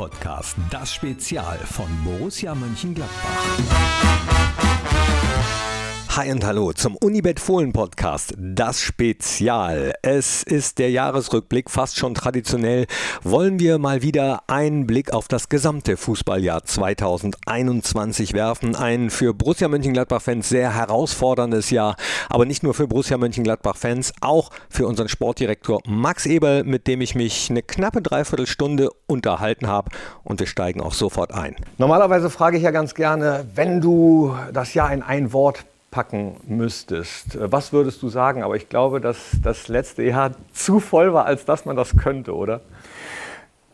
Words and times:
Podcast, 0.00 0.56
das 0.70 0.94
Spezial 0.94 1.58
von 1.58 1.86
Borussia 2.02 2.54
Mönchengladbach. 2.54 3.10
Hi 6.16 6.32
und 6.32 6.44
hallo 6.44 6.72
zum 6.72 6.96
Unibet 6.96 7.38
Fohlen 7.38 7.72
Podcast, 7.72 8.34
das 8.36 8.80
Spezial. 8.80 9.92
Es 10.02 10.42
ist 10.42 10.80
der 10.80 10.90
Jahresrückblick, 10.90 11.70
fast 11.70 12.00
schon 12.00 12.14
traditionell. 12.14 12.88
Wollen 13.22 13.60
wir 13.60 13.78
mal 13.78 14.02
wieder 14.02 14.42
einen 14.48 14.88
Blick 14.88 15.12
auf 15.12 15.28
das 15.28 15.48
gesamte 15.48 15.96
Fußballjahr 15.96 16.64
2021 16.64 18.32
werfen. 18.32 18.74
Ein 18.74 19.08
für 19.10 19.34
Borussia 19.34 19.68
Mönchengladbach-Fans 19.68 20.48
sehr 20.48 20.74
herausforderndes 20.74 21.70
Jahr, 21.70 21.94
aber 22.28 22.44
nicht 22.44 22.64
nur 22.64 22.74
für 22.74 22.88
Borussia 22.88 23.16
Mönchengladbach-Fans, 23.16 24.12
auch 24.20 24.50
für 24.68 24.88
unseren 24.88 25.08
Sportdirektor 25.08 25.80
Max 25.86 26.26
Eberl, 26.26 26.64
mit 26.64 26.88
dem 26.88 27.02
ich 27.02 27.14
mich 27.14 27.50
eine 27.50 27.62
knappe 27.62 28.02
Dreiviertelstunde 28.02 28.90
unterhalten 29.06 29.68
habe. 29.68 29.90
Und 30.24 30.40
wir 30.40 30.48
steigen 30.48 30.80
auch 30.80 30.92
sofort 30.92 31.32
ein. 31.32 31.54
Normalerweise 31.78 32.30
frage 32.30 32.56
ich 32.56 32.64
ja 32.64 32.72
ganz 32.72 32.96
gerne, 32.96 33.46
wenn 33.54 33.80
du 33.80 34.34
das 34.52 34.74
Jahr 34.74 34.92
in 34.92 35.02
ein 35.02 35.32
Wort 35.32 35.64
packen 35.90 36.36
müsstest, 36.46 37.38
was 37.40 37.72
würdest 37.72 38.02
du 38.02 38.08
sagen? 38.08 38.42
Aber 38.42 38.56
ich 38.56 38.68
glaube, 38.68 39.00
dass 39.00 39.18
das 39.42 39.68
letzte 39.68 40.02
Jahr 40.02 40.32
zu 40.52 40.80
voll 40.80 41.12
war, 41.12 41.26
als 41.26 41.44
dass 41.44 41.64
man 41.64 41.76
das 41.76 41.96
könnte, 41.96 42.34
oder? 42.34 42.60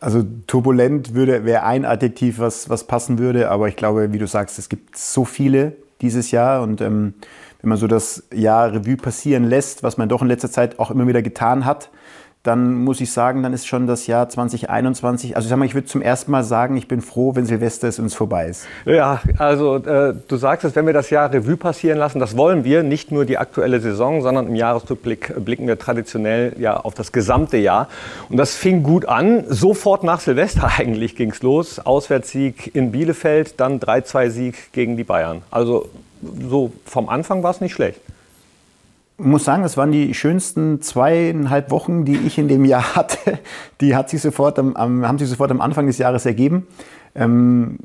Also 0.01 0.25
turbulent 0.47 1.15
würde, 1.15 1.45
wäre 1.45 1.63
ein 1.63 1.85
Adjektiv, 1.85 2.39
was, 2.39 2.69
was 2.69 2.85
passen 2.85 3.19
würde, 3.19 3.51
aber 3.51 3.69
ich 3.69 3.77
glaube, 3.77 4.13
wie 4.13 4.19
du 4.19 4.27
sagst, 4.27 4.59
es 4.59 4.69
gibt 4.69 4.97
so 4.97 5.25
viele 5.25 5.77
dieses 6.03 6.31
Jahr 6.31 6.63
und 6.63 6.81
ähm, 6.81 7.15
wenn 7.63 7.71
man 7.71 7.79
so 7.79 7.87
das 7.87 8.25
Jahr 8.33 8.73
Revue 8.73 8.97
passieren 8.97 9.45
lässt, 9.45 9.83
was 9.83 9.97
man 9.97 10.09
doch 10.09 10.21
in 10.21 10.29
letzter 10.29 10.51
Zeit 10.51 10.79
auch 10.79 10.91
immer 10.91 11.07
wieder 11.07 11.23
getan 11.23 11.65
hat, 11.65 11.91
dann 12.47 12.75
muss 12.75 13.01
ich 13.01 13.11
sagen, 13.11 13.43
dann 13.43 13.53
ist 13.53 13.67
schon 13.67 13.87
das 13.89 14.07
Jahr 14.07 14.29
2021. 14.29 15.37
Also 15.37 15.47
ich 15.47 15.51
sag 15.51 15.59
mal, 15.59 15.65
ich 15.65 15.75
würde 15.75 15.89
zum 15.89 16.01
ersten 16.01 16.31
Mal 16.31 16.45
sagen, 16.45 16.77
ich 16.77 16.87
bin 16.87 17.01
froh, 17.01 17.35
wenn 17.35 17.45
Silvester 17.45 17.89
es 17.89 18.15
vorbei 18.15 18.47
ist. 18.47 18.67
Ja, 18.85 19.21
also 19.39 19.77
äh, 19.77 20.15
du 20.29 20.37
sagst 20.37 20.65
es, 20.65 20.77
wenn 20.77 20.87
wir 20.87 20.93
das 20.93 21.11
Jahr 21.11 21.33
Revue 21.33 21.57
passieren 21.57 21.99
lassen, 21.99 22.21
das 22.21 22.37
wollen 22.37 22.63
wir, 22.63 22.85
nicht 22.85 23.11
nur 23.11 23.25
die 23.25 23.39
aktuelle 23.39 23.81
Saison, 23.81 24.23
sondern 24.23 24.47
im 24.47 24.55
Jahresrückblick 24.55 25.45
blicken 25.45 25.67
wir 25.67 25.79
traditionell 25.79 26.55
ja 26.59 26.77
auf 26.77 26.95
das 26.95 27.11
gesamte 27.11 27.57
Jahr. 27.57 27.89
Und 28.29 28.37
das 28.37 28.55
fing 28.55 28.85
gut 28.85 29.07
an, 29.07 29.45
sofort 29.49 30.05
nach 30.05 30.21
Silvester 30.21 30.71
eigentlich 30.79 31.17
ging 31.17 31.31
es 31.31 31.43
los. 31.43 31.81
Auswärtssieg 31.81 32.75
in 32.75 32.93
Bielefeld, 32.93 33.59
dann 33.59 33.81
3-2-Sieg 33.81 34.73
gegen 34.73 34.97
die 34.97 35.05
Bayern. 35.05 35.43
Also 35.51 35.89
so 36.49 36.73
vom 36.85 37.09
Anfang 37.09 37.43
war 37.43 37.51
es 37.51 37.61
nicht 37.61 37.73
schlecht 37.73 38.01
muss 39.19 39.45
sagen, 39.45 39.63
das 39.63 39.77
waren 39.77 39.93
die 39.93 40.13
schönsten 40.15 40.83
zweieinhalb 40.83 41.71
Wochen, 41.71 42.05
die 42.05 42.17
ich 42.17 42.39
in 42.39 42.49
dem 42.49 42.65
Jahr 42.65 42.95
hatte. 42.97 43.39
Die 43.81 43.97
hat 43.97 44.11
sich 44.11 44.21
sofort 44.21 44.59
am, 44.59 44.77
am 44.77 45.07
haben 45.07 45.19
sich 45.19 45.29
sofort 45.29 45.51
am 45.51 45.61
Anfang 45.61 45.87
des 45.87 45.99
Jahres 45.99 46.27
ergeben. 46.27 46.67
Ähm, 47.15 47.79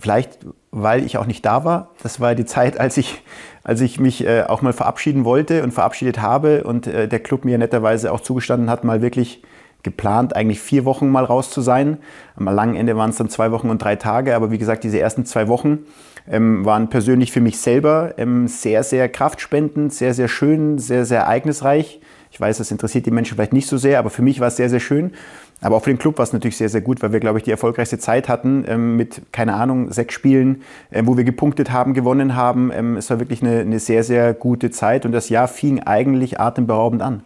vielleicht, 0.00 0.38
weil 0.70 1.04
ich 1.04 1.18
auch 1.18 1.26
nicht 1.26 1.44
da 1.44 1.64
war. 1.64 1.90
Das 2.02 2.20
war 2.20 2.34
die 2.34 2.44
Zeit, 2.44 2.78
als 2.78 2.96
ich, 2.96 3.22
als 3.62 3.80
ich 3.80 4.00
mich 4.00 4.26
äh, 4.26 4.44
auch 4.44 4.62
mal 4.62 4.72
verabschieden 4.72 5.24
wollte 5.24 5.62
und 5.62 5.72
verabschiedet 5.72 6.20
habe 6.20 6.64
und 6.64 6.86
äh, 6.86 7.08
der 7.08 7.20
Club 7.20 7.44
mir 7.44 7.58
netterweise 7.58 8.12
auch 8.12 8.20
zugestanden 8.20 8.70
hat, 8.70 8.84
mal 8.84 9.02
wirklich 9.02 9.42
geplant, 9.82 10.34
eigentlich 10.34 10.60
vier 10.60 10.86
Wochen 10.86 11.10
mal 11.10 11.24
raus 11.24 11.50
zu 11.50 11.60
sein. 11.60 11.98
Am 12.36 12.46
langen 12.46 12.74
Ende 12.74 12.96
waren 12.96 13.10
es 13.10 13.16
dann 13.16 13.28
zwei 13.28 13.52
Wochen 13.52 13.68
und 13.68 13.82
drei 13.82 13.96
Tage, 13.96 14.34
aber 14.34 14.50
wie 14.50 14.58
gesagt, 14.58 14.82
diese 14.82 14.98
ersten 14.98 15.26
zwei 15.26 15.46
Wochen 15.48 15.80
ähm, 16.28 16.64
waren 16.64 16.88
persönlich 16.88 17.32
für 17.32 17.40
mich 17.40 17.58
selber 17.58 18.14
ähm, 18.16 18.48
sehr, 18.48 18.82
sehr 18.82 19.08
kraftspendend, 19.08 19.92
sehr, 19.92 20.14
sehr 20.14 20.28
schön, 20.28 20.78
sehr, 20.78 21.04
sehr 21.04 21.20
ereignisreich. 21.20 22.00
Ich 22.30 22.40
weiß, 22.40 22.58
das 22.58 22.70
interessiert 22.70 23.06
die 23.06 23.12
Menschen 23.12 23.36
vielleicht 23.36 23.52
nicht 23.52 23.68
so 23.68 23.76
sehr, 23.76 23.98
aber 23.98 24.10
für 24.10 24.22
mich 24.22 24.40
war 24.40 24.48
es 24.48 24.56
sehr, 24.56 24.68
sehr 24.68 24.80
schön. 24.80 25.12
Aber 25.60 25.76
auch 25.76 25.84
für 25.84 25.90
den 25.90 25.98
Club 25.98 26.18
war 26.18 26.24
es 26.24 26.32
natürlich 26.32 26.56
sehr, 26.56 26.68
sehr 26.68 26.80
gut, 26.80 27.02
weil 27.02 27.12
wir, 27.12 27.20
glaube 27.20 27.38
ich, 27.38 27.44
die 27.44 27.50
erfolgreichste 27.50 27.98
Zeit 27.98 28.28
hatten 28.28 28.64
ähm, 28.66 28.96
mit, 28.96 29.22
keine 29.32 29.54
Ahnung, 29.54 29.92
sechs 29.92 30.14
Spielen, 30.14 30.62
äh, 30.90 31.02
wo 31.06 31.16
wir 31.16 31.24
gepunktet 31.24 31.70
haben, 31.70 31.94
gewonnen 31.94 32.34
haben. 32.34 32.72
Ähm, 32.72 32.96
es 32.96 33.08
war 33.08 33.20
wirklich 33.20 33.40
eine, 33.40 33.60
eine 33.60 33.78
sehr, 33.78 34.02
sehr 34.02 34.34
gute 34.34 34.70
Zeit 34.70 35.06
und 35.06 35.12
das 35.12 35.28
Jahr 35.28 35.48
fing 35.48 35.80
eigentlich 35.80 36.40
atemberaubend 36.40 37.02
an. 37.02 37.22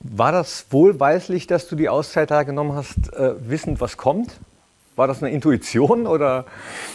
War 0.00 0.30
das 0.30 0.66
wohlweislich, 0.70 1.46
dass 1.46 1.68
du 1.68 1.74
die 1.74 1.88
Auszeit 1.88 2.30
da 2.30 2.44
genommen 2.44 2.74
hast, 2.74 3.12
äh, 3.14 3.34
wissend, 3.48 3.80
was 3.80 3.96
kommt? 3.96 4.38
War 4.96 5.06
das 5.06 5.22
eine 5.22 5.30
Intuition 5.30 6.06
oder? 6.06 6.46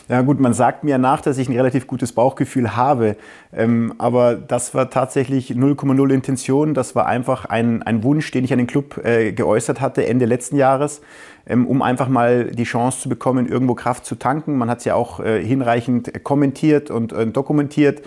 Ja 0.09 0.21
gut, 0.23 0.39
man 0.39 0.55
sagt 0.55 0.83
mir 0.83 0.97
nach, 0.97 1.21
dass 1.21 1.37
ich 1.37 1.47
ein 1.47 1.55
relativ 1.55 1.85
gutes 1.85 2.13
Bauchgefühl 2.13 2.75
habe. 2.75 3.15
Ähm, 3.53 3.93
aber 3.99 4.33
das 4.33 4.73
war 4.73 4.89
tatsächlich 4.89 5.51
0,0 5.51 6.11
Intention. 6.11 6.73
Das 6.73 6.95
war 6.95 7.05
einfach 7.05 7.45
ein, 7.45 7.83
ein 7.83 8.01
Wunsch, 8.01 8.31
den 8.31 8.43
ich 8.43 8.51
an 8.51 8.57
den 8.57 8.65
Club 8.65 9.05
äh, 9.05 9.33
geäußert 9.33 9.81
hatte 9.81 10.07
Ende 10.07 10.25
letzten 10.25 10.55
Jahres, 10.55 11.01
ähm, 11.45 11.67
um 11.67 11.83
einfach 11.83 12.09
mal 12.09 12.45
die 12.45 12.63
Chance 12.63 13.01
zu 13.01 13.07
bekommen, 13.07 13.47
irgendwo 13.47 13.75
Kraft 13.75 14.03
zu 14.07 14.15
tanken. 14.15 14.57
Man 14.57 14.71
hat 14.71 14.79
es 14.79 14.85
ja 14.85 14.95
auch 14.95 15.19
äh, 15.19 15.43
hinreichend 15.45 16.23
kommentiert 16.23 16.89
und 16.89 17.13
äh, 17.13 17.27
dokumentiert 17.27 18.01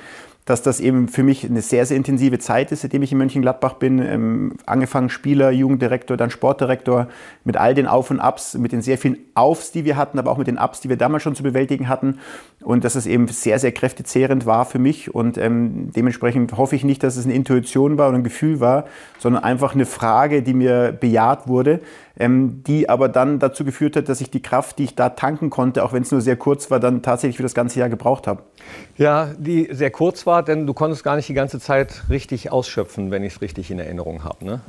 dass 0.45 0.61
das 0.61 0.79
eben 0.79 1.09
für 1.09 1.23
mich 1.23 1.45
eine 1.45 1.63
sehr, 1.63 1.87
sehr 1.87 1.97
intensive 1.97 2.39
Zeit 2.39 2.71
ist, 2.71 2.83
seitdem 2.83 3.03
ich 3.03 3.13
in 3.13 3.19
Mönchengladbach 3.19 3.75
bin. 3.75 3.99
Ähm, 3.99 4.57
angefangen 4.67 5.09
Spieler, 5.09 5.51
Jugenddirektor, 5.51 6.17
dann 6.17 6.31
Sportdirektor, 6.31 7.09
mit 7.45 7.57
all 7.57 7.75
den 7.75 7.87
Auf 7.87 8.11
und 8.11 8.21
Abs, 8.21 8.55
mit 8.55 8.73
den 8.73 8.83
sehr 8.83 8.99
vielen 8.99 9.19
Aufs, 9.35 9.73
die 9.73 9.85
wir 9.85 9.97
hatten, 9.97 10.19
aber 10.19 10.31
auch 10.31 10.39
mit 10.39 10.47
den 10.47 10.59
Ups, 10.59 10.81
die 10.81 10.91
wir 10.91 10.99
damals 10.99 11.23
schon 11.23 11.35
zu 11.35 11.43
bewältigen 11.43 11.89
hatten. 11.89 12.19
Und 12.65 12.83
dass 12.85 12.95
es 12.95 13.07
eben 13.07 13.29
sehr, 13.29 13.59
sehr 13.59 13.73
kräftezehrend 13.73 14.47
war 14.47 14.65
für 14.65 14.79
mich. 14.79 15.15
Und 15.15 15.37
ähm, 15.37 15.91
dementsprechend 15.95 16.57
hoffe 16.57 16.75
ich 16.75 16.83
nicht, 16.83 17.03
dass 17.03 17.17
es 17.17 17.27
eine 17.27 17.35
Intuition 17.35 17.99
war 17.99 18.09
oder 18.09 18.19
ein 18.19 18.25
Gefühl 18.25 18.59
war, 18.59 18.87
sondern 19.19 19.45
einfach 19.45 19.75
eine 19.75 19.85
Frage, 19.85 20.43
die 20.43 20.55
mir 20.55 20.97
bejaht 20.99 21.47
wurde, 21.47 21.81
ähm, 22.19 22.63
die 22.67 22.89
aber 22.89 23.09
dann 23.09 23.39
dazu 23.39 23.65
geführt 23.65 23.97
hat, 23.97 24.09
dass 24.09 24.23
ich 24.23 24.31
die 24.31 24.41
Kraft, 24.41 24.79
die 24.79 24.85
ich 24.85 24.95
da 24.95 25.11
tanken 25.11 25.51
konnte, 25.51 25.85
auch 25.85 25.93
wenn 25.93 26.03
es 26.03 26.11
nur 26.11 26.23
sehr 26.23 26.37
kurz 26.37 26.71
war, 26.71 26.81
dann 26.81 27.03
tatsächlich 27.03 27.37
für 27.37 27.43
das 27.43 27.55
ganze 27.55 27.81
Jahr 27.81 27.91
gebraucht 27.91 28.27
habe. 28.27 28.43
Ja, 28.97 29.31
die 29.39 29.69
sehr 29.71 29.91
kurz 29.91 30.27
war, 30.27 30.43
denn 30.43 30.67
du 30.67 30.73
konntest 30.73 31.05
gar 31.05 31.17
nicht 31.17 31.29
die 31.29 31.35
ganze 31.35 31.61
Zeit 31.61 32.05
richtig 32.09 32.51
ausschöpfen, 32.51 33.11
wenn 33.11 33.23
ich 33.25 33.35
es 33.35 33.41
richtig 33.43 33.71
in 33.71 33.79
Erinnerung 33.79 34.25
habe. 34.25 34.45
Ne? 34.45 34.61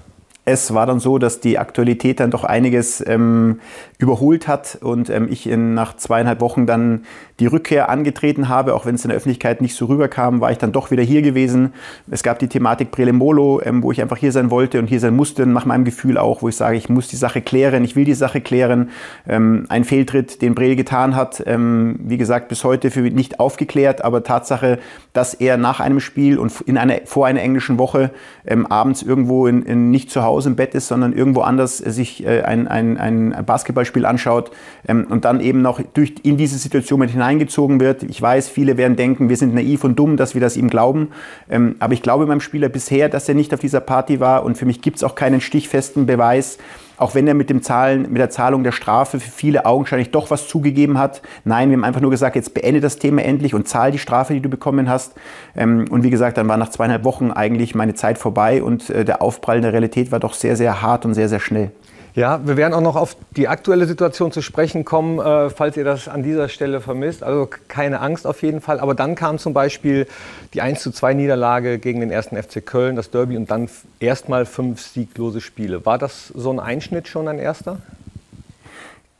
es 0.45 0.73
war 0.73 0.85
dann 0.85 0.99
so, 0.99 1.17
dass 1.17 1.39
die 1.39 1.57
Aktualität 1.57 2.19
dann 2.19 2.29
doch 2.29 2.43
einiges 2.43 3.05
ähm, 3.05 3.59
überholt 3.97 4.47
hat 4.47 4.77
und 4.81 5.09
ähm, 5.09 5.27
ich 5.29 5.47
in, 5.47 5.73
nach 5.73 5.97
zweieinhalb 5.97 6.39
Wochen 6.39 6.67
dann 6.67 7.05
die 7.39 7.47
Rückkehr 7.47 7.89
angetreten 7.89 8.47
habe, 8.47 8.75
auch 8.75 8.85
wenn 8.85 8.95
es 8.95 9.03
in 9.03 9.09
der 9.09 9.17
Öffentlichkeit 9.17 9.61
nicht 9.61 9.75
so 9.75 9.85
rüberkam, 9.85 10.39
war 10.39 10.51
ich 10.51 10.57
dann 10.57 10.71
doch 10.71 10.89
wieder 10.89 11.03
hier 11.03 11.21
gewesen. 11.21 11.73
Es 12.09 12.23
gab 12.23 12.39
die 12.39 12.47
Thematik 12.47 12.91
Prelembolo, 12.91 13.61
ähm, 13.63 13.83
wo 13.83 13.91
ich 13.91 14.01
einfach 14.01 14.17
hier 14.17 14.31
sein 14.31 14.51
wollte 14.51 14.79
und 14.79 14.87
hier 14.87 15.01
sein 15.01 15.15
musste, 15.15 15.45
nach 15.45 15.65
meinem 15.65 15.83
Gefühl 15.83 16.17
auch, 16.17 16.41
wo 16.41 16.49
ich 16.49 16.55
sage, 16.55 16.77
ich 16.77 16.87
muss 16.87 17.09
die 17.09 17.17
Sache 17.17 17.41
klären, 17.41 17.83
ich 17.83 17.95
will 17.95 18.05
die 18.05 18.13
Sache 18.13 18.39
klären. 18.39 18.89
Ähm, 19.27 19.65
ein 19.67 19.83
Fehltritt, 19.83 20.41
den 20.41 20.55
Brel 20.55 20.77
getan 20.77 21.15
hat, 21.15 21.43
ähm, 21.45 21.99
wie 21.99 22.17
gesagt, 22.17 22.47
bis 22.47 22.63
heute 22.63 22.89
für 22.89 23.01
nicht 23.01 23.39
aufgeklärt, 23.39 24.03
aber 24.03 24.23
Tatsache, 24.23 24.79
dass 25.11 25.33
er 25.33 25.57
nach 25.57 25.81
einem 25.81 25.99
Spiel 25.99 26.37
und 26.37 26.61
in 26.61 26.77
einer, 26.77 26.99
vor 27.05 27.27
einer 27.27 27.41
englischen 27.41 27.77
Woche 27.77 28.11
ähm, 28.45 28.65
abends 28.65 29.01
irgendwo 29.01 29.47
in, 29.47 29.63
in 29.63 29.91
nicht 29.91 30.09
zu 30.09 30.23
Hause 30.23 30.49
im 30.49 30.55
Bett 30.55 30.73
ist, 30.73 30.87
sondern 30.87 31.11
irgendwo 31.11 31.41
anders 31.41 31.77
sich 31.79 32.25
äh, 32.25 32.43
ein, 32.43 32.67
ein, 32.69 32.97
ein 32.97 33.35
Basketballspiel 33.45 34.05
anschaut 34.05 34.51
ähm, 34.87 35.07
und 35.09 35.25
dann 35.25 35.41
eben 35.41 35.61
noch 35.61 35.81
durch, 35.93 36.15
in 36.23 36.37
diese 36.37 36.57
Situation 36.57 36.99
mit 36.99 37.13
hineingezogen 37.25 37.79
wird. 37.79 38.03
Ich 38.03 38.21
weiß, 38.21 38.49
viele 38.49 38.77
werden 38.77 38.95
denken, 38.95 39.29
wir 39.29 39.37
sind 39.37 39.53
naiv 39.53 39.83
und 39.83 39.97
dumm, 39.97 40.17
dass 40.17 40.33
wir 40.33 40.41
das 40.41 40.57
ihm 40.57 40.69
glauben. 40.69 41.09
Ähm, 41.49 41.75
aber 41.79 41.93
ich 41.93 42.01
glaube 42.01 42.25
meinem 42.25 42.41
Spieler 42.41 42.69
bisher, 42.69 43.09
dass 43.09 43.27
er 43.27 43.35
nicht 43.35 43.53
auf 43.53 43.59
dieser 43.59 43.79
Party 43.79 44.19
war 44.19 44.43
und 44.43 44.57
für 44.57 44.65
mich 44.65 44.81
gibt 44.81 44.97
es 44.97 45.03
auch 45.03 45.15
keinen 45.15 45.41
stichfesten 45.41 46.05
Beweis, 46.05 46.57
auch 46.97 47.15
wenn 47.15 47.27
er 47.27 47.33
mit, 47.33 47.49
dem 47.49 47.61
Zahlen, 47.61 48.03
mit 48.03 48.17
der 48.17 48.29
Zahlung 48.29 48.63
der 48.63 48.71
Strafe 48.71 49.19
für 49.19 49.29
viele 49.29 49.65
augenscheinlich 49.65 50.11
doch 50.11 50.29
was 50.31 50.47
zugegeben 50.47 50.97
hat. 50.97 51.21
Nein, 51.43 51.69
wir 51.69 51.77
haben 51.77 51.83
einfach 51.83 52.01
nur 52.01 52.11
gesagt, 52.11 52.35
jetzt 52.35 52.53
beende 52.53 52.79
das 52.79 52.99
Thema 52.99 53.23
endlich 53.23 53.53
und 53.53 53.67
zahl 53.67 53.91
die 53.91 53.97
Strafe, 53.97 54.33
die 54.33 54.39
du 54.39 54.49
bekommen 54.49 54.87
hast. 54.87 55.13
Ähm, 55.55 55.85
und 55.89 56.03
wie 56.03 56.09
gesagt, 56.09 56.37
dann 56.37 56.47
war 56.47 56.57
nach 56.57 56.69
zweieinhalb 56.69 57.03
Wochen 57.03 57.31
eigentlich 57.31 57.75
meine 57.75 57.95
Zeit 57.95 58.17
vorbei 58.17 58.63
und 58.63 58.89
äh, 58.89 59.03
der 59.03 59.21
Aufprall 59.21 59.57
in 59.57 59.63
der 59.63 59.73
Realität 59.73 60.11
war 60.11 60.19
doch 60.19 60.33
sehr, 60.33 60.55
sehr 60.55 60.81
hart 60.81 61.05
und 61.05 61.13
sehr, 61.15 61.27
sehr 61.27 61.39
schnell. 61.39 61.71
Ja, 62.15 62.47
wir 62.47 62.55
werden 62.55 62.73
auch 62.73 62.81
noch 62.81 62.95
auf 62.95 63.17
die 63.31 63.49
aktuelle 63.49 63.85
Situation 63.87 64.31
zu 64.31 64.41
sprechen 64.41 64.85
kommen, 64.85 65.19
äh, 65.19 65.49
falls 65.49 65.75
ihr 65.75 65.83
das 65.83 66.07
an 66.07 66.23
dieser 66.23 66.47
Stelle 66.47 66.79
vermisst. 66.79 67.23
Also 67.23 67.49
keine 67.67 67.99
Angst 67.99 68.25
auf 68.25 68.41
jeden 68.41 68.61
Fall. 68.61 68.79
Aber 68.79 68.95
dann 68.95 69.15
kam 69.15 69.37
zum 69.37 69.53
Beispiel 69.53 70.07
die 70.53 70.61
1 70.61 70.81
zu 70.81 70.91
2 70.91 71.13
Niederlage 71.13 71.77
gegen 71.77 71.99
den 71.99 72.11
ersten 72.11 72.41
FC 72.41 72.65
Köln, 72.65 72.95
das 72.95 73.11
Derby 73.11 73.35
und 73.35 73.51
dann 73.51 73.67
erstmal 73.99 74.45
fünf 74.45 74.81
sieglose 74.81 75.41
Spiele. 75.41 75.85
War 75.85 75.97
das 75.97 76.29
so 76.29 76.51
ein 76.51 76.61
Einschnitt 76.61 77.09
schon 77.09 77.27
ein 77.27 77.37
erster? 77.37 77.79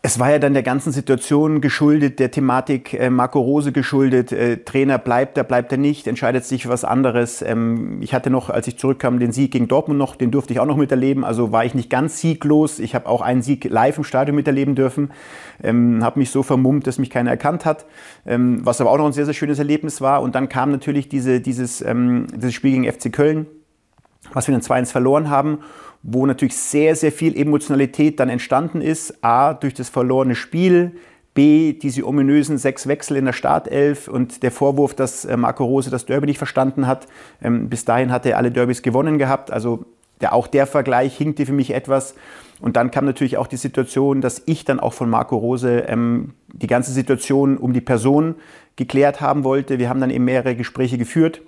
Es 0.05 0.19
war 0.19 0.29
ja 0.29 0.37
dann 0.37 0.53
der 0.53 0.61
ganzen 0.61 0.91
Situation 0.91 1.61
geschuldet, 1.61 2.19
der 2.19 2.29
Thematik 2.29 2.93
äh, 2.93 3.09
Marco 3.09 3.39
Rose 3.39 3.71
geschuldet. 3.71 4.31
Äh, 4.31 4.57
Trainer 4.57 4.99
bleibt 4.99 5.35
er, 5.35 5.43
bleibt 5.43 5.71
er 5.71 5.79
nicht, 5.79 6.05
entscheidet 6.05 6.45
sich 6.45 6.61
für 6.61 6.69
was 6.69 6.85
anderes. 6.85 7.41
Ähm, 7.41 8.03
ich 8.03 8.13
hatte 8.13 8.29
noch, 8.29 8.51
als 8.51 8.67
ich 8.67 8.77
zurückkam, 8.77 9.17
den 9.17 9.31
Sieg 9.31 9.49
gegen 9.51 9.67
Dortmund 9.67 9.97
noch, 9.97 10.15
den 10.15 10.29
durfte 10.29 10.53
ich 10.53 10.59
auch 10.59 10.67
noch 10.67 10.77
miterleben. 10.77 11.23
Also 11.23 11.51
war 11.51 11.65
ich 11.65 11.73
nicht 11.73 11.89
ganz 11.89 12.21
sieglos. 12.21 12.77
Ich 12.77 12.93
habe 12.93 13.09
auch 13.09 13.21
einen 13.21 13.41
Sieg 13.41 13.63
live 13.63 13.97
im 13.97 14.03
Stadion 14.03 14.35
miterleben 14.35 14.75
dürfen. 14.75 15.09
Ähm, 15.63 16.03
habe 16.03 16.19
mich 16.19 16.29
so 16.29 16.43
vermummt, 16.43 16.85
dass 16.85 16.99
mich 16.99 17.09
keiner 17.09 17.31
erkannt 17.31 17.65
hat. 17.65 17.87
Ähm, 18.27 18.63
was 18.63 18.79
aber 18.81 18.91
auch 18.91 18.99
noch 18.99 19.07
ein 19.07 19.13
sehr, 19.13 19.25
sehr 19.25 19.33
schönes 19.33 19.57
Erlebnis 19.57 20.01
war. 20.01 20.21
Und 20.21 20.35
dann 20.35 20.49
kam 20.49 20.69
natürlich 20.69 21.09
diese, 21.09 21.41
dieses, 21.41 21.81
ähm, 21.81 22.27
dieses 22.31 22.53
Spiel 22.53 22.73
gegen 22.73 22.85
FC 22.85 23.11
Köln, 23.11 23.47
was 24.33 24.47
wir 24.47 24.53
dann 24.53 24.61
2-1 24.61 24.91
verloren 24.91 25.31
haben 25.31 25.61
wo 26.07 26.25
natürlich 26.27 26.55
sehr, 26.55 26.95
sehr 26.95 27.11
viel 27.11 27.35
Emotionalität 27.35 28.19
dann 28.19 28.29
entstanden 28.29 28.81
ist. 28.81 29.23
A, 29.23 29.55
durch 29.55 29.73
das 29.73 29.89
verlorene 29.89 30.35
Spiel, 30.35 30.91
B, 31.33 31.73
diese 31.73 32.05
ominösen 32.05 32.59
sechs 32.59 32.87
Wechsel 32.87 33.17
in 33.17 33.25
der 33.25 33.33
Startelf 33.33 34.07
und 34.07 34.43
der 34.43 34.51
Vorwurf, 34.51 34.93
dass 34.93 35.25
äh, 35.25 35.35
Marco 35.35 35.65
Rose 35.65 35.89
das 35.89 36.05
Derby 36.05 36.27
nicht 36.27 36.37
verstanden 36.37 36.85
hat. 36.85 37.07
Ähm, 37.41 37.69
bis 37.69 37.85
dahin 37.85 38.11
hat 38.11 38.25
er 38.25 38.37
alle 38.37 38.51
Derbys 38.51 38.83
gewonnen 38.83 39.17
gehabt. 39.17 39.51
Also 39.51 39.85
der, 40.21 40.33
auch 40.33 40.47
der 40.47 40.67
Vergleich 40.67 41.17
hinkte 41.17 41.45
für 41.45 41.53
mich 41.53 41.73
etwas. 41.73 42.13
Und 42.61 42.77
dann 42.77 42.91
kam 42.91 43.05
natürlich 43.05 43.37
auch 43.37 43.47
die 43.47 43.57
Situation, 43.57 44.21
dass 44.21 44.43
ich 44.45 44.63
dann 44.63 44.79
auch 44.79 44.93
von 44.93 45.09
Marco 45.09 45.35
Rose 45.35 45.85
ähm, 45.87 46.33
die 46.53 46.67
ganze 46.67 46.91
Situation 46.91 47.57
um 47.57 47.73
die 47.73 47.81
Person 47.81 48.35
geklärt 48.75 49.21
haben 49.21 49.43
wollte. 49.43 49.79
Wir 49.79 49.89
haben 49.89 49.99
dann 49.99 50.11
eben 50.11 50.25
mehrere 50.25 50.55
Gespräche 50.55 50.99
geführt, 50.99 51.41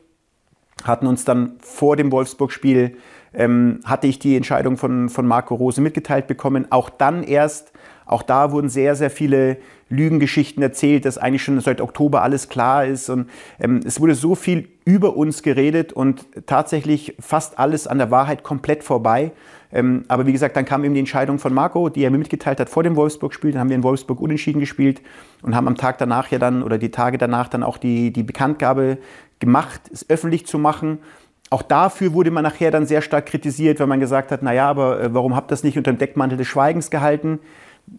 hatten 0.84 1.06
uns 1.06 1.26
dann 1.26 1.54
vor 1.60 1.96
dem 1.96 2.12
Wolfsburg-Spiel, 2.12 2.98
ähm, 3.38 3.80
hatte 3.86 4.08
ich 4.08 4.20
die 4.20 4.36
Entscheidung 4.36 4.76
von, 4.78 5.10
von 5.10 5.26
Marco 5.26 5.56
Rose 5.56 5.80
mitgeteilt 5.80 6.28
bekommen. 6.28 6.68
Auch 6.72 6.90
dann 6.90 7.24
erst, 7.24 7.72
auch 8.06 8.24
da 8.24 8.52
wurden 8.52 8.68
sehr, 8.68 8.96
sehr 8.96 9.12
viele 9.12 9.58
Lügengeschichten 9.90 10.62
erzählt, 10.62 11.06
dass 11.06 11.18
eigentlich 11.18 11.44
schon 11.44 11.60
seit 11.62 11.80
Oktober 11.80 12.24
alles 12.24 12.50
klar 12.50 12.86
ist. 12.86 13.10
Und 13.10 13.30
ähm, 13.60 13.82
es 13.86 14.02
wurde 14.02 14.16
so 14.16 14.36
viel 14.36 14.68
über 14.86 15.16
uns 15.16 15.44
geredet 15.44 15.94
und 15.94 16.26
tatsächlich 16.48 17.16
fast 17.20 17.60
alles 17.60 17.88
an 17.88 18.00
der 18.00 18.12
Wahrheit 18.12 18.44
komplett 18.44 18.84
vorbei. 18.84 19.32
Ähm, 19.72 20.06
aber 20.08 20.26
wie 20.26 20.32
gesagt, 20.32 20.56
dann 20.58 20.66
kam 20.66 20.84
eben 20.84 20.94
die 20.94 21.00
Entscheidung 21.00 21.40
von 21.40 21.54
Marco, 21.54 21.90
die 21.90 22.04
er 22.04 22.10
mir 22.10 22.18
mitgeteilt 22.18 22.60
hat 22.60 22.70
vor 22.70 22.84
dem 22.84 22.96
Wolfsburg-Spiel. 22.96 23.52
Dann 23.52 23.62
haben 23.62 23.70
wir 23.70 23.76
in 23.76 23.84
Wolfsburg 23.84 24.20
unentschieden 24.20 24.60
gespielt 24.60 25.02
und 25.44 25.56
haben 25.56 25.68
am 25.68 25.76
Tag 25.76 26.00
danach 26.00 26.32
ja 26.32 26.40
dann 26.40 26.64
oder 26.64 26.78
die 26.78 26.90
Tage 26.90 27.18
danach 27.18 27.50
dann 27.50 27.64
auch 27.64 27.78
die, 27.78 28.12
die 28.12 28.24
Bekanntgabe 28.24 28.98
gemacht, 29.40 29.82
es 29.92 30.10
öffentlich 30.10 30.48
zu 30.48 30.58
machen. 30.58 31.00
Auch 31.50 31.62
dafür 31.62 32.14
wurde 32.14 32.32
man 32.32 32.44
nachher 32.44 32.72
dann 32.72 32.86
sehr 32.86 33.02
stark 33.02 33.26
kritisiert, 33.28 33.80
weil 33.80 33.88
man 33.88 34.00
gesagt 34.00 34.32
hat, 34.32 34.44
naja, 34.44 34.68
aber 34.70 35.02
äh, 35.02 35.14
warum 35.14 35.36
habt 35.36 35.50
ihr 35.50 35.54
das 35.54 35.64
nicht 35.64 35.78
unter 35.78 35.92
dem 35.92 35.98
Deckmantel 35.98 36.38
des 36.38 36.48
Schweigens 36.48 36.90
gehalten? 36.90 37.40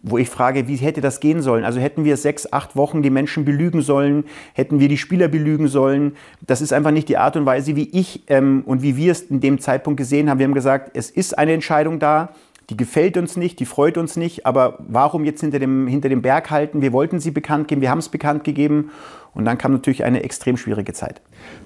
wo 0.03 0.17
ich 0.17 0.29
frage, 0.29 0.67
wie 0.67 0.75
hätte 0.75 1.01
das 1.01 1.19
gehen 1.19 1.41
sollen? 1.41 1.65
Also 1.65 1.79
hätten 1.79 2.05
wir 2.05 2.15
sechs, 2.15 2.51
acht 2.53 2.75
Wochen 2.75 3.01
die 3.01 3.09
Menschen 3.09 3.43
belügen 3.43 3.81
sollen, 3.81 4.23
hätten 4.53 4.79
wir 4.79 4.87
die 4.87 4.97
Spieler 4.97 5.27
belügen 5.27 5.67
sollen. 5.67 6.15
Das 6.45 6.61
ist 6.61 6.73
einfach 6.73 6.91
nicht 6.91 7.09
die 7.09 7.17
Art 7.17 7.35
und 7.35 7.45
Weise, 7.45 7.75
wie 7.75 7.89
ich 7.91 8.23
ähm, 8.27 8.63
und 8.65 8.83
wie 8.83 8.95
wir 8.97 9.11
es 9.11 9.21
in 9.23 9.39
dem 9.39 9.59
Zeitpunkt 9.59 9.97
gesehen 9.97 10.29
haben. 10.29 10.37
Wir 10.37 10.45
haben 10.45 10.53
gesagt, 10.53 10.91
es 10.95 11.09
ist 11.09 11.37
eine 11.37 11.53
Entscheidung 11.53 11.97
da, 11.99 12.29
die 12.69 12.77
gefällt 12.77 13.17
uns 13.17 13.35
nicht, 13.35 13.59
die 13.59 13.65
freut 13.65 13.97
uns 13.97 14.15
nicht, 14.15 14.45
aber 14.45 14.75
warum 14.79 15.25
jetzt 15.25 15.41
hinter 15.41 15.57
dem, 15.57 15.87
hinter 15.87 16.07
dem 16.07 16.21
Berg 16.21 16.51
halten? 16.51 16.81
Wir 16.81 16.93
wollten 16.93 17.19
sie 17.19 17.31
bekannt 17.31 17.67
geben, 17.67 17.81
wir 17.81 17.89
haben 17.89 17.99
es 17.99 18.09
bekannt 18.09 18.43
gegeben 18.43 18.91
und 19.33 19.45
dann 19.45 19.57
kam 19.57 19.71
natürlich 19.71 20.03
eine 20.03 20.23
extrem 20.23 20.55
schwierige 20.55 20.93
Zeit. 20.93 21.21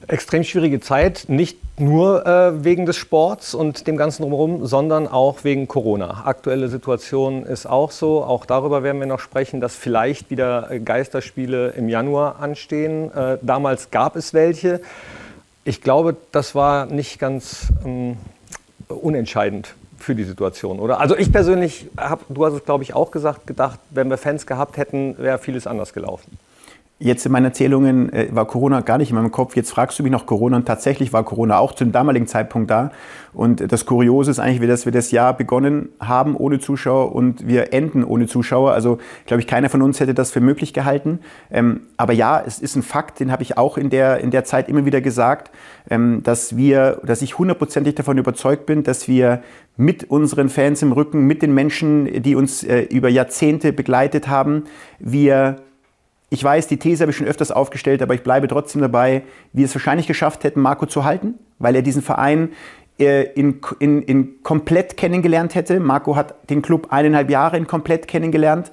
Extrem 0.08 0.44
schwierige 0.44 0.80
Zeit, 0.80 1.26
nicht 1.28 1.58
nur 1.78 2.26
äh, 2.26 2.64
wegen 2.64 2.86
des 2.86 2.96
Sports 2.96 3.54
und 3.54 3.88
dem 3.88 3.98
Ganzen 3.98 4.22
drumherum, 4.22 4.66
sondern 4.66 5.08
auch 5.08 5.44
wegen 5.44 5.68
Corona. 5.68 6.24
Aktuelle 6.26 6.70
Situation 6.70 7.44
ist 7.44 7.66
auch 7.66 7.92
so. 7.92 8.24
Auch 8.24 8.46
darüber 8.46 8.84
werden 8.84 9.00
wir 9.00 9.08
noch 9.08 9.20
sprechen, 9.20 9.60
dass 9.60 9.76
vielleicht 9.76 10.30
wieder 10.30 10.70
Geisterspiele 10.84 11.70
im 11.72 11.90
Januar 11.90 12.40
anstehen. 12.40 13.12
Äh, 13.12 13.40
damals 13.42 13.92
gab 13.92 14.16
es 14.16 14.34
welche. 14.34 14.82
Ich 15.66 15.82
glaube, 15.82 16.16
das 16.32 16.56
war 16.56 16.86
nicht 16.86 17.20
ganz 17.20 17.68
ähm, 17.86 18.18
unentscheidend 18.88 19.76
für 20.04 20.16
die 20.16 20.24
Situation, 20.24 20.80
oder? 20.80 21.00
Also 21.00 21.18
ich 21.18 21.32
persönlich 21.32 21.88
habe, 21.98 22.24
du 22.30 22.46
hast 22.46 22.54
es 22.54 22.66
glaube 22.66 22.84
ich 22.84 22.94
auch 22.94 23.12
gesagt, 23.12 23.48
gedacht, 23.48 23.80
wenn 23.90 24.10
wir 24.10 24.18
Fans 24.18 24.46
gehabt 24.46 24.78
hätten, 24.78 25.18
wäre 25.18 25.40
vieles 25.40 25.66
anders 25.66 25.94
gelaufen. 25.94 26.38
Jetzt 27.04 27.26
in 27.26 27.34
meinen 27.34 27.44
Erzählungen 27.44 28.14
äh, 28.14 28.30
war 28.32 28.46
Corona 28.46 28.80
gar 28.80 28.98
nicht 28.98 29.10
in 29.10 29.18
meinem 29.18 29.30
Kopf. 29.30 29.58
Jetzt 29.58 29.72
fragst 29.72 30.00
du 30.00 30.04
mich 30.04 30.12
noch 30.14 30.26
Corona 30.26 30.56
und 30.56 30.66
tatsächlich 30.66 31.12
war 31.12 31.26
Corona 31.26 31.58
auch 31.58 31.74
zu 31.74 31.84
dem 31.84 31.92
damaligen 31.92 32.28
Zeitpunkt 32.28 32.72
da. 32.72 32.92
Und 33.34 33.74
das 33.74 33.86
Kuriose 33.86 34.32
ist 34.32 34.40
eigentlich, 34.40 34.70
dass 34.70 34.86
wir 34.86 34.94
das 34.94 35.12
Jahr 35.12 35.36
begonnen 35.36 35.90
haben 36.00 36.38
ohne 36.38 36.60
Zuschauer 36.60 37.14
und 37.14 37.46
wir 37.46 37.74
enden 37.74 38.06
ohne 38.06 38.28
Zuschauer. 38.28 38.72
Also 38.72 39.00
glaube 39.26 39.42
ich, 39.42 39.48
keiner 39.48 39.68
von 39.68 39.82
uns 39.82 40.00
hätte 40.00 40.14
das 40.14 40.32
für 40.32 40.40
möglich 40.40 40.72
gehalten. 40.72 41.20
Ähm, 41.52 41.82
aber 41.98 42.14
ja, 42.14 42.42
es 42.46 42.60
ist 42.60 42.78
ein 42.78 42.84
Fakt, 42.84 43.20
den 43.20 43.34
habe 43.34 43.44
ich 43.44 43.58
auch 43.58 43.78
in 43.78 43.90
der, 43.90 44.20
in 44.20 44.32
der 44.32 44.46
Zeit 44.46 44.70
immer 44.70 44.86
wieder 44.86 45.02
gesagt, 45.02 45.52
ähm, 45.90 46.24
dass 46.24 46.56
wir, 46.56 47.02
dass 47.04 47.22
ich 47.22 47.38
hundertprozentig 47.38 47.96
davon 47.96 48.18
überzeugt 48.18 48.66
bin, 48.66 48.84
dass 48.84 49.10
wir 49.10 49.44
mit 49.76 50.10
unseren 50.10 50.48
Fans 50.48 50.82
im 50.82 50.94
Rücken, 50.94 51.28
mit 51.28 51.42
den 51.42 51.54
Menschen, 51.54 52.24
die 52.24 52.36
uns 52.38 52.64
äh, 52.64 52.84
über 52.84 53.10
Jahrzehnte 53.10 53.74
begleitet 53.74 54.30
haben, 54.30 54.64
wir 55.00 55.58
ich 56.34 56.44
weiß, 56.44 56.66
die 56.66 56.78
These 56.78 57.04
habe 57.04 57.12
ich 57.12 57.18
schon 57.18 57.28
öfters 57.28 57.52
aufgestellt, 57.52 58.02
aber 58.02 58.16
ich 58.16 58.24
bleibe 58.24 58.48
trotzdem 58.48 58.82
dabei, 58.82 59.22
wir 59.54 59.66
es 59.66 59.76
wahrscheinlich 59.76 60.08
geschafft 60.08 60.44
hätten, 60.44 60.62
Marco 60.62 60.88
zu 60.88 61.04
halten, 61.04 61.36
weil 61.60 61.76
er 61.76 61.84
diesen 61.84 62.02
Verein 62.02 62.50
äh, 63.00 63.26
in, 63.34 63.62
in, 63.78 64.02
in 64.02 64.42
komplett 64.42 64.98
kennengelernt 64.98 65.54
hätte. 65.54 65.80
Marco 65.80 66.16
hat 66.16 66.50
den 66.50 66.64
Club 66.64 66.88
eineinhalb 66.90 67.30
Jahre 67.30 67.58
in 67.58 67.68
komplett 67.68 68.08
kennengelernt. 68.08 68.72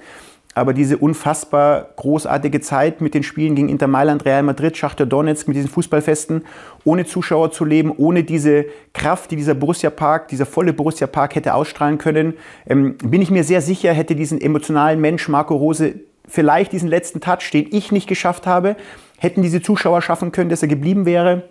Aber 0.55 0.73
diese 0.73 0.97
unfassbar 0.97 1.91
großartige 1.97 2.61
Zeit 2.63 3.03
mit 3.03 3.13
den 3.13 3.23
Spielen 3.23 3.55
gegen 3.55 3.69
Inter 3.69 3.87
Mailand, 3.87 4.25
Real 4.25 4.43
Madrid, 4.43 4.77
Schachter 4.77 5.05
Donetsk, 5.05 5.47
mit 5.47 5.57
diesen 5.57 5.69
Fußballfesten, 5.69 6.47
ohne 6.85 7.05
Zuschauer 7.05 7.53
zu 7.53 7.67
leben, 7.67 7.93
ohne 7.95 8.25
diese 8.25 8.65
Kraft, 8.95 9.31
die 9.31 9.37
dieser 9.37 9.55
Borussia 9.55 9.91
Park, 9.91 10.29
dieser 10.29 10.47
volle 10.47 10.73
Borussia 10.73 11.07
Park 11.07 11.35
hätte 11.35 11.55
ausstrahlen 11.55 11.99
können, 11.99 12.35
ähm, 12.67 12.97
bin 12.97 13.21
ich 13.21 13.31
mir 13.31 13.45
sehr 13.45 13.61
sicher, 13.61 13.93
hätte 13.93 14.17
diesen 14.17 14.41
emotionalen 14.41 14.99
Mensch 15.01 15.29
Marco 15.29 15.55
Rose 15.55 16.01
vielleicht 16.31 16.73
diesen 16.73 16.89
letzten 16.89 17.21
Touch, 17.21 17.51
den 17.53 17.69
ich 17.71 17.93
nicht 17.93 18.09
geschafft 18.09 18.47
habe, 18.47 18.77
hätten 19.19 19.43
diese 19.43 19.61
Zuschauer 19.61 20.01
schaffen 20.01 20.33
können, 20.33 20.49
dass 20.49 20.63
er 20.63 20.69
geblieben 20.69 21.05
wäre. 21.05 21.43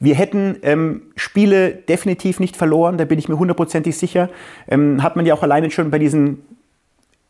Wir 0.00 0.14
hätten 0.14 0.58
ähm, 0.62 1.02
Spiele 1.16 1.72
definitiv 1.72 2.38
nicht 2.38 2.56
verloren, 2.56 2.98
da 2.98 3.04
bin 3.04 3.18
ich 3.18 3.28
mir 3.28 3.38
hundertprozentig 3.38 3.98
sicher. 3.98 4.30
Ähm, 4.68 5.02
hat 5.02 5.16
man 5.16 5.26
ja 5.26 5.34
auch 5.34 5.42
alleine 5.42 5.70
schon 5.72 5.90
bei 5.90 5.98
diesen 5.98 6.42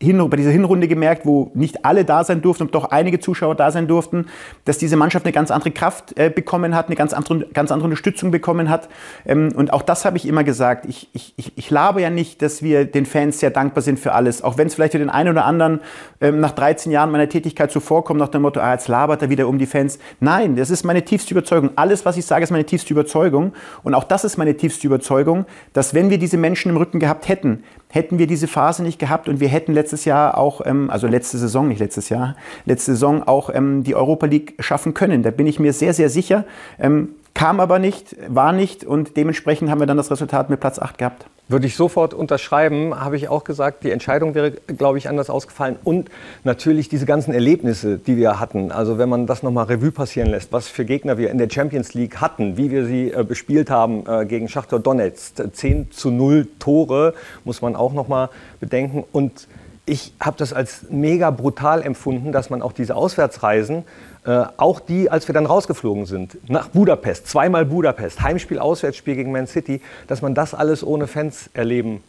bei 0.01 0.37
dieser 0.37 0.51
Hinrunde 0.51 0.87
gemerkt, 0.87 1.27
wo 1.27 1.51
nicht 1.55 1.85
alle 1.85 2.05
da 2.05 2.23
sein 2.23 2.41
durften 2.41 2.65
und 2.65 2.75
doch 2.75 2.85
einige 2.85 3.19
Zuschauer 3.19 3.57
da 3.57 3.73
sein 3.73 3.89
durften, 3.89 4.27
dass 4.65 4.79
diese 4.79 4.97
Mannschaft 4.97 5.25
eine 5.25 5.33
ganz 5.33 5.51
andere 5.51 5.73
Kraft 5.73 6.17
äh, 6.17 6.31
bekommen 6.31 6.77
hat, 6.77 6.87
eine 6.87 6.95
ganz 6.95 7.13
andere, 7.13 7.47
ganz 7.53 7.73
andere 7.73 7.87
Unterstützung 7.87 8.31
bekommen 8.31 8.69
hat. 8.69 8.89
Ähm, 9.27 9.49
und 9.57 9.73
auch 9.73 9.83
das 9.83 10.05
habe 10.05 10.17
ich 10.17 10.27
immer 10.29 10.45
gesagt. 10.45 10.87
Ich, 10.87 11.09
ich, 11.13 11.53
ich 11.57 11.71
labe 11.71 12.01
ja 12.01 12.11
nicht, 12.11 12.43
dass 12.43 12.63
wir 12.63 12.85
den 12.85 13.07
Fans 13.07 13.41
sehr 13.41 13.51
dankbar 13.51 13.83
sind 13.83 13.99
für 13.99 14.13
alles. 14.13 14.43
Auch 14.43 14.57
wenn 14.57 14.69
es 14.69 14.77
vielleicht 14.77 14.93
für 14.93 14.99
den 14.99 15.11
einen 15.11 15.31
oder 15.31 15.45
anderen 15.45 15.81
ähm, 16.21 16.39
nach 16.39 16.53
13 16.53 16.93
Jahren 16.93 17.11
meiner 17.11 17.29
Tätigkeit 17.29 17.73
zuvorkommt, 17.73 18.21
nach 18.21 18.29
dem 18.29 18.43
Motto, 18.43 18.61
ah, 18.61 18.75
jetzt 18.75 18.87
labert 18.87 19.23
er 19.23 19.31
wieder 19.31 19.49
um 19.49 19.59
die 19.59 19.67
Fans. 19.67 19.99
Nein, 20.21 20.55
das 20.55 20.71
ist 20.71 20.85
meine 20.85 21.05
tiefste 21.05 21.35
Überzeugung. 21.35 21.71
Alles, 21.75 22.05
was 22.05 22.17
ich 22.17 22.25
sage, 22.25 22.45
ist 22.45 22.53
meine 22.53 22.67
tiefste 22.67 22.95
Überzeugung. 22.95 23.53
Und 23.83 23.95
auch 23.95 24.05
das 24.05 24.23
ist 24.23 24.39
meine 24.39 24.57
tiefste 24.57 24.87
Überzeugung, 24.87 25.45
dass 25.73 25.93
wenn 25.93 26.09
wir 26.09 26.19
diese 26.19 26.37
Menschen 26.37 26.71
im 26.71 26.77
Rücken 26.77 27.01
gehabt 27.01 27.29
hätten, 27.29 27.65
hätten 27.91 28.19
wir 28.19 28.27
diese 28.27 28.47
Phase 28.47 28.83
nicht 28.83 28.99
gehabt 28.99 29.29
und 29.29 29.41
wir 29.41 29.49
hätten 29.49 29.73
letztes 29.89 30.05
Jahr 30.05 30.37
auch, 30.37 30.61
ähm, 30.67 30.91
also 30.91 31.07
letzte 31.07 31.39
Saison, 31.39 31.67
nicht 31.67 31.79
letztes 31.79 32.11
Jahr, 32.11 32.37
letzte 32.67 32.93
Saison 32.93 33.23
auch 33.23 33.49
ähm, 33.49 33.85
die 33.85 33.95
Europa 33.95 34.27
League 34.27 34.55
schaffen 34.59 34.93
können. 34.93 35.23
Da 35.23 35.31
bin 35.31 35.47
ich 35.47 35.59
mir 35.59 35.73
sehr, 35.73 35.95
sehr 35.95 36.11
sicher. 36.11 36.45
Ähm, 36.79 37.15
kam 37.33 37.59
aber 37.59 37.79
nicht, 37.79 38.17
war 38.29 38.53
nicht 38.53 38.85
und 38.85 39.17
dementsprechend 39.17 39.71
haben 39.71 39.81
wir 39.81 39.87
dann 39.87 39.97
das 39.97 40.11
Resultat 40.11 40.51
mit 40.51 40.61
Platz 40.61 40.79
8 40.79 40.99
gehabt. 40.99 41.27
Würde 41.51 41.67
ich 41.67 41.77
sofort 41.77 42.13
unterschreiben, 42.13 43.01
habe 43.01 43.17
ich 43.17 43.29
auch 43.29 43.43
gesagt, 43.43 43.83
die 43.83 43.91
Entscheidung 43.91 44.35
wäre, 44.35 44.51
glaube 44.51 44.99
ich, 44.99 45.09
anders 45.09 45.31
ausgefallen. 45.31 45.77
Und 45.83 46.11
natürlich 46.45 46.91
diese 46.91 47.07
ganzen 47.07 47.33
Erlebnisse, 47.33 47.97
die 47.97 48.19
wir 48.19 48.39
hatten. 48.39 48.71
Also 48.71 48.99
wenn 48.99 49.09
man 49.09 49.27
das 49.27 49.43
nochmal 49.43 49.65
Revue 49.65 49.91
passieren 49.91 50.29
lässt, 50.29 50.53
was 50.53 50.69
für 50.69 50.85
Gegner 50.85 51.17
wir 51.17 51.31
in 51.31 51.39
der 51.39 51.49
Champions 51.49 51.95
League 51.95 52.21
hatten, 52.21 52.59
wie 52.59 52.71
wir 52.71 52.85
sie 52.85 53.13
äh, 53.13 53.25
bespielt 53.25 53.71
haben 53.71 54.05
äh, 54.07 54.27
gegen 54.27 54.49
Schachtor 54.49 54.79
Donetsk. 54.79 55.43
10 55.51 55.91
zu 55.91 56.11
0 56.11 56.49
Tore, 56.59 57.15
muss 57.45 57.63
man 57.63 57.77
auch 57.77 57.95
nochmal 57.95 58.29
bedenken. 58.61 59.05
Und 59.13 59.47
ich 59.89 60.13
habe 60.21 60.37
das 60.37 60.53
als 60.53 60.87
mega 60.91 61.31
brutal 61.31 61.83
empfunden, 61.83 62.33
dass 62.33 62.51
man 62.51 62.63
auch 62.63 62.73
diese 62.73 62.95
Auswärtsreisen 62.95 63.85
äh, 64.25 64.45
auch 64.57 64.81
die, 64.81 65.11
als 65.11 65.29
wir 65.29 65.33
dann 65.33 65.47
rausgeflogen 65.47 66.07
sind, 66.07 66.37
nach 66.51 66.69
Budapest, 66.69 67.27
zweimal 67.27 67.65
Budapest, 67.65 68.21
Heimspiel, 68.23 68.59
Auswärtsspiel 68.59 69.15
gegen 69.15 69.33
Man 69.33 69.47
City, 69.47 69.81
dass 70.07 70.23
man 70.23 70.35
das 70.35 70.55
alles 70.55 70.85
ohne 70.85 71.07
Fans 71.07 71.51
erleben 71.55 72.03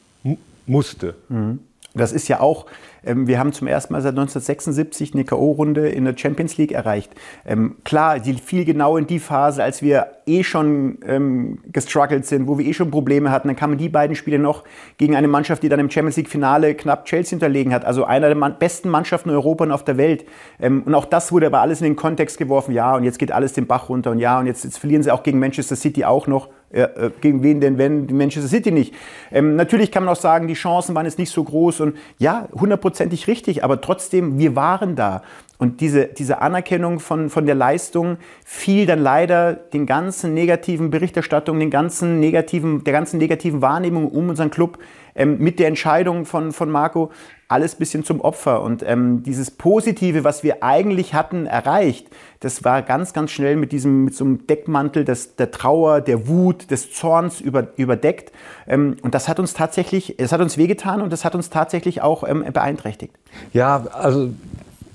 musste. 0.65 1.15
Mhm. 1.29 1.59
Das 1.93 2.11
ist 2.11 2.27
ja 2.27 2.39
auch 2.39 2.65
wir 3.03 3.39
haben 3.39 3.53
zum 3.53 3.67
ersten 3.67 3.93
Mal 3.93 4.01
seit 4.01 4.11
1976 4.11 5.13
eine 5.13 5.23
K.O.-Runde 5.23 5.85
in 5.85 6.05
der 6.05 6.17
Champions 6.17 6.57
League 6.57 6.71
erreicht. 6.71 7.13
Ähm, 7.45 7.77
klar, 7.83 8.19
die 8.19 8.33
fiel 8.33 8.65
genau 8.65 8.97
in 8.97 9.07
die 9.07 9.19
Phase, 9.19 9.63
als 9.63 9.81
wir 9.81 10.07
eh 10.25 10.43
schon 10.43 10.99
ähm, 11.05 11.59
gestruggelt 11.71 12.25
sind, 12.25 12.47
wo 12.47 12.57
wir 12.57 12.65
eh 12.65 12.73
schon 12.73 12.91
Probleme 12.91 13.31
hatten. 13.31 13.47
Dann 13.47 13.55
kamen 13.55 13.77
die 13.77 13.89
beiden 13.89 14.15
Spiele 14.15 14.39
noch 14.39 14.63
gegen 14.97 15.15
eine 15.15 15.27
Mannschaft, 15.27 15.63
die 15.63 15.69
dann 15.69 15.79
im 15.79 15.89
Champions 15.89 16.17
League-Finale 16.17 16.75
knapp 16.75 17.05
Chelsea 17.05 17.35
unterlegen 17.35 17.73
hat. 17.73 17.85
Also 17.85 18.03
einer 18.03 18.33
der 18.33 18.49
besten 18.51 18.89
Mannschaften 18.89 19.29
in 19.29 19.35
Europa 19.35 19.63
und 19.63 19.71
auf 19.71 19.83
der 19.83 19.97
Welt. 19.97 20.25
Ähm, 20.59 20.83
und 20.85 20.93
auch 20.93 21.05
das 21.05 21.31
wurde 21.31 21.47
aber 21.47 21.61
alles 21.61 21.81
in 21.81 21.85
den 21.85 21.95
Kontext 21.95 22.37
geworfen. 22.37 22.73
Ja, 22.73 22.95
und 22.95 23.03
jetzt 23.03 23.19
geht 23.19 23.31
alles 23.31 23.53
den 23.53 23.67
Bach 23.67 23.89
runter. 23.89 24.11
Und 24.11 24.19
ja, 24.19 24.39
und 24.39 24.45
jetzt, 24.45 24.63
jetzt 24.63 24.77
verlieren 24.77 25.03
sie 25.03 25.11
auch 25.11 25.23
gegen 25.23 25.39
Manchester 25.39 25.75
City 25.75 26.05
auch 26.05 26.27
noch. 26.27 26.49
Ja, 26.71 26.85
äh, 26.85 27.11
gegen 27.21 27.41
wen 27.41 27.59
denn, 27.61 27.77
wenn 27.77 28.05
die 28.05 28.13
Manchester 28.13 28.47
City 28.47 28.71
nicht? 28.71 28.93
Ähm, 29.31 29.55
natürlich 29.55 29.91
kann 29.91 30.03
man 30.03 30.13
auch 30.13 30.19
sagen, 30.19 30.47
die 30.47 30.53
Chancen 30.53 30.93
waren 30.93 31.05
jetzt 31.05 31.17
nicht 31.17 31.31
so 31.31 31.43
groß 31.43 31.79
und 31.81 31.97
ja, 32.19 32.47
hundertprozentig 32.53 33.27
richtig, 33.27 33.63
aber 33.63 33.81
trotzdem, 33.81 34.37
wir 34.37 34.55
waren 34.55 34.95
da. 34.95 35.23
Und 35.59 35.81
diese, 35.81 36.05
diese 36.05 36.41
Anerkennung 36.41 37.01
von, 37.01 37.29
von 37.29 37.45
der 37.45 37.53
Leistung 37.53 38.17
fiel 38.45 38.85
dann 38.85 38.99
leider 38.99 39.53
den 39.53 39.85
ganzen 39.85 40.33
negativen 40.33 40.89
Berichterstattungen, 40.89 41.59
den 41.59 41.69
ganzen 41.69 42.21
negativen, 42.21 42.85
der 42.85 42.93
ganzen 42.93 43.17
negativen 43.17 43.61
Wahrnehmung 43.61 44.07
um 44.07 44.29
unseren 44.29 44.51
Club 44.51 44.79
ähm, 45.15 45.37
mit 45.37 45.59
der 45.59 45.67
Entscheidung 45.67 46.25
von, 46.25 46.53
von 46.53 46.71
Marco 46.71 47.11
alles 47.49 47.75
ein 47.75 47.79
bisschen 47.79 48.05
zum 48.05 48.21
Opfer. 48.21 48.61
Und 48.61 48.83
ähm, 48.87 49.23
dieses 49.23 49.51
Positive, 49.51 50.23
was 50.23 50.43
wir 50.43 50.63
eigentlich 50.63 51.13
hatten, 51.13 51.45
erreicht, 51.45 52.07
das 52.39 52.63
war 52.63 52.81
ganz, 52.81 53.11
ganz 53.11 53.31
schnell 53.31 53.57
mit 53.57 53.73
diesem, 53.73 54.05
mit 54.05 54.15
so 54.15 54.23
einem 54.23 54.47
Deckmantel 54.47 55.03
des, 55.03 55.35
der 55.35 55.51
Trauer, 55.51 55.99
der 55.99 56.27
Wut, 56.27 56.71
des 56.71 56.93
Zorns 56.93 57.41
über, 57.41 57.67
überdeckt. 57.75 58.31
Ähm, 58.65 58.95
und 59.01 59.13
das 59.13 59.27
hat 59.27 59.39
uns 59.39 59.55
tatsächlich, 59.55 60.19
es 60.19 60.31
hat 60.31 60.39
uns 60.39 60.57
wehgetan 60.57 61.01
und 61.01 61.11
das 61.11 61.25
hat 61.25 61.35
uns 61.35 61.49
tatsächlich 61.49 62.01
auch 62.01 62.23
ähm, 62.25 62.45
beeinträchtigt. 62.53 63.13
Ja, 63.51 63.87
also 63.91 64.29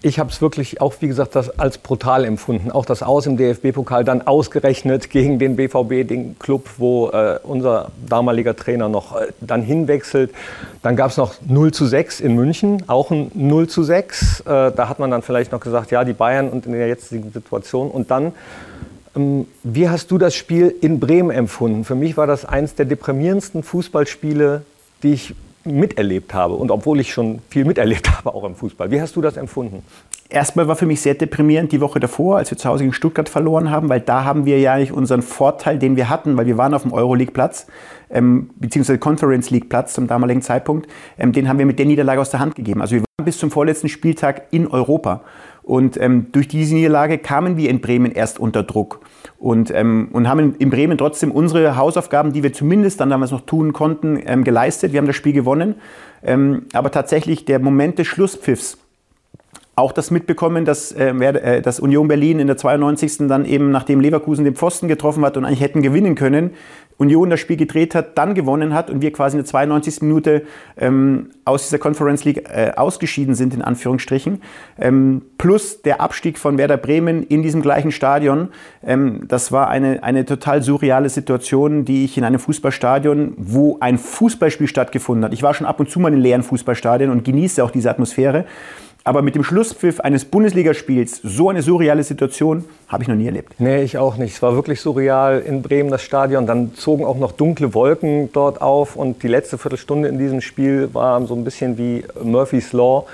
ich 0.05 0.19
habe 0.19 0.31
es 0.31 0.43
wirklich 0.43 0.83
auch, 0.83 0.95
wie 1.01 1.09
gesagt, 1.09 1.35
das 1.35 1.59
als 1.59 1.79
brutal 1.79 2.27
empfunden. 2.27 2.71
Auch 2.71 2.85
das 2.85 3.03
Aus 3.03 3.27
im 3.27 3.39
DFB-Pokal 3.39 4.05
dann 4.05 4.27
ausgerechnet 4.27 5.09
gegen 5.09 5.39
den 5.39 5.57
BVB, 5.57 6.07
den 6.07 6.39
Club, 6.39 6.69
wo 6.77 7.09
äh, 7.09 7.39
unser 7.43 7.91
damaliger 8.07 8.55
Trainer 8.55 8.91
noch 8.91 9.17
äh, 9.17 9.29
dann 9.41 9.63
hinwechselt. 9.63 10.31
Dann 10.83 10.95
gab 10.95 11.11
es 11.11 11.17
noch 11.17 11.37
0 11.47 11.73
zu 11.73 11.87
6 11.87 12.21
in 12.21 12.35
München, 12.35 12.83
auch 12.87 13.11
ein 13.11 13.31
0 13.33 13.67
zu 13.69 13.83
6. 13.83 14.41
Äh, 14.41 14.45
da 14.45 14.89
hat 14.91 14.99
man 14.99 15.11
dann 15.11 15.23
vielleicht 15.23 15.53
noch 15.53 15.61
gesagt, 15.61 15.91
ja, 15.91 16.05
die 16.05 16.13
Bayern 16.13 16.51
und 16.51 16.67
in 16.67 16.73
der 16.73 16.87
jetzigen 16.87 17.33
Situation. 17.33 17.91
Und 17.91 18.11
dann, 18.11 18.33
ähm, 19.17 19.47
wie 19.63 19.89
hast 19.89 20.11
du 20.11 20.19
das 20.19 20.35
Spiel 20.35 20.75
in 20.83 21.01
Bremen 21.01 21.31
empfunden? 21.31 21.85
Für 21.85 21.95
mich 21.95 22.19
war 22.19 22.27
das 22.27 22.45
eines 22.45 22.75
der 22.75 22.85
deprimierendsten 22.85 23.63
Fußballspiele, 23.63 24.67
die 25.03 25.15
ich 25.15 25.35
miterlebt 25.65 26.35
habe 26.35 26.55
und 26.55 26.71
obwohl 26.71 27.01
ich 27.01 27.13
schon 27.13 27.41
viel 27.49 27.65
miterlebt 27.65 28.11
habe, 28.17 28.35
auch 28.35 28.45
im 28.45 28.55
Fußball. 28.55 28.91
Wie 28.91 29.01
hast 29.01 29.17
du 29.17 29.21
das 29.21 29.37
empfunden? 29.37 29.83
Erstmal 30.29 30.67
war 30.69 30.77
für 30.77 30.87
mich 30.87 31.01
sehr 31.01 31.15
deprimierend 31.15 31.71
die 31.71 31.81
Woche 31.81 32.01
davor, 32.01 32.39
als 32.39 32.51
wir 32.51 32.59
zu 32.59 32.69
Hause 32.69 32.85
gegen 32.85 32.93
Stuttgart 32.93 33.29
verloren 33.29 33.71
haben, 33.71 33.89
weil 33.89 34.01
da 34.01 34.25
haben 34.25 34.47
wir 34.47 34.59
ja 34.59 34.79
nicht 34.79 34.93
unseren 34.93 35.23
Vorteil, 35.23 35.79
den 35.79 35.97
wir 35.97 36.09
hatten, 36.09 36.37
weil 36.37 36.47
wir 36.47 36.57
waren 36.57 36.75
auf 36.75 36.83
dem 36.83 36.93
Euroleague-Platz, 36.93 37.67
ähm, 38.11 38.51
beziehungsweise 38.57 38.99
Conference 38.99 39.51
League-Platz 39.51 39.95
zum 39.95 40.07
damaligen 40.07 40.43
Zeitpunkt, 40.43 40.89
ähm, 41.19 41.33
den 41.33 41.49
haben 41.49 41.59
wir 41.59 41.67
mit 41.67 41.79
der 41.79 41.87
Niederlage 41.87 42.21
aus 42.21 42.31
der 42.31 42.41
Hand 42.41 42.55
gegeben. 42.55 42.81
Also 42.81 42.97
wir 42.97 43.03
waren 43.03 43.25
bis 43.25 43.39
zum 43.39 43.51
vorletzten 43.51 43.89
Spieltag 43.89 44.47
in 44.51 44.67
Europa. 44.67 45.21
Und 45.63 45.99
ähm, 45.99 46.27
durch 46.33 46.49
diese 46.49 46.75
Niederlage 46.75 47.19
kamen 47.19 47.57
wir 47.57 47.71
in 47.71 47.81
Bremen 47.81 48.13
erst 48.13 48.39
unter 48.39 48.63
Druck 48.63 49.01
und, 49.45 49.71
ähm, 49.75 50.09
und 50.13 50.27
haben 50.27 50.55
in 50.57 50.71
Bremen 50.71 50.97
trotzdem 50.97 51.31
unsere 51.31 51.77
Hausaufgaben, 51.77 52.33
die 52.33 52.43
wir 52.43 52.55
zumindest 52.55 52.99
dann 53.01 53.11
damals 53.11 53.31
noch 53.31 53.43
tun 53.43 53.75
konnten, 53.75 54.19
ähm, 54.25 54.43
geleistet. 54.43 54.93
Wir 54.93 54.99
haben 54.99 55.07
das 55.07 55.17
Spiel 55.17 55.35
gewonnen. 55.35 55.75
Ähm, 56.23 56.63
aber 56.73 56.91
tatsächlich 56.91 57.45
der 57.45 57.59
Moment 57.59 57.99
des 57.99 58.07
Schlusspfiffs, 58.07 58.79
auch 59.77 59.93
das 59.93 60.11
mitbekommen, 60.11 60.65
dass, 60.65 60.93
äh, 60.93 61.11
äh 61.11 61.61
dass 61.61 61.81
Union 61.81 62.09
Berlin 62.09 62.39
in 62.39 62.47
der 62.47 62.57
92. 62.57 63.29
dann 63.29 63.45
eben, 63.45 63.71
nachdem 63.71 64.01
Leverkusen 64.01 64.45
den 64.45 64.55
Pfosten 64.55 64.89
getroffen 64.89 65.25
hat 65.25 65.37
und 65.37 65.45
eigentlich 65.45 65.61
hätten 65.61 65.83
gewinnen 65.83 66.15
können, 66.15 66.51
Union 66.97 67.31
das 67.31 67.41
Spiel 67.41 67.57
gedreht 67.57 67.95
hat, 67.95 68.17
dann 68.17 68.35
gewonnen 68.35 68.73
hat 68.73 68.89
und 68.89 69.03
wir 69.03 69.13
quasi 69.13 69.37
in 69.37 69.43
der 69.43 69.51
92. 69.51 70.03
Minute 70.03 70.43
ähm, 70.77 71.31
aus 71.45 71.65
dieser 71.65 71.79
Conference 71.79 72.25
League 72.25 72.49
äh, 72.49 72.73
ausgeschieden 72.77 73.35
sind, 73.35 73.53
in 73.53 73.63
Anführungsstrichen. 73.63 74.41
Ähm, 74.79 75.23
plus 75.37 75.83
der 75.83 76.01
Abstieg 76.01 76.39
von 76.39 76.57
Werder 76.57 76.77
Bremen 76.77 77.25
in 77.25 77.43
diesem 77.43 77.63
gleichen 77.63 77.91
Stadion. 77.91 78.49
Ähm, 78.85 79.23
das 79.27 79.51
war 79.51 79.69
eine, 79.69 80.03
eine 80.03 80.25
total 80.25 80.63
surreale 80.63 81.09
Situation, 81.09 81.85
die 81.85 82.05
ich 82.05 82.17
in 82.17 82.25
einem 82.25 82.39
Fußballstadion, 82.39 83.35
wo 83.37 83.79
ein 83.81 83.99
Fußballspiel 83.99 84.69
stattgefunden 84.69 85.25
hat. 85.25 85.33
Ich 85.33 85.43
war 85.43 85.53
schon 85.55 85.67
ab 85.67 85.81
und 85.81 85.91
zu 85.91 85.99
mal 85.99 86.13
in 86.13 86.21
leeren 86.21 86.45
Fußballstadien 86.45 87.11
und 87.11 87.25
genieße 87.25 87.65
auch 87.65 87.73
diese 87.73 87.91
Atmosphäre. 87.91 88.45
Aber 89.05 89.21
mit 89.21 89.35
dem 89.35 89.45
Schlusspfiff 89.45 90.01
eines 90.01 90.25
Bundesligaspiels 90.25 91.21
so 91.23 91.51
eine 91.51 91.63
surreale 91.63 92.03
Situation 92.03 92.65
habe 92.95 93.03
ich 93.03 93.09
noch 93.09 93.17
nie 93.17 93.27
erlebt. 93.27 93.55
Nee, 93.59 93.83
ich 93.83 93.99
auch 93.99 94.17
nicht. 94.17 94.35
Es 94.35 94.43
war 94.43 94.55
wirklich 94.55 94.81
surreal 94.81 95.41
in 95.41 95.63
Bremen, 95.63 95.91
das 95.91 96.03
Stadion. 96.03 96.47
Dann 96.47 96.75
zogen 96.75 97.05
auch 97.05 97.19
noch 97.19 97.33
dunkle 97.33 97.75
Wolken 97.75 98.31
dort 98.33 98.63
auf 98.63 98.97
und 98.97 99.23
die 99.23 99.29
letzte 99.29 99.59
Viertelstunde 99.59 100.09
in 100.09 100.19
diesem 100.19 100.41
Spiel 100.41 100.95
war 100.95 101.25
so 101.27 101.35
ein 101.35 101.45
bisschen 101.45 101.77
wie 101.77 102.05
Murphy's 102.23 102.73
Law. 102.73 103.05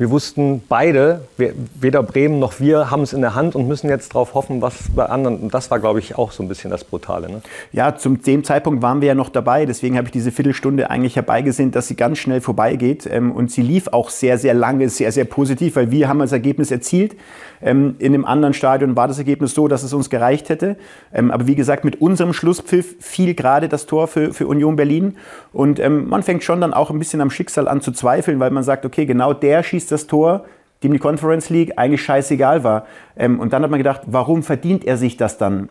Wir 0.00 0.10
wussten 0.10 0.62
beide, 0.66 1.26
weder 1.36 2.02
Bremen 2.02 2.38
noch 2.38 2.58
wir 2.58 2.90
haben 2.90 3.02
es 3.02 3.12
in 3.12 3.20
der 3.20 3.34
Hand 3.34 3.54
und 3.54 3.68
müssen 3.68 3.90
jetzt 3.90 4.14
darauf 4.14 4.32
hoffen, 4.32 4.62
was 4.62 4.74
bei 4.96 5.04
anderen. 5.04 5.36
Und 5.40 5.52
das 5.52 5.70
war, 5.70 5.78
glaube 5.78 5.98
ich, 5.98 6.16
auch 6.16 6.32
so 6.32 6.42
ein 6.42 6.48
bisschen 6.48 6.70
das 6.70 6.84
Brutale. 6.84 7.28
Ne? 7.28 7.42
Ja, 7.70 7.94
zum 7.94 8.22
dem 8.22 8.42
Zeitpunkt 8.42 8.80
waren 8.80 9.02
wir 9.02 9.08
ja 9.08 9.14
noch 9.14 9.28
dabei. 9.28 9.66
Deswegen 9.66 9.98
habe 9.98 10.06
ich 10.06 10.12
diese 10.12 10.32
Viertelstunde 10.32 10.88
eigentlich 10.88 11.16
herbeigesehen, 11.16 11.70
dass 11.70 11.88
sie 11.88 11.96
ganz 11.96 12.16
schnell 12.16 12.40
vorbeigeht. 12.40 13.06
Ähm, 13.12 13.30
und 13.30 13.50
sie 13.50 13.60
lief 13.60 13.88
auch 13.88 14.08
sehr, 14.08 14.38
sehr 14.38 14.54
lange, 14.54 14.88
sehr, 14.88 15.12
sehr 15.12 15.26
positiv, 15.26 15.76
weil 15.76 15.90
wir 15.90 16.08
haben 16.08 16.20
das 16.20 16.32
Ergebnis 16.32 16.70
erzielt. 16.70 17.14
Ähm, 17.60 17.96
in 17.98 18.14
einem 18.14 18.24
anderen 18.24 18.54
Stadion 18.54 18.96
war 18.96 19.06
das 19.06 19.18
Ergebnis 19.20 19.54
so, 19.54 19.68
dass 19.68 19.84
es 19.84 19.92
uns 19.92 20.10
gereicht 20.10 20.48
hätte. 20.48 20.76
Ähm, 21.12 21.30
aber 21.30 21.46
wie 21.46 21.54
gesagt, 21.54 21.84
mit 21.84 22.00
unserem 22.00 22.32
Schlusspfiff 22.32 22.96
fiel 23.00 23.34
gerade 23.34 23.68
das 23.68 23.86
Tor 23.86 24.08
für, 24.08 24.34
für 24.34 24.48
Union 24.48 24.76
Berlin. 24.76 25.16
Und 25.52 25.80
man 25.80 26.22
fängt 26.22 26.42
schon 26.42 26.60
dann 26.60 26.74
auch 26.74 26.90
ein 26.90 26.98
bisschen 26.98 27.20
am 27.20 27.30
Schicksal 27.30 27.68
an 27.68 27.80
zu 27.80 27.92
zweifeln, 27.92 28.40
weil 28.40 28.50
man 28.50 28.62
sagt, 28.62 28.84
okay, 28.84 29.06
genau 29.06 29.32
der 29.32 29.62
schießt 29.62 29.90
das 29.92 30.06
Tor, 30.06 30.44
dem 30.82 30.92
die 30.92 30.98
Conference 30.98 31.50
League 31.50 31.72
eigentlich 31.76 32.02
scheißegal 32.02 32.64
war. 32.64 32.86
Ähm, 33.16 33.40
und 33.40 33.52
dann 33.52 33.62
hat 33.62 33.70
man 33.70 33.78
gedacht, 33.78 34.02
warum 34.06 34.42
verdient 34.42 34.84
er 34.84 34.96
sich 34.96 35.16
das 35.16 35.38
dann? 35.38 35.68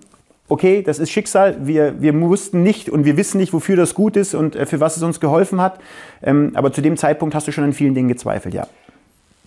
Okay, 0.48 0.82
das 0.82 1.00
ist 1.00 1.12
Schicksal. 1.12 1.58
Wir, 1.62 2.02
wir 2.02 2.20
wussten 2.22 2.64
nicht 2.64 2.90
und 2.90 3.06
wir 3.06 3.18
wissen 3.18 3.38
nicht, 3.38 3.54
wofür 3.54 3.76
das 3.76 3.94
gut 3.94 4.18
ist 4.18 4.34
und 4.34 4.56
äh, 4.56 4.66
für 4.66 4.80
was 4.80 4.98
es 4.98 5.04
uns 5.04 5.20
geholfen 5.20 5.62
hat. 5.62 5.80
Ähm, 6.24 6.52
aber 6.56 6.72
zu 6.72 6.82
dem 6.82 6.98
Zeitpunkt 6.98 7.36
hast 7.36 7.48
du 7.48 7.52
schon 7.52 7.64
an 7.64 7.74
vielen 7.74 7.94
Dingen 7.94 8.08
gezweifelt, 8.08 8.54
ja. 8.54 8.68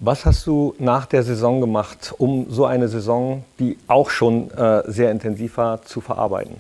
Was 0.05 0.27
hast 0.27 0.49
du 0.49 0.75
nach 0.81 1.07
der 1.07 1.23
Saison 1.23 1.61
gemacht, 1.61 2.13
um 2.19 2.47
so 2.51 2.67
eine 2.67 2.89
Saison, 2.89 3.45
die 3.61 3.79
auch 3.87 4.11
schon 4.11 4.51
äh, 4.51 4.83
sehr 4.91 5.13
intensiv 5.13 5.59
war, 5.59 5.83
zu 5.83 6.01
verarbeiten? 6.01 6.57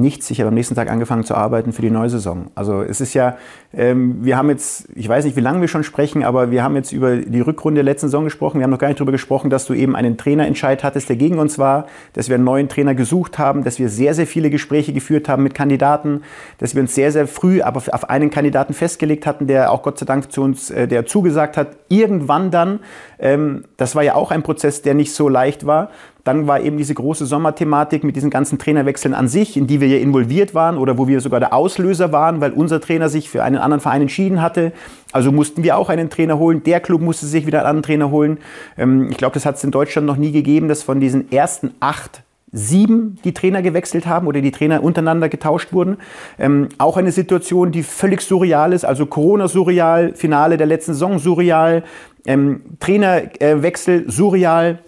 Nichts. 0.00 0.30
Ich 0.30 0.40
habe 0.40 0.48
am 0.48 0.54
nächsten 0.54 0.74
Tag 0.74 0.90
angefangen 0.90 1.24
zu 1.24 1.34
arbeiten 1.34 1.72
für 1.72 1.82
die 1.82 1.90
neue 1.90 2.10
Saison. 2.10 2.46
Also 2.54 2.82
es 2.82 3.00
ist 3.00 3.14
ja, 3.14 3.36
ähm, 3.72 4.24
wir 4.24 4.36
haben 4.36 4.48
jetzt, 4.50 4.88
ich 4.94 5.08
weiß 5.08 5.24
nicht, 5.24 5.36
wie 5.36 5.40
lange 5.40 5.60
wir 5.60 5.68
schon 5.68 5.84
sprechen, 5.84 6.24
aber 6.24 6.50
wir 6.50 6.62
haben 6.62 6.74
jetzt 6.76 6.92
über 6.92 7.16
die 7.16 7.40
Rückrunde 7.40 7.78
der 7.78 7.84
letzten 7.84 8.08
Saison 8.08 8.24
gesprochen. 8.24 8.58
Wir 8.58 8.64
haben 8.64 8.70
noch 8.70 8.78
gar 8.78 8.88
nicht 8.88 8.98
darüber 8.98 9.12
gesprochen, 9.12 9.50
dass 9.50 9.66
du 9.66 9.74
eben 9.74 9.94
einen 9.94 10.16
Trainerentscheid 10.16 10.82
hattest, 10.82 11.08
der 11.08 11.16
gegen 11.16 11.38
uns 11.38 11.58
war, 11.58 11.86
dass 12.14 12.28
wir 12.28 12.34
einen 12.34 12.44
neuen 12.44 12.68
Trainer 12.68 12.94
gesucht 12.94 13.38
haben, 13.38 13.62
dass 13.62 13.78
wir 13.78 13.88
sehr, 13.88 14.14
sehr 14.14 14.26
viele 14.26 14.50
Gespräche 14.50 14.92
geführt 14.92 15.28
haben 15.28 15.42
mit 15.42 15.54
Kandidaten, 15.54 16.22
dass 16.58 16.74
wir 16.74 16.82
uns 16.82 16.94
sehr, 16.94 17.12
sehr 17.12 17.26
früh 17.26 17.62
aber 17.62 17.82
auf 17.92 18.10
einen 18.10 18.30
Kandidaten 18.30 18.74
festgelegt 18.74 19.26
hatten, 19.26 19.46
der 19.46 19.70
auch 19.72 19.82
Gott 19.82 19.98
sei 19.98 20.06
Dank 20.06 20.32
zu 20.32 20.42
uns, 20.42 20.70
äh, 20.70 20.88
der 20.88 21.06
zugesagt 21.06 21.56
hat, 21.56 21.76
irgendwann 21.88 22.50
dann, 22.50 22.80
ähm, 23.18 23.64
das 23.76 23.94
war 23.94 24.02
ja 24.02 24.14
auch 24.14 24.30
ein 24.30 24.42
Prozess, 24.42 24.82
der 24.82 24.94
nicht 24.94 25.12
so 25.14 25.28
leicht 25.28 25.66
war, 25.66 25.90
dann 26.30 26.46
war 26.46 26.60
eben 26.60 26.76
diese 26.76 26.94
große 26.94 27.26
Sommerthematik 27.26 28.04
mit 28.04 28.14
diesen 28.14 28.30
ganzen 28.30 28.56
Trainerwechseln 28.56 29.14
an 29.14 29.26
sich, 29.26 29.56
in 29.56 29.66
die 29.66 29.80
wir 29.80 29.88
ja 29.88 29.98
involviert 29.98 30.54
waren 30.54 30.78
oder 30.78 30.96
wo 30.96 31.08
wir 31.08 31.20
sogar 31.20 31.40
der 31.40 31.52
Auslöser 31.52 32.12
waren, 32.12 32.40
weil 32.40 32.52
unser 32.52 32.80
Trainer 32.80 33.08
sich 33.08 33.28
für 33.28 33.42
einen 33.42 33.56
anderen 33.56 33.80
Verein 33.80 34.02
entschieden 34.02 34.40
hatte. 34.40 34.70
Also 35.10 35.32
mussten 35.32 35.64
wir 35.64 35.76
auch 35.76 35.88
einen 35.88 36.08
Trainer 36.08 36.38
holen. 36.38 36.62
Der 36.62 36.78
Club 36.78 37.00
musste 37.00 37.26
sich 37.26 37.46
wieder 37.46 37.58
einen 37.58 37.66
anderen 37.66 37.82
Trainer 37.82 38.10
holen. 38.12 38.38
Ähm, 38.78 39.08
ich 39.10 39.16
glaube, 39.16 39.34
das 39.34 39.44
hat 39.44 39.56
es 39.56 39.64
in 39.64 39.72
Deutschland 39.72 40.06
noch 40.06 40.16
nie 40.16 40.30
gegeben, 40.30 40.68
dass 40.68 40.84
von 40.84 41.00
diesen 41.00 41.32
ersten 41.32 41.72
acht 41.80 42.22
sieben 42.52 43.18
die 43.24 43.34
Trainer 43.34 43.60
gewechselt 43.60 44.06
haben 44.06 44.28
oder 44.28 44.40
die 44.40 44.52
Trainer 44.52 44.84
untereinander 44.84 45.28
getauscht 45.28 45.72
wurden. 45.72 45.96
Ähm, 46.38 46.68
auch 46.78 46.96
eine 46.96 47.10
Situation, 47.10 47.72
die 47.72 47.82
völlig 47.82 48.20
surreal 48.20 48.72
ist, 48.72 48.84
also 48.84 49.04
Corona-surreal, 49.06 50.14
Finale 50.14 50.56
der 50.56 50.68
letzten 50.68 50.92
Saison 50.92 51.18
surreal, 51.18 51.82
ähm, 52.24 52.60
Trainerwechsel 52.78 54.08
surreal. 54.08 54.78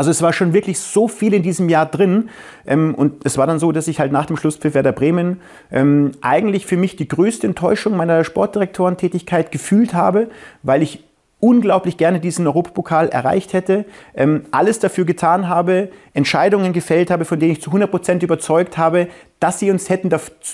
Also 0.00 0.10
es 0.10 0.22
war 0.22 0.32
schon 0.32 0.54
wirklich 0.54 0.80
so 0.80 1.08
viel 1.08 1.34
in 1.34 1.42
diesem 1.42 1.68
Jahr 1.68 1.84
drin. 1.84 2.30
Ähm, 2.66 2.94
und 2.94 3.26
es 3.26 3.36
war 3.36 3.46
dann 3.46 3.58
so, 3.58 3.70
dass 3.70 3.86
ich 3.86 4.00
halt 4.00 4.12
nach 4.12 4.24
dem 4.24 4.38
Schlusspfiff 4.38 4.72
Werder 4.72 4.92
Bremen 4.92 5.42
ähm, 5.70 6.12
eigentlich 6.22 6.64
für 6.64 6.78
mich 6.78 6.96
die 6.96 7.06
größte 7.06 7.46
Enttäuschung 7.46 7.98
meiner 7.98 8.24
Sportdirektorentätigkeit 8.24 9.52
gefühlt 9.52 9.92
habe, 9.92 10.30
weil 10.62 10.80
ich 10.80 11.04
unglaublich 11.38 11.98
gerne 11.98 12.18
diesen 12.18 12.46
Europapokal 12.46 13.10
erreicht 13.10 13.52
hätte, 13.52 13.84
ähm, 14.14 14.44
alles 14.52 14.78
dafür 14.78 15.04
getan 15.04 15.48
habe, 15.48 15.90
Entscheidungen 16.14 16.72
gefällt 16.72 17.10
habe, 17.10 17.26
von 17.26 17.38
denen 17.38 17.52
ich 17.52 17.60
zu 17.60 17.70
100% 17.70 18.24
überzeugt 18.24 18.78
habe, 18.78 19.08
dass 19.38 19.58
sie 19.58 19.70
uns 19.70 19.90
hätten 19.90 20.08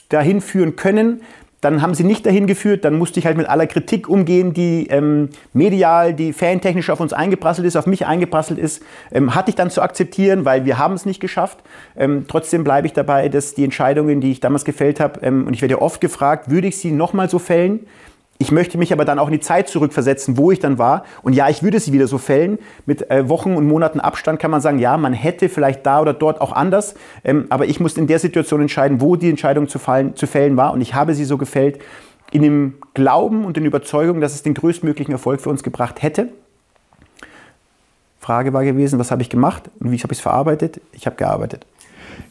dahin 0.08 0.40
führen 0.40 0.74
können, 0.74 1.20
dann 1.60 1.80
haben 1.82 1.94
sie 1.94 2.04
nicht 2.04 2.26
dahin 2.26 2.46
geführt, 2.46 2.84
dann 2.84 2.98
musste 2.98 3.18
ich 3.18 3.26
halt 3.26 3.36
mit 3.36 3.48
aller 3.48 3.66
Kritik 3.66 4.08
umgehen, 4.08 4.52
die 4.52 4.88
ähm, 4.88 5.30
medial, 5.52 6.12
die 6.12 6.32
fantechnisch 6.32 6.90
auf 6.90 7.00
uns 7.00 7.12
eingeprasselt 7.12 7.66
ist, 7.66 7.76
auf 7.76 7.86
mich 7.86 8.06
eingeprasselt 8.06 8.58
ist, 8.58 8.82
ähm, 9.10 9.34
hatte 9.34 9.50
ich 9.50 9.56
dann 9.56 9.70
zu 9.70 9.80
akzeptieren, 9.80 10.44
weil 10.44 10.64
wir 10.64 10.78
haben 10.78 10.94
es 10.94 11.06
nicht 11.06 11.20
geschafft. 11.20 11.58
Ähm, 11.96 12.26
trotzdem 12.28 12.62
bleibe 12.62 12.86
ich 12.86 12.92
dabei, 12.92 13.28
dass 13.28 13.54
die 13.54 13.64
Entscheidungen, 13.64 14.20
die 14.20 14.32
ich 14.32 14.40
damals 14.40 14.64
gefällt 14.64 15.00
habe, 15.00 15.20
ähm, 15.22 15.46
und 15.46 15.54
ich 15.54 15.62
werde 15.62 15.80
oft 15.80 16.00
gefragt, 16.00 16.50
würde 16.50 16.68
ich 16.68 16.78
sie 16.78 16.92
nochmal 16.92 17.30
so 17.30 17.38
fällen? 17.38 17.86
Ich 18.38 18.52
möchte 18.52 18.76
mich 18.76 18.92
aber 18.92 19.04
dann 19.04 19.18
auch 19.18 19.28
in 19.28 19.32
die 19.32 19.40
Zeit 19.40 19.68
zurückversetzen, 19.68 20.36
wo 20.36 20.50
ich 20.50 20.58
dann 20.58 20.78
war. 20.78 21.04
Und 21.22 21.32
ja, 21.32 21.48
ich 21.48 21.62
würde 21.62 21.80
sie 21.80 21.92
wieder 21.92 22.06
so 22.06 22.18
fällen. 22.18 22.58
Mit 22.84 23.10
äh, 23.10 23.28
Wochen 23.28 23.54
und 23.56 23.66
Monaten 23.66 23.98
Abstand 23.98 24.38
kann 24.38 24.50
man 24.50 24.60
sagen, 24.60 24.78
ja, 24.78 24.96
man 24.98 25.14
hätte 25.14 25.48
vielleicht 25.48 25.86
da 25.86 26.00
oder 26.00 26.12
dort 26.12 26.40
auch 26.40 26.52
anders. 26.52 26.94
Ähm, 27.24 27.46
aber 27.48 27.66
ich 27.66 27.80
musste 27.80 28.00
in 28.00 28.06
der 28.06 28.18
Situation 28.18 28.60
entscheiden, 28.60 29.00
wo 29.00 29.16
die 29.16 29.30
Entscheidung 29.30 29.68
zu, 29.68 29.78
fallen, 29.78 30.16
zu 30.16 30.26
fällen 30.26 30.56
war. 30.56 30.72
Und 30.72 30.80
ich 30.80 30.94
habe 30.94 31.14
sie 31.14 31.24
so 31.24 31.38
gefällt, 31.38 31.80
in 32.30 32.42
dem 32.42 32.74
Glauben 32.94 33.44
und 33.44 33.56
in 33.56 33.62
der 33.62 33.68
Überzeugung, 33.68 34.20
dass 34.20 34.34
es 34.34 34.42
den 34.42 34.54
größtmöglichen 34.54 35.12
Erfolg 35.12 35.40
für 35.40 35.50
uns 35.50 35.62
gebracht 35.62 36.02
hätte. 36.02 36.28
Frage 38.20 38.52
war 38.52 38.64
gewesen, 38.64 38.98
was 38.98 39.10
habe 39.10 39.22
ich 39.22 39.30
gemacht 39.30 39.70
und 39.78 39.92
wie 39.92 39.98
habe 39.98 40.12
ich 40.12 40.18
es 40.18 40.22
verarbeitet? 40.22 40.80
Ich 40.92 41.06
habe 41.06 41.16
gearbeitet. 41.16 41.64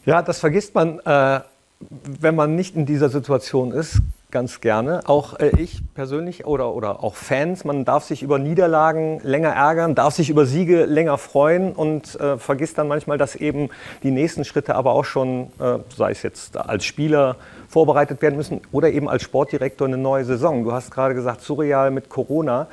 Ja, 0.04 0.20
das 0.20 0.40
vergisst 0.40 0.74
man, 0.74 0.98
äh, 1.00 1.40
wenn 1.80 2.34
man 2.34 2.54
nicht 2.54 2.76
in 2.76 2.84
dieser 2.84 3.08
Situation 3.08 3.72
ist, 3.72 4.02
ganz 4.30 4.60
gerne. 4.60 5.02
Auch 5.06 5.38
äh, 5.38 5.50
ich 5.58 5.82
persönlich 5.94 6.46
oder, 6.46 6.74
oder 6.74 7.02
auch 7.02 7.14
Fans, 7.14 7.64
man 7.64 7.84
darf 7.84 8.04
sich 8.04 8.22
über 8.22 8.38
Niederlagen 8.38 9.20
länger 9.22 9.50
ärgern, 9.50 9.94
darf 9.94 10.14
sich 10.14 10.30
über 10.30 10.46
Siege 10.46 10.84
länger 10.84 11.18
freuen 11.18 11.72
und 11.72 12.18
äh, 12.20 12.38
vergisst 12.38 12.78
dann 12.78 12.88
manchmal, 12.88 13.18
dass 13.18 13.36
eben 13.36 13.70
die 14.02 14.10
nächsten 14.10 14.44
Schritte 14.44 14.74
aber 14.74 14.92
auch 14.92 15.04
schon, 15.04 15.52
äh, 15.58 15.78
sei 15.96 16.10
es 16.10 16.22
jetzt 16.22 16.56
als 16.56 16.84
Spieler, 16.84 17.36
vorbereitet 17.68 18.22
werden 18.22 18.36
müssen 18.36 18.60
oder 18.72 18.90
eben 18.90 19.08
als 19.08 19.22
Sportdirektor 19.22 19.86
eine 19.86 19.98
neue 19.98 20.24
Saison. 20.24 20.64
Du 20.64 20.72
hast 20.72 20.90
gerade 20.90 21.14
gesagt, 21.14 21.42
surreal 21.42 21.90
mit 21.90 22.08
Corona. 22.08 22.68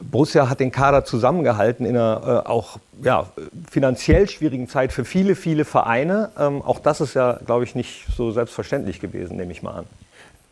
Borussia 0.00 0.48
hat 0.48 0.60
den 0.60 0.70
Kader 0.70 1.04
zusammengehalten 1.04 1.86
in 1.86 1.96
einer 1.96 2.42
äh, 2.44 2.48
auch 2.48 2.78
ja, 3.02 3.26
finanziell 3.70 4.28
schwierigen 4.28 4.68
Zeit 4.68 4.92
für 4.92 5.04
viele, 5.04 5.34
viele 5.34 5.64
Vereine. 5.64 6.30
Ähm, 6.38 6.62
auch 6.62 6.78
das 6.78 7.00
ist 7.00 7.14
ja, 7.14 7.38
glaube 7.46 7.64
ich, 7.64 7.74
nicht 7.74 8.06
so 8.14 8.30
selbstverständlich 8.30 9.00
gewesen, 9.00 9.36
nehme 9.36 9.52
ich 9.52 9.62
mal 9.62 9.78
an. 9.78 9.86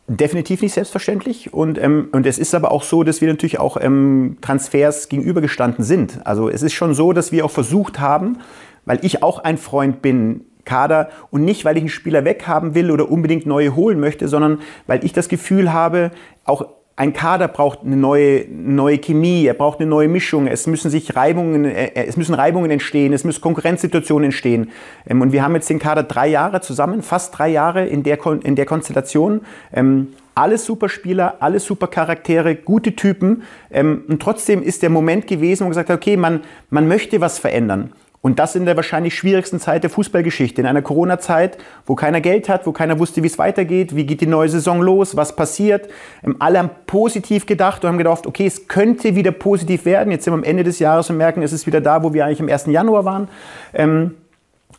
Definitiv 0.07 0.61
nicht 0.61 0.73
selbstverständlich. 0.73 1.53
Und, 1.53 1.81
ähm, 1.81 2.09
und 2.11 2.25
es 2.25 2.37
ist 2.37 2.53
aber 2.53 2.71
auch 2.71 2.83
so, 2.83 3.03
dass 3.03 3.21
wir 3.21 3.29
natürlich 3.29 3.59
auch 3.59 3.77
ähm, 3.79 4.37
Transfers 4.41 5.07
gegenübergestanden 5.07 5.85
sind. 5.85 6.19
Also 6.25 6.49
es 6.49 6.61
ist 6.61 6.73
schon 6.73 6.93
so, 6.93 7.13
dass 7.13 7.31
wir 7.31 7.45
auch 7.45 7.51
versucht 7.51 8.01
haben, 8.01 8.39
weil 8.85 8.99
ich 9.03 9.23
auch 9.23 9.39
ein 9.39 9.57
Freund 9.57 10.01
bin, 10.01 10.45
Kader 10.65 11.09
und 11.29 11.43
nicht, 11.43 11.65
weil 11.65 11.77
ich 11.77 11.83
einen 11.83 11.89
Spieler 11.89 12.25
weghaben 12.25 12.75
will 12.75 12.91
oder 12.91 13.09
unbedingt 13.09 13.45
neue 13.45 13.75
holen 13.75 13.99
möchte, 13.99 14.27
sondern 14.27 14.59
weil 14.87 15.03
ich 15.03 15.13
das 15.13 15.29
Gefühl 15.29 15.73
habe, 15.73 16.11
auch 16.45 16.67
ein 16.95 17.13
Kader 17.13 17.47
braucht 17.47 17.79
eine 17.83 17.95
neue, 17.95 18.45
neue 18.49 18.99
Chemie, 18.99 19.45
er 19.45 19.55
braucht 19.55 19.79
eine 19.79 19.89
neue 19.89 20.07
Mischung, 20.07 20.45
es 20.45 20.67
müssen 20.67 20.91
sich 20.91 21.15
Reibungen, 21.15 21.65
äh, 21.65 21.85
äh, 21.87 22.05
es 22.07 22.17
müssen 22.17 22.35
Reibungen 22.35 22.69
entstehen, 22.69 23.13
es 23.13 23.23
müssen 23.23 23.41
Konkurrenzsituationen 23.41 24.25
entstehen. 24.25 24.69
Ähm, 25.07 25.21
und 25.21 25.31
wir 25.31 25.43
haben 25.43 25.55
jetzt 25.55 25.69
den 25.69 25.79
Kader 25.79 26.03
drei 26.03 26.27
Jahre 26.27 26.61
zusammen, 26.61 27.01
fast 27.01 27.37
drei 27.37 27.49
Jahre 27.49 27.85
in 27.87 28.03
der, 28.03 28.19
in 28.43 28.55
der 28.55 28.65
Konstellation. 28.65 29.41
Ähm, 29.73 30.09
alles 30.35 30.65
super 30.65 30.87
Spieler, 30.87 31.37
alles 31.39 31.65
super 31.65 31.87
Charaktere, 31.87 32.55
gute 32.55 32.95
Typen. 32.95 33.43
Ähm, 33.71 34.03
und 34.07 34.21
trotzdem 34.21 34.61
ist 34.61 34.83
der 34.83 34.91
Moment 34.91 35.25
gewesen, 35.25 35.61
wo 35.61 35.65
man 35.65 35.71
gesagt 35.71 35.89
hat, 35.89 35.97
okay, 35.97 36.15
man, 36.15 36.41
man 36.69 36.87
möchte 36.87 37.21
was 37.21 37.39
verändern. 37.39 37.91
Und 38.23 38.39
das 38.39 38.55
in 38.55 38.63
der 38.63 38.77
wahrscheinlich 38.77 39.15
schwierigsten 39.15 39.59
Zeit 39.59 39.83
der 39.83 39.89
Fußballgeschichte, 39.89 40.61
in 40.61 40.65
einer 40.65 40.81
Corona-Zeit, 40.81 41.57
wo 41.85 41.95
keiner 41.95 42.21
Geld 42.21 42.47
hat, 42.47 42.65
wo 42.65 42.71
keiner 42.71 42.97
wusste, 42.97 43.21
wie 43.21 43.27
es 43.27 43.37
weitergeht, 43.37 43.97
wie 43.97 44.05
geht 44.05 44.21
die 44.21 44.27
neue 44.27 44.47
Saison 44.47 44.81
los, 44.81 45.17
was 45.17 45.35
passiert. 45.35 45.89
Ähm, 46.23 46.37
alle 46.39 46.59
haben 46.59 46.69
positiv 46.87 47.45
gedacht 47.45 47.83
und 47.83 47.89
haben 47.89 47.97
gedacht, 47.97 48.25
okay, 48.25 48.45
es 48.45 48.69
könnte 48.69 49.17
wieder 49.17 49.31
positiv 49.31 49.83
werden. 49.83 50.09
Jetzt 50.09 50.23
sind 50.23 50.31
wir 50.31 50.37
am 50.37 50.45
Ende 50.45 50.63
des 50.63 50.79
Jahres 50.79 51.09
und 51.09 51.17
merken, 51.17 51.41
es 51.41 51.51
ist 51.51 51.67
wieder 51.67 51.81
da, 51.81 52.01
wo 52.01 52.13
wir 52.13 52.25
eigentlich 52.25 52.39
am 52.39 52.47
1. 52.47 52.67
Januar 52.67 53.03
waren. 53.03 53.27
Ähm, 53.73 54.15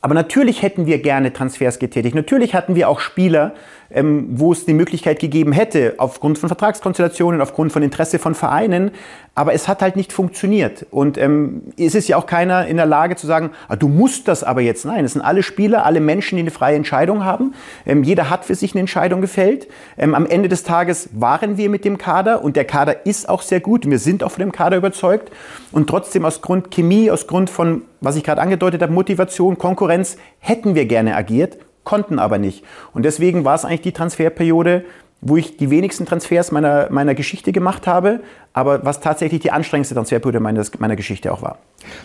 aber 0.00 0.14
natürlich 0.14 0.62
hätten 0.62 0.86
wir 0.86 1.02
gerne 1.02 1.30
Transfers 1.32 1.78
getätigt. 1.78 2.14
Natürlich 2.14 2.54
hatten 2.54 2.74
wir 2.74 2.88
auch 2.88 3.00
Spieler, 3.00 3.52
ähm, 3.94 4.26
wo 4.32 4.52
es 4.52 4.66
die 4.66 4.74
Möglichkeit 4.74 5.20
gegeben 5.20 5.52
hätte, 5.52 5.94
aufgrund 5.98 6.38
von 6.38 6.48
Vertragskonstellationen, 6.48 7.40
aufgrund 7.40 7.72
von 7.72 7.82
Interesse 7.82 8.18
von 8.18 8.34
Vereinen. 8.34 8.90
Aber 9.36 9.52
es 9.52 9.66
hat 9.66 9.82
halt 9.82 9.96
nicht 9.96 10.12
funktioniert. 10.12 10.86
Und 10.90 11.16
ähm, 11.18 11.62
es 11.76 11.94
ist 11.94 12.08
ja 12.08 12.16
auch 12.16 12.26
keiner 12.26 12.66
in 12.66 12.76
der 12.76 12.86
Lage 12.86 13.16
zu 13.16 13.26
sagen, 13.26 13.50
ah, 13.68 13.76
du 13.76 13.88
musst 13.88 14.28
das 14.28 14.44
aber 14.44 14.60
jetzt. 14.60 14.84
Nein, 14.84 15.04
es 15.04 15.14
sind 15.14 15.22
alle 15.22 15.42
Spieler, 15.42 15.84
alle 15.84 16.00
Menschen, 16.00 16.36
die 16.36 16.42
eine 16.42 16.50
freie 16.50 16.76
Entscheidung 16.76 17.24
haben. 17.24 17.54
Ähm, 17.86 18.04
jeder 18.04 18.30
hat 18.30 18.44
für 18.44 18.54
sich 18.54 18.72
eine 18.72 18.80
Entscheidung 18.80 19.20
gefällt. 19.20 19.68
Ähm, 19.96 20.14
am 20.14 20.26
Ende 20.26 20.48
des 20.48 20.62
Tages 20.62 21.08
waren 21.12 21.56
wir 21.56 21.70
mit 21.70 21.84
dem 21.84 21.98
Kader 21.98 22.44
und 22.44 22.56
der 22.56 22.64
Kader 22.64 23.06
ist 23.06 23.28
auch 23.28 23.42
sehr 23.42 23.60
gut. 23.60 23.88
Wir 23.88 23.98
sind 23.98 24.22
auch 24.22 24.30
von 24.30 24.40
dem 24.40 24.52
Kader 24.52 24.76
überzeugt. 24.76 25.30
Und 25.72 25.88
trotzdem 25.88 26.24
aus 26.24 26.42
Grund 26.42 26.70
Chemie, 26.70 27.10
aus 27.10 27.26
Grund 27.26 27.50
von, 27.50 27.82
was 28.00 28.16
ich 28.16 28.24
gerade 28.24 28.40
angedeutet 28.40 28.82
habe, 28.82 28.92
Motivation, 28.92 29.58
Konkurrenz, 29.58 30.16
hätten 30.38 30.74
wir 30.74 30.86
gerne 30.86 31.16
agiert, 31.16 31.58
konnten 31.84 32.18
aber 32.18 32.38
nicht. 32.38 32.64
Und 32.92 33.04
deswegen 33.04 33.44
war 33.44 33.54
es 33.54 33.64
eigentlich 33.64 33.82
die 33.82 33.92
Transferperiode, 33.92 34.84
wo 35.24 35.36
ich 35.36 35.56
die 35.56 35.70
wenigsten 35.70 36.04
Transfers 36.06 36.52
meiner, 36.52 36.88
meiner 36.90 37.14
Geschichte 37.14 37.50
gemacht 37.50 37.86
habe, 37.86 38.20
aber 38.52 38.84
was 38.84 39.00
tatsächlich 39.00 39.40
die 39.40 39.50
anstrengendste 39.50 39.96
Transferperiode 39.96 40.38
meiner, 40.38 40.64
meiner 40.78 40.94
Geschichte 40.94 41.32
auch 41.32 41.42
war. 41.42 41.58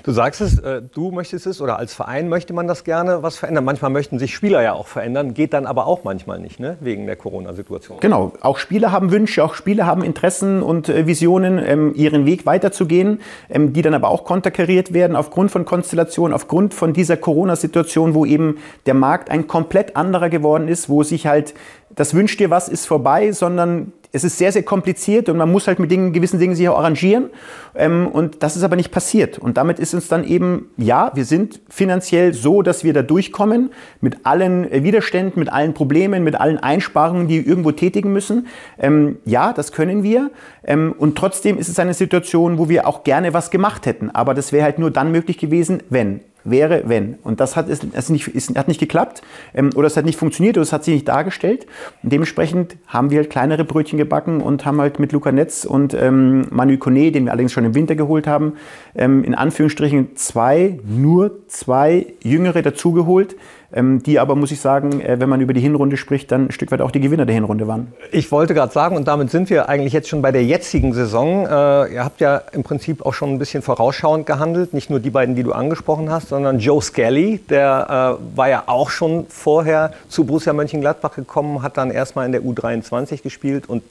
Du 0.03 0.11
sagst 0.11 0.41
es, 0.41 0.57
äh, 0.59 0.81
du 0.81 1.11
möchtest 1.11 1.45
es 1.45 1.61
oder 1.61 1.77
als 1.77 1.93
Verein 1.93 2.27
möchte 2.27 2.53
man 2.53 2.67
das 2.67 2.83
gerne 2.83 3.21
was 3.21 3.37
verändern. 3.37 3.65
Manchmal 3.65 3.91
möchten 3.91 4.19
sich 4.19 4.33
Spieler 4.33 4.61
ja 4.61 4.73
auch 4.73 4.87
verändern, 4.87 5.33
geht 5.33 5.53
dann 5.53 5.67
aber 5.67 5.85
auch 5.85 6.03
manchmal 6.03 6.39
nicht, 6.39 6.59
ne? 6.59 6.77
wegen 6.79 7.05
der 7.05 7.15
Corona-Situation. 7.15 7.99
Genau, 7.99 8.33
auch 8.41 8.57
Spieler 8.57 8.91
haben 8.91 9.11
Wünsche, 9.11 9.43
auch 9.43 9.53
Spieler 9.53 9.85
haben 9.85 10.03
Interessen 10.03 10.63
und 10.63 10.89
äh, 10.89 11.05
Visionen, 11.05 11.61
ähm, 11.63 11.93
ihren 11.95 12.25
Weg 12.25 12.45
weiterzugehen, 12.45 13.21
ähm, 13.49 13.71
die 13.71 13.81
dann 13.81 13.93
aber 13.93 14.09
auch 14.09 14.23
konterkariert 14.23 14.91
werden 14.91 15.15
aufgrund 15.15 15.51
von 15.51 15.65
Konstellationen, 15.65 16.33
aufgrund 16.33 16.73
von 16.73 16.93
dieser 16.93 17.17
Corona-Situation, 17.17 18.15
wo 18.15 18.25
eben 18.25 18.57
der 18.85 18.95
Markt 18.95 19.29
ein 19.29 19.47
komplett 19.47 19.95
anderer 19.95 20.29
geworden 20.29 20.67
ist, 20.67 20.89
wo 20.89 21.03
sich 21.03 21.27
halt 21.27 21.53
das 21.99 22.13
wünscht 22.13 22.39
dir 22.39 22.49
was 22.49 22.69
ist 22.69 22.85
vorbei, 22.85 23.33
sondern 23.33 23.91
es 24.13 24.23
ist 24.23 24.37
sehr, 24.37 24.53
sehr 24.53 24.63
kompliziert 24.63 25.27
und 25.27 25.35
man 25.35 25.51
muss 25.51 25.67
halt 25.67 25.79
mit 25.79 25.91
Dingen, 25.91 26.13
gewissen 26.13 26.39
Dingen 26.39 26.55
sich 26.55 26.67
auch 26.69 26.79
arrangieren. 26.79 27.29
Ähm, 27.75 28.07
und 28.07 28.41
das 28.41 28.55
ist 28.55 28.63
aber 28.63 28.77
nicht 28.77 28.89
passiert. 28.89 29.37
Und 29.37 29.57
damit 29.57 29.79
ist 29.79 29.93
uns 29.93 30.07
dann 30.07 30.23
eben, 30.23 30.71
ja, 30.77 31.11
wir 31.13 31.25
sind 31.25 31.59
finanziell 31.67 32.33
so, 32.33 32.61
dass 32.61 32.85
wir 32.85 32.93
da 32.93 33.01
durchkommen 33.01 33.71
mit 33.99 34.25
allen 34.25 34.71
äh, 34.71 34.81
Widerständen, 34.83 35.39
mit 35.39 35.51
allen 35.51 35.73
Problemen, 35.73 36.23
mit 36.23 36.39
allen 36.39 36.57
Einsparungen, 36.57 37.27
die 37.27 37.43
wir 37.43 37.47
irgendwo 37.47 37.73
tätigen 37.73 38.13
müssen. 38.13 38.47
Ähm, 38.79 39.17
ja, 39.25 39.51
das 39.51 39.73
können 39.73 40.01
wir. 40.01 40.31
Ähm, 40.63 40.95
und 40.97 41.17
trotzdem 41.17 41.57
ist 41.57 41.67
es 41.67 41.79
eine 41.79 41.93
Situation, 41.93 42.57
wo 42.57 42.69
wir 42.69 42.87
auch 42.87 43.03
gerne 43.03 43.33
was 43.33 43.51
gemacht 43.51 43.85
hätten. 43.85 44.09
Aber 44.09 44.33
das 44.33 44.53
wäre 44.53 44.63
halt 44.63 44.79
nur 44.79 44.89
dann 44.89 45.11
möglich 45.11 45.37
gewesen, 45.37 45.83
wenn 45.89 46.21
wäre, 46.43 46.83
wenn. 46.85 47.15
Und 47.23 47.39
das 47.39 47.55
hat, 47.55 47.69
ist, 47.69 47.83
ist 47.83 48.09
nicht, 48.09 48.27
ist, 48.27 48.57
hat 48.57 48.67
nicht 48.67 48.79
geklappt 48.79 49.21
ähm, 49.53 49.69
oder 49.75 49.87
es 49.87 49.97
hat 49.97 50.05
nicht 50.05 50.17
funktioniert 50.17 50.57
oder 50.57 50.63
es 50.63 50.73
hat 50.73 50.83
sich 50.83 50.93
nicht 50.93 51.07
dargestellt. 51.07 51.67
Und 52.03 52.11
dementsprechend 52.11 52.77
haben 52.87 53.09
wir 53.09 53.19
halt 53.19 53.29
kleinere 53.29 53.65
Brötchen 53.65 53.97
gebacken 53.97 54.41
und 54.41 54.65
haben 54.65 54.79
halt 54.79 54.99
mit 54.99 55.11
Luca 55.11 55.31
Netz 55.31 55.65
und 55.65 55.93
ähm, 55.93 56.47
Manu 56.49 56.77
Kone, 56.77 57.11
den 57.11 57.25
wir 57.25 57.31
allerdings 57.31 57.53
schon 57.53 57.65
im 57.65 57.75
Winter 57.75 57.95
geholt 57.95 58.27
haben, 58.27 58.53
ähm, 58.95 59.23
in 59.23 59.35
Anführungsstrichen 59.35 60.15
zwei, 60.15 60.79
nur 60.85 61.47
zwei 61.47 62.07
Jüngere 62.21 62.61
dazugeholt, 62.61 63.35
die 63.71 64.19
aber, 64.19 64.35
muss 64.35 64.51
ich 64.51 64.59
sagen, 64.59 64.99
äh, 64.99 65.19
wenn 65.19 65.29
man 65.29 65.41
über 65.41 65.53
die 65.53 65.61
Hinrunde 65.61 65.95
spricht, 65.95 66.31
dann 66.31 66.47
ein 66.47 66.51
Stück 66.51 66.71
weit 66.71 66.81
auch 66.81 66.91
die 66.91 66.99
Gewinner 66.99 67.25
der 67.25 67.35
Hinrunde 67.35 67.67
waren. 67.67 67.93
Ich 68.11 68.31
wollte 68.31 68.53
gerade 68.53 68.73
sagen, 68.73 68.95
und 68.95 69.07
damit 69.07 69.29
sind 69.29 69.49
wir 69.49 69.69
eigentlich 69.69 69.93
jetzt 69.93 70.09
schon 70.09 70.21
bei 70.21 70.31
der 70.31 70.43
jetzigen 70.43 70.93
Saison. 70.93 71.45
Äh, 71.45 71.93
ihr 71.93 72.03
habt 72.03 72.19
ja 72.19 72.41
im 72.51 72.63
Prinzip 72.63 73.05
auch 73.05 73.13
schon 73.13 73.29
ein 73.29 73.39
bisschen 73.39 73.61
vorausschauend 73.61 74.25
gehandelt, 74.25 74.73
nicht 74.73 74.89
nur 74.89 74.99
die 74.99 75.11
beiden, 75.11 75.35
die 75.35 75.43
du 75.43 75.51
angesprochen 75.51 76.09
hast, 76.09 76.29
sondern 76.29 76.59
Joe 76.59 76.81
Skelly, 76.81 77.39
der 77.49 78.17
äh, 78.19 78.37
war 78.37 78.49
ja 78.49 78.63
auch 78.65 78.89
schon 78.89 79.27
vorher 79.29 79.93
zu 80.07 80.25
Borussia 80.25 80.53
Mönchengladbach 80.53 81.15
gekommen, 81.15 81.61
hat 81.61 81.77
dann 81.77 81.91
erstmal 81.91 82.25
in 82.25 82.31
der 82.31 82.41
U23 82.41 83.21
gespielt 83.21 83.69
und 83.69 83.83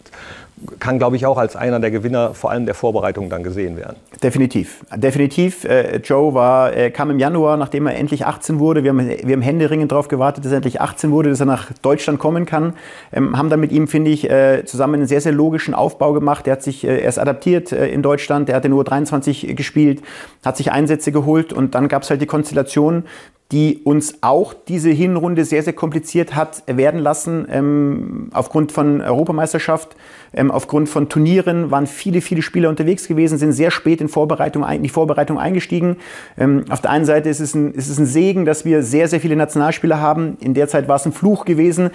kann, 0.78 0.98
glaube 0.98 1.16
ich, 1.16 1.26
auch 1.26 1.38
als 1.38 1.56
einer 1.56 1.80
der 1.80 1.90
Gewinner 1.90 2.34
vor 2.34 2.50
allem 2.50 2.66
der 2.66 2.74
Vorbereitung 2.74 3.30
dann 3.30 3.42
gesehen 3.42 3.76
werden. 3.76 3.96
Definitiv. 4.22 4.84
Definitiv. 4.94 5.64
Äh, 5.64 5.98
Joe 5.98 6.34
war, 6.34 6.76
äh, 6.76 6.90
kam 6.90 7.10
im 7.10 7.18
Januar, 7.18 7.56
nachdem 7.56 7.86
er 7.86 7.96
endlich 7.96 8.26
18 8.26 8.58
wurde. 8.58 8.82
Wir 8.82 8.90
haben, 8.90 9.08
wir 9.08 9.34
haben 9.34 9.42
händeringend 9.42 9.92
darauf 9.92 10.08
gewartet, 10.08 10.44
dass 10.44 10.52
er 10.52 10.56
endlich 10.56 10.80
18 10.80 11.10
wurde, 11.10 11.30
dass 11.30 11.40
er 11.40 11.46
nach 11.46 11.72
Deutschland 11.82 12.18
kommen 12.18 12.46
kann. 12.46 12.74
Ähm, 13.12 13.36
haben 13.36 13.50
dann 13.50 13.60
mit 13.60 13.72
ihm, 13.72 13.88
finde 13.88 14.10
ich, 14.10 14.28
äh, 14.28 14.64
zusammen 14.64 14.94
einen 14.94 15.06
sehr, 15.06 15.20
sehr 15.20 15.32
logischen 15.32 15.74
Aufbau 15.74 16.12
gemacht. 16.12 16.46
Er 16.46 16.54
hat 16.54 16.62
sich 16.62 16.84
erst 16.84 17.18
adaptiert 17.18 17.72
in 17.72 18.02
Deutschland. 18.02 18.48
Er 18.48 18.56
hat 18.56 18.64
nur 18.64 18.84
23 18.84 19.56
gespielt, 19.56 20.02
hat 20.44 20.56
sich 20.56 20.72
Einsätze 20.72 21.12
geholt 21.12 21.52
und 21.52 21.74
dann 21.74 21.88
gab 21.88 22.02
es 22.02 22.10
halt 22.10 22.20
die 22.20 22.26
Konstellation, 22.26 23.04
die 23.52 23.80
uns 23.84 24.18
auch 24.20 24.52
diese 24.52 24.90
Hinrunde 24.90 25.44
sehr, 25.44 25.62
sehr 25.62 25.72
kompliziert 25.72 26.34
hat 26.34 26.62
werden 26.66 27.00
lassen. 27.00 27.46
Ähm, 27.50 28.30
aufgrund 28.32 28.72
von 28.72 29.00
Europameisterschaft, 29.00 29.96
ähm, 30.32 30.50
aufgrund 30.50 30.88
von 30.88 31.08
Turnieren 31.08 31.70
waren 31.70 31.86
viele, 31.86 32.20
viele 32.20 32.42
Spieler 32.42 32.68
unterwegs 32.68 33.08
gewesen, 33.08 33.38
sind 33.38 33.52
sehr 33.52 33.70
spät 33.70 34.00
in, 34.00 34.08
Vorbereitung, 34.08 34.64
in 34.64 34.82
die 34.82 34.88
Vorbereitung 34.88 35.38
eingestiegen. 35.38 35.96
Ähm, 36.36 36.64
auf 36.68 36.80
der 36.80 36.90
einen 36.90 37.04
Seite 37.04 37.28
ist 37.28 37.40
es, 37.40 37.54
ein, 37.54 37.72
ist 37.72 37.88
es 37.88 37.98
ein 37.98 38.06
Segen, 38.06 38.44
dass 38.44 38.64
wir 38.64 38.82
sehr, 38.82 39.08
sehr 39.08 39.20
viele 39.20 39.36
Nationalspieler 39.36 40.00
haben. 40.00 40.36
In 40.40 40.54
der 40.54 40.68
Zeit 40.68 40.88
war 40.88 40.96
es 40.96 41.06
ein 41.06 41.12
Fluch 41.12 41.44
gewesen, 41.44 41.90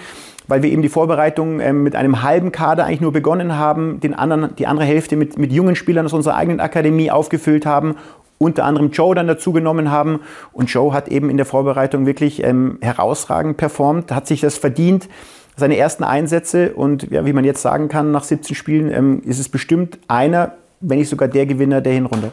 weil 0.47 0.63
wir 0.63 0.71
eben 0.71 0.81
die 0.81 0.89
Vorbereitung 0.89 1.59
ähm, 1.59 1.83
mit 1.83 1.95
einem 1.95 2.23
halben 2.23 2.51
Kader 2.51 2.85
eigentlich 2.85 3.01
nur 3.01 3.13
begonnen 3.13 3.57
haben, 3.57 3.99
den 3.99 4.13
anderen, 4.13 4.55
die 4.55 4.67
andere 4.67 4.85
Hälfte 4.85 5.15
mit, 5.15 5.37
mit 5.37 5.51
jungen 5.51 5.75
Spielern 5.75 6.05
aus 6.05 6.13
unserer 6.13 6.35
eigenen 6.35 6.59
Akademie 6.59 7.11
aufgefüllt 7.11 7.65
haben 7.65 7.95
unter 8.39 8.65
anderem 8.65 8.91
Joe 8.91 9.15
dann 9.15 9.27
dazu 9.27 9.53
genommen 9.53 9.89
haben. 9.89 10.19
Und 10.51 10.69
Joe 10.69 10.93
hat 10.93 11.07
eben 11.07 11.29
in 11.29 11.37
der 11.37 11.45
Vorbereitung 11.45 12.05
wirklich 12.05 12.43
ähm, 12.43 12.77
herausragend 12.81 13.57
performt, 13.57 14.11
hat 14.11 14.27
sich 14.27 14.41
das 14.41 14.57
verdient. 14.57 15.07
Seine 15.55 15.77
ersten 15.77 16.03
Einsätze 16.03 16.73
und 16.73 17.11
ja, 17.11 17.25
wie 17.25 17.33
man 17.33 17.45
jetzt 17.45 17.61
sagen 17.61 17.87
kann, 17.87 18.11
nach 18.11 18.23
17 18.23 18.55
Spielen 18.55 18.91
ähm, 18.91 19.21
ist 19.25 19.39
es 19.39 19.49
bestimmt 19.49 19.99
einer, 20.07 20.53
wenn 20.79 20.97
nicht 20.97 21.09
sogar 21.09 21.27
der 21.27 21.45
Gewinner 21.45 21.81
der 21.81 21.93
Hinrunde. 21.93 22.31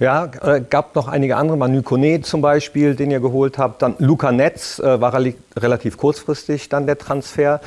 Ja, 0.00 0.30
äh, 0.42 0.62
gab 0.68 0.94
noch 0.94 1.08
einige 1.08 1.36
andere, 1.36 1.56
Manu 1.56 1.82
Kone 1.82 2.22
zum 2.22 2.40
Beispiel, 2.40 2.94
den 2.94 3.10
ihr 3.10 3.20
geholt 3.20 3.58
habt. 3.58 3.82
Dann 3.82 3.94
Luca 3.98 4.32
Netz 4.32 4.78
äh, 4.78 5.00
war 5.00 5.14
relativ 5.56 5.96
kurzfristig 5.96 6.68
dann 6.68 6.86
der 6.86 6.98
Transfer, 6.98 7.60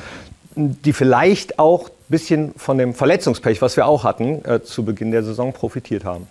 die 0.56 0.92
vielleicht 0.92 1.58
auch 1.58 1.88
ein 1.88 1.92
bisschen 2.08 2.52
von 2.56 2.78
dem 2.78 2.94
Verletzungspech, 2.94 3.62
was 3.62 3.76
wir 3.76 3.86
auch 3.86 4.04
hatten, 4.04 4.44
äh, 4.44 4.62
zu 4.62 4.84
Beginn 4.84 5.10
der 5.10 5.22
Saison 5.22 5.52
profitiert 5.52 6.04
haben. 6.04 6.26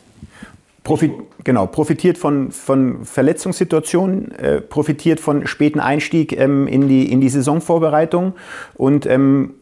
Profit, 0.85 1.13
genau, 1.43 1.65
profitiert 1.65 2.15
von, 2.17 2.51
von 2.51 3.03
Verletzungssituationen, 3.03 4.31
äh, 4.31 4.61
profitiert 4.61 5.19
von 5.19 5.47
späten 5.47 5.79
Einstieg 5.79 6.31
ähm, 6.39 6.67
in, 6.67 6.87
die, 6.87 7.11
in 7.11 7.19
die 7.19 7.29
Saisonvorbereitung 7.29 8.33
und 8.75 9.05
ähm, 9.05 9.55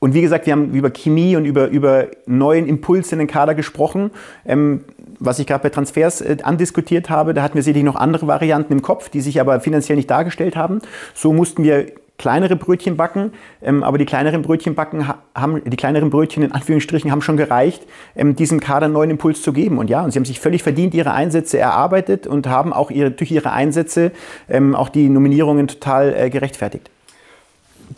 und 0.00 0.12
wie 0.12 0.20
gesagt, 0.20 0.44
wir 0.44 0.52
haben 0.52 0.74
über 0.74 0.90
Chemie 0.90 1.34
und 1.34 1.46
über, 1.46 1.68
über 1.68 2.08
neuen 2.26 2.66
Impuls 2.66 3.10
in 3.12 3.20
den 3.20 3.26
Kader 3.26 3.54
gesprochen. 3.54 4.10
Ähm, 4.44 4.84
was 5.18 5.38
ich 5.38 5.46
gerade 5.46 5.62
bei 5.62 5.70
Transfers 5.70 6.20
äh, 6.20 6.36
andiskutiert 6.42 7.08
habe, 7.08 7.32
da 7.32 7.42
hatten 7.42 7.54
wir 7.54 7.62
sicherlich 7.62 7.84
noch 7.84 7.96
andere 7.96 8.26
Varianten 8.26 8.74
im 8.74 8.82
Kopf, 8.82 9.08
die 9.08 9.22
sich 9.22 9.40
aber 9.40 9.60
finanziell 9.60 9.96
nicht 9.96 10.10
dargestellt 10.10 10.56
haben. 10.56 10.80
So 11.14 11.32
mussten 11.32 11.62
wir 11.62 11.86
kleinere 12.16 12.56
Brötchen 12.56 12.96
backen, 12.96 13.32
ähm, 13.62 13.82
aber 13.82 13.98
die 13.98 14.04
kleineren 14.04 14.42
Brötchen 14.42 14.74
backen 14.74 15.08
haben, 15.34 15.62
die 15.64 15.76
kleineren 15.76 16.10
Brötchen 16.10 16.42
in 16.42 16.52
Anführungsstrichen 16.52 17.10
haben 17.10 17.22
schon 17.22 17.36
gereicht, 17.36 17.82
ähm, 18.14 18.36
diesem 18.36 18.60
Kader 18.60 18.88
neuen 18.88 19.10
Impuls 19.10 19.42
zu 19.42 19.52
geben. 19.52 19.78
Und 19.78 19.90
ja, 19.90 20.02
und 20.02 20.12
sie 20.12 20.18
haben 20.18 20.24
sich 20.24 20.40
völlig 20.40 20.62
verdient 20.62 20.94
ihre 20.94 21.12
Einsätze 21.12 21.58
erarbeitet 21.58 22.26
und 22.26 22.46
haben 22.46 22.72
auch 22.72 22.90
ihre, 22.90 23.10
durch 23.10 23.30
ihre 23.30 23.52
Einsätze 23.52 24.12
ähm, 24.48 24.76
auch 24.76 24.88
die 24.88 25.08
Nominierungen 25.08 25.66
total 25.66 26.14
äh, 26.14 26.30
gerechtfertigt. 26.30 26.90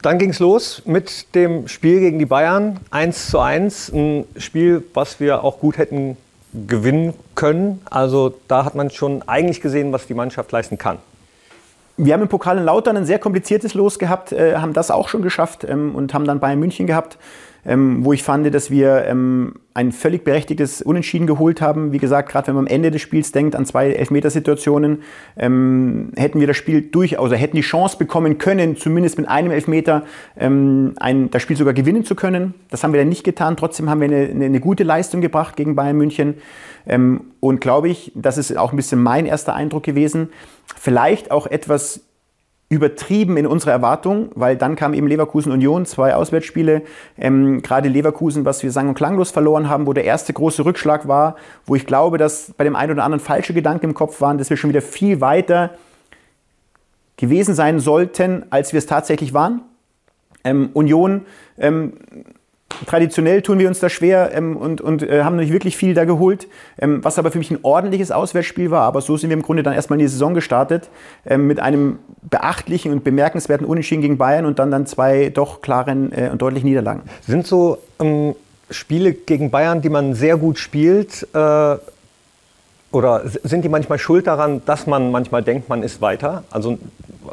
Dann 0.02 0.18
ging 0.18 0.30
es 0.30 0.40
los 0.40 0.82
mit 0.84 1.34
dem 1.34 1.68
Spiel 1.68 2.00
gegen 2.00 2.18
die 2.18 2.26
Bayern, 2.26 2.80
1 2.90 3.30
zu 3.30 3.38
1. 3.38 3.92
Ein 3.92 4.24
Spiel, 4.36 4.82
was 4.94 5.20
wir 5.20 5.44
auch 5.44 5.60
gut 5.60 5.78
hätten 5.78 6.16
gewinnen 6.66 7.14
können. 7.34 7.80
Also 7.84 8.34
da 8.48 8.64
hat 8.64 8.74
man 8.74 8.90
schon 8.90 9.22
eigentlich 9.28 9.60
gesehen, 9.60 9.92
was 9.92 10.06
die 10.06 10.14
Mannschaft 10.14 10.50
leisten 10.52 10.78
kann. 10.78 10.98
Wir 11.98 12.12
haben 12.12 12.22
im 12.22 12.28
Pokal 12.28 12.58
in 12.58 12.64
Lautern 12.64 12.96
ein 12.96 13.06
sehr 13.06 13.18
kompliziertes 13.18 13.74
Los 13.74 13.98
gehabt, 13.98 14.32
äh, 14.32 14.56
haben 14.56 14.72
das 14.74 14.90
auch 14.90 15.08
schon 15.08 15.22
geschafft 15.22 15.64
ähm, 15.68 15.94
und 15.94 16.12
haben 16.12 16.24
dann 16.24 16.40
Bayern 16.40 16.58
München 16.58 16.86
gehabt 16.86 17.18
ähm, 17.66 18.04
wo 18.04 18.12
ich 18.12 18.22
fand, 18.22 18.52
dass 18.54 18.70
wir 18.70 19.04
ähm, 19.06 19.54
ein 19.74 19.90
völlig 19.90 20.24
berechtigtes 20.24 20.82
Unentschieden 20.82 21.26
geholt 21.26 21.60
haben. 21.60 21.92
Wie 21.92 21.98
gesagt, 21.98 22.28
gerade 22.30 22.48
wenn 22.48 22.54
man 22.54 22.66
am 22.66 22.72
Ende 22.72 22.90
des 22.90 23.02
Spiels 23.02 23.32
denkt 23.32 23.56
an 23.56 23.66
zwei 23.66 23.90
Elfmetersituationen, 23.90 25.02
ähm, 25.36 26.12
hätten 26.16 26.38
wir 26.38 26.46
das 26.46 26.56
Spiel 26.56 26.82
durchaus, 26.82 27.24
also 27.24 27.34
hätten 27.34 27.56
die 27.56 27.62
Chance 27.62 27.98
bekommen 27.98 28.38
können, 28.38 28.76
zumindest 28.76 29.18
mit 29.18 29.28
einem 29.28 29.50
Elfmeter 29.50 30.04
ähm, 30.38 30.94
ein, 31.00 31.30
das 31.30 31.42
Spiel 31.42 31.56
sogar 31.56 31.74
gewinnen 31.74 32.04
zu 32.04 32.14
können. 32.14 32.54
Das 32.70 32.84
haben 32.84 32.92
wir 32.92 33.00
dann 33.00 33.08
nicht 33.08 33.24
getan. 33.24 33.56
Trotzdem 33.56 33.90
haben 33.90 34.00
wir 34.00 34.08
eine, 34.08 34.28
eine, 34.28 34.44
eine 34.44 34.60
gute 34.60 34.84
Leistung 34.84 35.20
gebracht 35.20 35.56
gegen 35.56 35.74
Bayern 35.74 35.96
München. 35.96 36.34
Ähm, 36.86 37.32
und 37.40 37.60
glaube 37.60 37.88
ich, 37.88 38.12
das 38.14 38.38
ist 38.38 38.56
auch 38.56 38.72
ein 38.72 38.76
bisschen 38.76 39.02
mein 39.02 39.26
erster 39.26 39.54
Eindruck 39.54 39.82
gewesen, 39.82 40.28
vielleicht 40.74 41.30
auch 41.30 41.46
etwas 41.46 42.00
übertrieben 42.68 43.36
in 43.36 43.46
unserer 43.46 43.70
Erwartung, 43.70 44.30
weil 44.34 44.56
dann 44.56 44.74
kam 44.74 44.92
eben 44.92 45.06
Leverkusen 45.06 45.52
Union, 45.52 45.86
zwei 45.86 46.14
Auswärtsspiele, 46.16 46.82
ähm, 47.16 47.62
gerade 47.62 47.88
Leverkusen, 47.88 48.44
was 48.44 48.62
wir 48.64 48.72
sang- 48.72 48.88
und 48.88 48.94
klanglos 48.94 49.30
verloren 49.30 49.68
haben, 49.68 49.86
wo 49.86 49.92
der 49.92 50.04
erste 50.04 50.32
große 50.32 50.64
Rückschlag 50.64 51.06
war, 51.06 51.36
wo 51.64 51.76
ich 51.76 51.86
glaube, 51.86 52.18
dass 52.18 52.52
bei 52.56 52.64
dem 52.64 52.74
einen 52.74 52.92
oder 52.92 53.04
anderen 53.04 53.24
falsche 53.24 53.54
Gedanken 53.54 53.86
im 53.86 53.94
Kopf 53.94 54.20
waren, 54.20 54.38
dass 54.38 54.50
wir 54.50 54.56
schon 54.56 54.70
wieder 54.70 54.82
viel 54.82 55.20
weiter 55.20 55.74
gewesen 57.16 57.54
sein 57.54 57.78
sollten, 57.78 58.44
als 58.50 58.72
wir 58.72 58.78
es 58.78 58.86
tatsächlich 58.86 59.32
waren. 59.32 59.62
Ähm, 60.42 60.70
Union 60.74 61.24
ähm, 61.58 61.94
Traditionell 62.84 63.42
tun 63.42 63.58
wir 63.58 63.68
uns 63.68 63.80
da 63.80 63.88
schwer 63.88 64.32
ähm, 64.34 64.56
und, 64.56 64.80
und 64.80 65.02
äh, 65.02 65.22
haben 65.22 65.36
nicht 65.36 65.52
wirklich 65.52 65.76
viel 65.76 65.94
da 65.94 66.04
geholt, 66.04 66.46
ähm, 66.78 67.02
was 67.02 67.18
aber 67.18 67.30
für 67.30 67.38
mich 67.38 67.50
ein 67.50 67.58
ordentliches 67.62 68.10
Auswärtsspiel 68.10 68.70
war. 68.70 68.82
Aber 68.82 69.00
so 69.00 69.16
sind 69.16 69.30
wir 69.30 69.36
im 69.36 69.42
Grunde 69.42 69.62
dann 69.62 69.72
erstmal 69.72 69.98
in 69.98 70.04
die 70.04 70.10
Saison 70.10 70.34
gestartet 70.34 70.90
ähm, 71.24 71.46
mit 71.46 71.60
einem 71.60 71.98
beachtlichen 72.22 72.92
und 72.92 73.04
bemerkenswerten 73.04 73.66
Unentschieden 73.66 74.02
gegen 74.02 74.18
Bayern 74.18 74.44
und 74.44 74.58
dann, 74.58 74.70
dann 74.70 74.86
zwei 74.86 75.30
doch 75.30 75.62
klaren 75.62 76.12
äh, 76.12 76.28
und 76.30 76.42
deutlichen 76.42 76.68
Niederlagen. 76.68 77.02
Sind 77.26 77.46
so 77.46 77.78
ähm, 78.00 78.34
Spiele 78.70 79.12
gegen 79.12 79.50
Bayern, 79.50 79.80
die 79.80 79.88
man 79.88 80.14
sehr 80.14 80.36
gut 80.36 80.58
spielt, 80.58 81.26
äh, 81.34 81.76
oder 82.96 83.22
sind 83.44 83.62
die 83.62 83.68
manchmal 83.68 83.98
schuld 83.98 84.26
daran, 84.26 84.62
dass 84.64 84.86
man 84.86 85.10
manchmal 85.10 85.42
denkt, 85.42 85.68
man 85.68 85.82
ist 85.82 86.00
weiter? 86.00 86.44
Also 86.50 86.78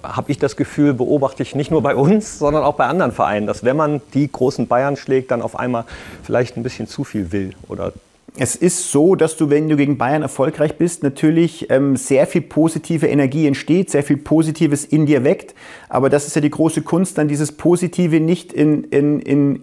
habe 0.04 0.30
ich 0.30 0.38
das 0.38 0.58
Gefühl, 0.58 0.93
beobachte 0.93 1.41
ich 1.41 1.56
nicht 1.56 1.71
nur 1.71 1.82
bei 1.82 1.95
uns, 1.95 2.38
sondern 2.38 2.63
auch 2.63 2.76
bei 2.76 2.86
anderen 2.86 3.13
Vereinen, 3.13 3.47
dass 3.47 3.63
wenn 3.63 3.78
man 3.78 4.02
die 4.13 4.30
großen 4.30 4.67
Bayern 4.67 4.97
schlägt, 4.97 5.32
dann 5.32 5.41
auf 5.41 5.58
einmal 5.58 5.86
vielleicht 6.21 6.58
ein 6.58 6.63
bisschen 6.63 6.88
zu 6.88 7.06
viel 7.06 7.32
will 7.32 7.54
oder 7.69 7.93
es 8.36 8.56
ist 8.56 8.91
so, 8.91 9.13
dass 9.13 9.38
du, 9.38 9.52
wenn 9.52 9.69
du 9.69 9.78
gegen 9.78 9.99
Bayern 9.99 10.23
erfolgreich 10.23 10.76
bist, 10.78 11.04
natürlich 11.04 11.69
ähm, 11.69 11.95
sehr 11.95 12.26
viel 12.26 12.41
positive 12.41 13.08
Energie 13.08 13.45
entsteht, 13.45 13.91
sehr 13.91 14.02
viel 14.02 14.17
Positives 14.17 14.86
in 14.86 15.06
dir 15.06 15.23
weckt. 15.23 15.54
Aber 15.88 16.10
das 16.10 16.26
ist 16.26 16.36
ja 16.36 16.41
die 16.41 16.49
große 16.49 16.82
Kunst, 16.82 17.19
dann 17.19 17.28
dieses 17.28 17.52
Positive 17.52 18.19
nicht 18.19 18.52
in, 18.52 18.86
in, 18.86 19.19
in 19.19 19.62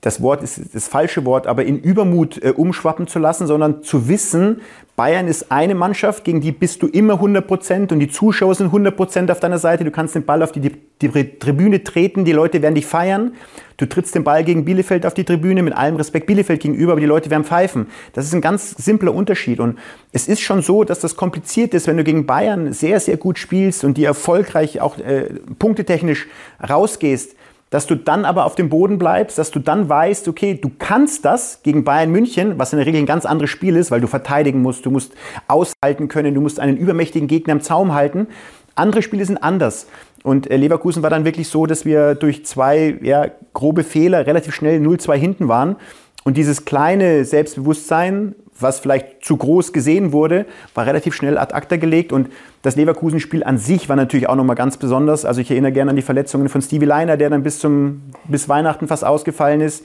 das 0.00 0.22
Wort 0.22 0.42
ist 0.42 0.74
das 0.74 0.86
falsche 0.86 1.24
Wort, 1.24 1.46
aber 1.46 1.64
in 1.64 1.78
Übermut 1.78 2.42
äh, 2.42 2.50
umschwappen 2.50 3.06
zu 3.06 3.18
lassen, 3.18 3.46
sondern 3.46 3.82
zu 3.82 4.08
wissen, 4.08 4.60
Bayern 4.98 5.28
ist 5.28 5.52
eine 5.52 5.76
Mannschaft, 5.76 6.24
gegen 6.24 6.40
die 6.40 6.50
bist 6.50 6.82
du 6.82 6.88
immer 6.88 7.14
100 7.14 7.46
Prozent 7.46 7.92
und 7.92 8.00
die 8.00 8.08
Zuschauer 8.08 8.56
sind 8.56 8.66
100 8.66 8.96
Prozent 8.96 9.30
auf 9.30 9.38
deiner 9.38 9.58
Seite. 9.58 9.84
Du 9.84 9.92
kannst 9.92 10.16
den 10.16 10.24
Ball 10.24 10.42
auf 10.42 10.50
die, 10.50 10.58
die, 10.58 10.72
die, 11.00 11.38
Tribüne 11.38 11.84
treten, 11.84 12.24
die 12.24 12.32
Leute 12.32 12.62
werden 12.62 12.74
dich 12.74 12.86
feiern. 12.86 13.34
Du 13.76 13.86
trittst 13.86 14.16
den 14.16 14.24
Ball 14.24 14.42
gegen 14.42 14.64
Bielefeld 14.64 15.06
auf 15.06 15.14
die 15.14 15.22
Tribüne, 15.22 15.62
mit 15.62 15.72
allem 15.76 15.94
Respekt 15.94 16.26
Bielefeld 16.26 16.60
gegenüber, 16.60 16.92
aber 16.92 17.00
die 17.00 17.06
Leute 17.06 17.30
werden 17.30 17.44
pfeifen. 17.44 17.86
Das 18.12 18.24
ist 18.24 18.34
ein 18.34 18.40
ganz 18.40 18.70
simpler 18.70 19.14
Unterschied. 19.14 19.60
Und 19.60 19.78
es 20.10 20.26
ist 20.26 20.40
schon 20.40 20.62
so, 20.62 20.82
dass 20.82 20.98
das 20.98 21.14
kompliziert 21.14 21.74
ist, 21.74 21.86
wenn 21.86 21.96
du 21.96 22.02
gegen 22.02 22.26
Bayern 22.26 22.72
sehr, 22.72 22.98
sehr 22.98 23.18
gut 23.18 23.38
spielst 23.38 23.84
und 23.84 23.96
die 23.96 24.04
erfolgreich 24.04 24.80
auch 24.80 24.98
äh, 24.98 25.26
punktetechnisch 25.60 26.26
rausgehst 26.68 27.36
dass 27.70 27.86
du 27.86 27.94
dann 27.94 28.24
aber 28.24 28.44
auf 28.44 28.54
dem 28.54 28.68
Boden 28.68 28.98
bleibst, 28.98 29.38
dass 29.38 29.50
du 29.50 29.58
dann 29.58 29.88
weißt, 29.88 30.28
okay, 30.28 30.54
du 30.54 30.70
kannst 30.78 31.24
das 31.24 31.62
gegen 31.62 31.84
Bayern 31.84 32.10
München, 32.10 32.58
was 32.58 32.72
in 32.72 32.78
der 32.78 32.86
Regel 32.86 33.00
ein 33.00 33.06
ganz 33.06 33.26
anderes 33.26 33.50
Spiel 33.50 33.76
ist, 33.76 33.90
weil 33.90 34.00
du 34.00 34.06
verteidigen 34.06 34.62
musst, 34.62 34.86
du 34.86 34.90
musst 34.90 35.12
aushalten 35.48 36.08
können, 36.08 36.34
du 36.34 36.40
musst 36.40 36.60
einen 36.60 36.76
übermächtigen 36.76 37.28
Gegner 37.28 37.52
im 37.52 37.60
Zaum 37.60 37.94
halten. 37.94 38.28
Andere 38.74 39.02
Spiele 39.02 39.24
sind 39.24 39.38
anders. 39.38 39.86
Und 40.22 40.50
äh, 40.50 40.56
Leverkusen 40.56 41.02
war 41.02 41.10
dann 41.10 41.24
wirklich 41.24 41.48
so, 41.48 41.66
dass 41.66 41.84
wir 41.84 42.14
durch 42.14 42.44
zwei 42.46 42.98
ja, 43.02 43.26
grobe 43.52 43.84
Fehler 43.84 44.26
relativ 44.26 44.54
schnell 44.54 44.80
0-2 44.80 45.14
hinten 45.14 45.48
waren. 45.48 45.76
Und 46.24 46.36
dieses 46.36 46.64
kleine 46.64 47.24
Selbstbewusstsein 47.24 48.34
was 48.60 48.80
vielleicht 48.80 49.24
zu 49.24 49.36
groß 49.36 49.72
gesehen 49.72 50.12
wurde, 50.12 50.46
war 50.74 50.86
relativ 50.86 51.14
schnell 51.14 51.38
ad 51.38 51.54
acta 51.54 51.76
gelegt 51.76 52.12
und 52.12 52.28
das 52.62 52.76
Leverkusen-Spiel 52.76 53.44
an 53.44 53.58
sich 53.58 53.88
war 53.88 53.96
natürlich 53.96 54.28
auch 54.28 54.36
nochmal 54.36 54.56
ganz 54.56 54.76
besonders. 54.76 55.24
Also 55.24 55.40
ich 55.40 55.50
erinnere 55.50 55.72
gerne 55.72 55.90
an 55.90 55.96
die 55.96 56.02
Verletzungen 56.02 56.48
von 56.48 56.60
Stevie 56.62 56.86
Leiner, 56.86 57.16
der 57.16 57.30
dann 57.30 57.42
bis, 57.42 57.58
zum, 57.58 58.02
bis 58.26 58.48
Weihnachten 58.48 58.88
fast 58.88 59.04
ausgefallen 59.04 59.60
ist. 59.60 59.84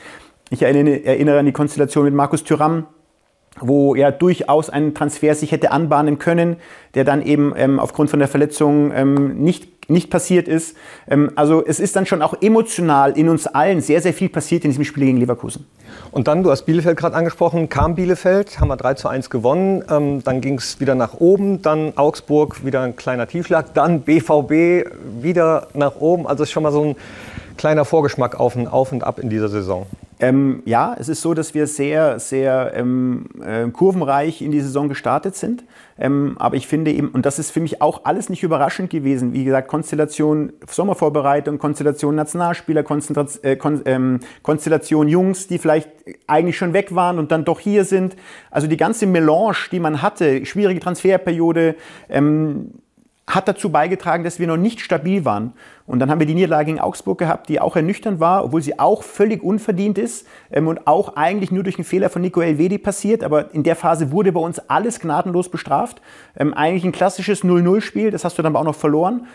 Ich 0.49 0.61
erinnere, 0.61 1.03
erinnere 1.05 1.39
an 1.39 1.45
die 1.45 1.51
Konstellation 1.51 2.05
mit 2.05 2.13
Markus 2.13 2.43
Thüram, 2.43 2.85
wo 3.59 3.95
er 3.95 4.11
durchaus 4.11 4.69
einen 4.69 4.93
Transfer 4.93 5.35
sich 5.35 5.51
hätte 5.51 5.71
anbahnen 5.71 6.17
können, 6.17 6.57
der 6.95 7.03
dann 7.03 7.21
eben 7.21 7.53
ähm, 7.55 7.79
aufgrund 7.79 8.09
von 8.09 8.19
der 8.19 8.27
Verletzung 8.27 8.91
ähm, 8.93 9.37
nicht 9.37 9.72
nicht 9.89 10.09
passiert 10.09 10.47
ist. 10.47 10.75
Ähm, 11.09 11.31
also 11.35 11.65
es 11.65 11.79
ist 11.79 11.95
dann 11.95 12.05
schon 12.05 12.21
auch 12.21 12.35
emotional 12.41 13.17
in 13.17 13.29
uns 13.29 13.47
allen 13.47 13.81
sehr, 13.81 14.01
sehr 14.01 14.13
viel 14.13 14.29
passiert 14.29 14.63
in 14.63 14.71
diesem 14.71 14.83
Spiel 14.83 15.05
gegen 15.05 15.17
Leverkusen. 15.17 15.65
Und 16.11 16.27
dann, 16.27 16.43
du 16.43 16.51
hast 16.51 16.63
Bielefeld 16.63 16.97
gerade 16.97 17.15
angesprochen, 17.15 17.69
kam 17.69 17.95
Bielefeld, 17.95 18.59
haben 18.59 18.67
wir 18.67 18.77
3 18.77 18.95
zu 18.95 19.07
1 19.07 19.29
gewonnen, 19.29 19.83
ähm, 19.89 20.23
dann 20.23 20.41
ging 20.41 20.55
es 20.55 20.79
wieder 20.79 20.95
nach 20.95 21.15
oben, 21.15 21.61
dann 21.61 21.93
Augsburg, 21.97 22.65
wieder 22.65 22.81
ein 22.81 22.95
kleiner 22.95 23.27
Tiefschlag, 23.27 23.73
dann 23.73 24.01
BVB 24.01 24.89
wieder 25.21 25.67
nach 25.73 25.95
oben. 25.95 26.27
Also 26.27 26.43
es 26.43 26.49
ist 26.49 26.53
schon 26.53 26.63
mal 26.63 26.71
so 26.71 26.83
ein 26.83 26.95
kleiner 27.57 27.85
Vorgeschmack 27.85 28.39
auf 28.39 28.55
ein 28.55 28.67
Auf 28.67 28.91
und 28.91 29.03
Ab 29.03 29.19
in 29.19 29.29
dieser 29.29 29.49
Saison. 29.49 29.85
Ähm, 30.19 30.63
ja, 30.65 30.95
es 30.97 31.09
ist 31.09 31.21
so, 31.21 31.33
dass 31.33 31.53
wir 31.53 31.67
sehr, 31.67 32.17
sehr 32.19 32.71
ähm, 32.75 33.25
äh, 33.45 33.67
kurvenreich 33.69 34.41
in 34.41 34.51
die 34.51 34.61
Saison 34.61 34.87
gestartet 34.87 35.35
sind. 35.35 35.65
Ähm, 35.97 36.35
aber 36.39 36.55
ich 36.55 36.67
finde 36.67 36.91
eben, 36.91 37.09
und 37.09 37.25
das 37.25 37.39
ist 37.39 37.51
für 37.51 37.59
mich 37.59 37.81
auch 37.81 38.05
alles 38.05 38.29
nicht 38.29 38.41
überraschend 38.41 38.89
gewesen, 38.89 39.33
wie 39.33 39.43
gesagt, 39.43 39.67
Konstellation 39.67 40.53
Sommervorbereitung, 40.67 41.57
Konstellation 41.57 42.15
Nationalspieler, 42.15 42.85
äh, 43.41 43.55
Kon 43.57 43.81
ähm, 43.85 44.19
Konstellation 44.43 45.07
Jungs, 45.07 45.47
die 45.47 45.57
vielleicht 45.57 45.89
eigentlich 46.25 46.57
schon 46.57 46.73
weg 46.73 46.95
waren 46.95 47.19
und 47.19 47.31
dann 47.31 47.43
doch 47.43 47.59
hier 47.59 47.83
sind. 47.83 48.15
Also 48.49 48.67
die 48.67 48.77
ganze 48.77 49.05
Melange, 49.05 49.57
die 49.71 49.79
man 49.79 50.01
hatte, 50.01 50.45
schwierige 50.45 50.79
Transferperiode, 50.79 51.75
ähm, 52.09 52.71
hat 53.25 53.47
dazu 53.47 53.71
beigetragen, 53.71 54.23
dass 54.23 54.39
wir 54.39 54.47
noch 54.47 54.57
nicht 54.57 54.81
stabil 54.81 55.23
waren. 55.23 55.53
Und 55.85 55.99
dann 55.99 56.09
haben 56.09 56.19
wir 56.19 56.27
die 56.27 56.33
Niederlage 56.33 56.71
in 56.71 56.79
Augsburg 56.79 57.17
gehabt, 57.17 57.49
die 57.49 57.59
auch 57.59 57.75
ernüchternd 57.75 58.19
war, 58.19 58.43
obwohl 58.43 58.61
sie 58.61 58.79
auch 58.79 59.03
völlig 59.03 59.41
unverdient 59.43 59.97
ist 59.97 60.27
ähm, 60.51 60.67
und 60.67 60.87
auch 60.87 61.15
eigentlich 61.15 61.51
nur 61.51 61.63
durch 61.63 61.77
einen 61.77 61.85
Fehler 61.85 62.09
von 62.09 62.21
Nico 62.21 62.41
Elvedi 62.41 62.77
passiert. 62.77 63.23
Aber 63.23 63.53
in 63.53 63.63
der 63.63 63.75
Phase 63.75 64.11
wurde 64.11 64.31
bei 64.31 64.41
uns 64.41 64.59
alles 64.59 64.99
gnadenlos 64.99 65.49
bestraft. 65.49 66.01
Ähm, 66.37 66.53
eigentlich 66.53 66.83
ein 66.83 66.91
klassisches 66.91 67.43
0-0-Spiel, 67.43 68.11
das 68.11 68.25
hast 68.25 68.37
du 68.37 68.43
dann 68.43 68.53
aber 68.53 68.59
auch 68.59 68.65
noch 68.65 68.75
verloren. 68.75 69.27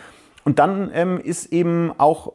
Und 0.44 0.58
dann 0.58 0.90
ähm, 0.92 1.18
ist 1.18 1.52
eben 1.52 1.92
auch 1.98 2.32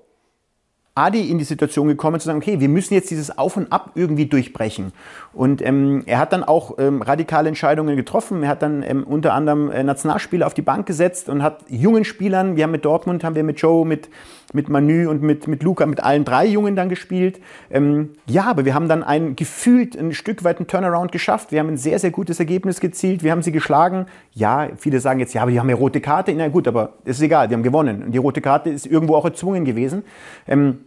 Adi 0.96 1.32
in 1.32 1.40
die 1.40 1.44
Situation 1.44 1.88
gekommen 1.88 2.20
zu 2.20 2.28
sagen, 2.28 2.38
okay, 2.38 2.60
wir 2.60 2.70
müssen 2.70 2.94
jetzt 2.94 3.10
dieses 3.10 3.36
Auf 3.36 3.58
und 3.58 3.72
Ab 3.72 3.92
irgendwie 3.96 4.28
durchbrechen. 4.28 4.94
Und 5.34 5.60
ähm, 5.66 6.04
er 6.06 6.20
hat 6.20 6.34
dann 6.34 6.44
auch 6.44 6.78
ähm, 6.78 7.02
radikale 7.02 7.50
Entscheidungen 7.50 7.96
getroffen. 7.96 8.44
Er 8.44 8.50
hat 8.50 8.62
dann 8.62 8.84
ähm, 8.84 9.04
unter 9.04 9.34
anderem 9.34 9.72
äh, 9.72 9.84
Nationalspieler 9.84 10.46
auf 10.46 10.54
die 10.54 10.62
Bank 10.62 10.86
gesetzt 10.86 11.30
und 11.30 11.42
hat 11.42 11.62
jungen 11.68 12.06
Spielern, 12.06 12.58
wir 12.58 12.66
haben 12.66 12.72
mit 12.72 12.86
Dortmund, 12.86 13.24
haben 13.24 13.36
wir 13.36 13.44
mit 13.44 13.60
Joe, 13.60 13.88
mit, 13.88 14.10
mit 14.54 14.70
Manu 14.70 15.10
und 15.10 15.22
mit, 15.22 15.48
mit 15.48 15.63
Luca, 15.63 15.86
mit 15.86 16.02
allen 16.02 16.26
drei 16.26 16.46
Jungen 16.46 16.76
dann 16.76 16.89
gespielt. 16.89 17.39
Ähm, 17.70 18.12
ja, 18.28 18.46
aber 18.46 18.66
wir 18.66 18.74
haben 18.74 18.88
dann 18.88 19.04
ein 19.04 19.36
gefühlt 19.36 19.96
ein 19.96 20.13
Stück 20.13 20.44
weit 20.44 20.58
einen 20.58 20.68
Turnaround 20.68 21.12
geschafft. 21.12 21.52
Wir 21.52 21.60
haben 21.60 21.70
ein 21.70 21.78
sehr, 21.78 22.00
sehr 22.00 22.12
gutes 22.12 22.39
Ergebnis 22.39 22.80
gezielt. 22.80 23.24
Wir 23.24 23.32
haben 23.32 23.42
sie 23.42 23.52
geschlagen. 23.52 24.06
Ja, 24.32 24.70
viele 24.78 25.00
sagen 25.00 25.20
jetzt, 25.20 25.34
ja, 25.34 25.42
aber 25.42 25.52
die 25.52 25.60
haben 25.60 25.70
ja 25.70 25.76
rote 25.76 26.02
Karte. 26.02 26.34
Na 26.34 26.48
gut, 26.48 26.68
aber 26.68 26.94
ist 27.06 27.22
egal, 27.22 27.48
die 27.48 27.56
haben 27.56 27.63
gewonnen. 27.63 28.04
Und 28.04 28.12
die 28.12 28.20
rote 28.20 28.42
Karte 28.42 28.70
ist 28.70 28.86
irgendwo 28.86 29.16
auch 29.16 29.26
erzwungen 29.26 29.66
gewesen. 29.66 30.04
Ähm, 30.48 30.80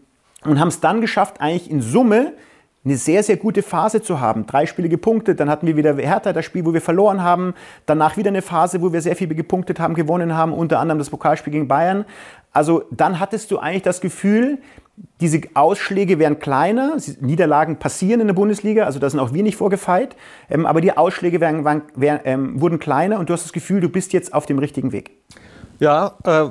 und 0.44 0.60
haben 0.60 0.68
es 0.68 0.80
dann 0.80 1.00
geschafft, 1.00 1.40
eigentlich 1.40 1.70
in 1.70 1.80
Summe 1.80 2.32
eine 2.86 2.96
sehr, 2.96 3.24
sehr 3.24 3.36
gute 3.36 3.62
Phase 3.62 4.00
zu 4.00 4.20
haben. 4.20 4.46
Drei 4.46 4.64
Spiele 4.64 4.88
gepunktet, 4.88 5.40
dann 5.40 5.50
hatten 5.50 5.66
wir 5.66 5.76
wieder 5.76 5.96
Hertha, 5.96 6.32
das 6.32 6.44
Spiel, 6.44 6.64
wo 6.64 6.72
wir 6.72 6.80
verloren 6.80 7.20
haben. 7.20 7.54
Danach 7.84 8.16
wieder 8.16 8.28
eine 8.28 8.42
Phase, 8.42 8.80
wo 8.80 8.92
wir 8.92 9.00
sehr 9.00 9.16
viel 9.16 9.26
gepunktet 9.26 9.80
haben, 9.80 9.94
gewonnen 9.94 10.36
haben, 10.36 10.52
unter 10.52 10.78
anderem 10.78 11.00
das 11.00 11.10
Pokalspiel 11.10 11.52
gegen 11.52 11.66
Bayern. 11.66 12.04
Also 12.56 12.84
dann 12.90 13.20
hattest 13.20 13.50
du 13.50 13.58
eigentlich 13.58 13.82
das 13.82 14.00
Gefühl, 14.00 14.56
diese 15.20 15.42
Ausschläge 15.52 16.18
werden 16.18 16.38
kleiner, 16.38 16.96
Niederlagen 17.20 17.76
passieren 17.76 18.22
in 18.22 18.28
der 18.28 18.34
Bundesliga, 18.34 18.84
also 18.84 18.98
da 18.98 19.10
sind 19.10 19.20
auch 19.20 19.34
wir 19.34 19.42
nicht 19.42 19.56
vorgefeit, 19.56 20.16
ähm, 20.48 20.64
aber 20.64 20.80
die 20.80 20.96
Ausschläge 20.96 21.42
werden, 21.42 21.66
werden, 21.66 22.20
ähm, 22.24 22.58
wurden 22.58 22.78
kleiner 22.78 23.18
und 23.18 23.28
du 23.28 23.34
hast 23.34 23.44
das 23.44 23.52
Gefühl, 23.52 23.82
du 23.82 23.90
bist 23.90 24.14
jetzt 24.14 24.32
auf 24.32 24.46
dem 24.46 24.58
richtigen 24.58 24.92
Weg. 24.92 25.10
Ja, 25.80 26.14
äh, 26.24 26.48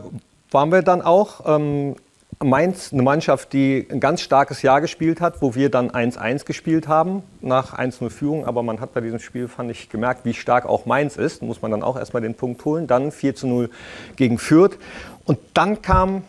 waren 0.51 0.71
wir 0.71 0.83
dann 0.83 1.01
auch. 1.01 1.41
Ähm, 1.47 1.95
Mainz, 2.43 2.91
eine 2.91 3.01
Mannschaft, 3.01 3.53
die 3.53 3.87
ein 3.89 3.99
ganz 3.99 4.21
starkes 4.21 4.61
Jahr 4.61 4.81
gespielt 4.81 5.21
hat, 5.21 5.41
wo 5.41 5.55
wir 5.55 5.71
dann 5.71 5.89
1-1 5.89 6.45
gespielt 6.45 6.87
haben 6.87 7.23
nach 7.41 7.73
1-0 7.73 8.09
Führung. 8.09 8.45
Aber 8.45 8.61
man 8.61 8.81
hat 8.81 8.93
bei 8.93 9.01
diesem 9.01 9.19
Spiel, 9.19 9.47
fand 9.47 9.71
ich, 9.71 9.89
gemerkt, 9.89 10.25
wie 10.25 10.33
stark 10.33 10.65
auch 10.65 10.85
Mainz 10.85 11.15
ist. 11.15 11.41
Muss 11.41 11.61
man 11.61 11.71
dann 11.71 11.81
auch 11.81 11.97
erstmal 11.97 12.21
den 12.21 12.35
Punkt 12.35 12.63
holen. 12.65 12.87
Dann 12.87 13.11
4-0 13.11 13.69
gegen 14.17 14.37
Fürth. 14.37 14.77
Und 15.25 15.39
dann 15.53 15.81
kam 15.81 16.23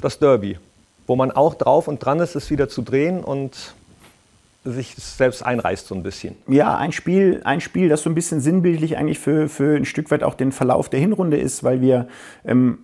das 0.00 0.18
Derby, 0.18 0.58
wo 1.06 1.16
man 1.16 1.30
auch 1.30 1.54
drauf 1.54 1.88
und 1.88 2.04
dran 2.04 2.20
ist, 2.20 2.34
es 2.36 2.50
wieder 2.50 2.68
zu 2.68 2.82
drehen 2.82 3.22
und 3.22 3.74
sich 4.64 4.94
selbst 4.96 5.42
einreißt 5.42 5.86
so 5.86 5.94
ein 5.94 6.02
bisschen. 6.02 6.36
Ja, 6.46 6.76
ein 6.76 6.92
Spiel, 6.92 7.40
ein 7.44 7.60
Spiel, 7.60 7.88
das 7.88 8.02
so 8.02 8.10
ein 8.10 8.14
bisschen 8.14 8.40
sinnbildlich 8.40 8.96
eigentlich 8.96 9.18
für, 9.18 9.48
für 9.48 9.76
ein 9.76 9.84
Stück 9.84 10.10
weit 10.10 10.22
auch 10.22 10.34
den 10.34 10.52
Verlauf 10.52 10.88
der 10.88 11.00
Hinrunde 11.00 11.38
ist, 11.38 11.64
weil 11.64 11.80
wir 11.80 12.08
ähm, 12.44 12.78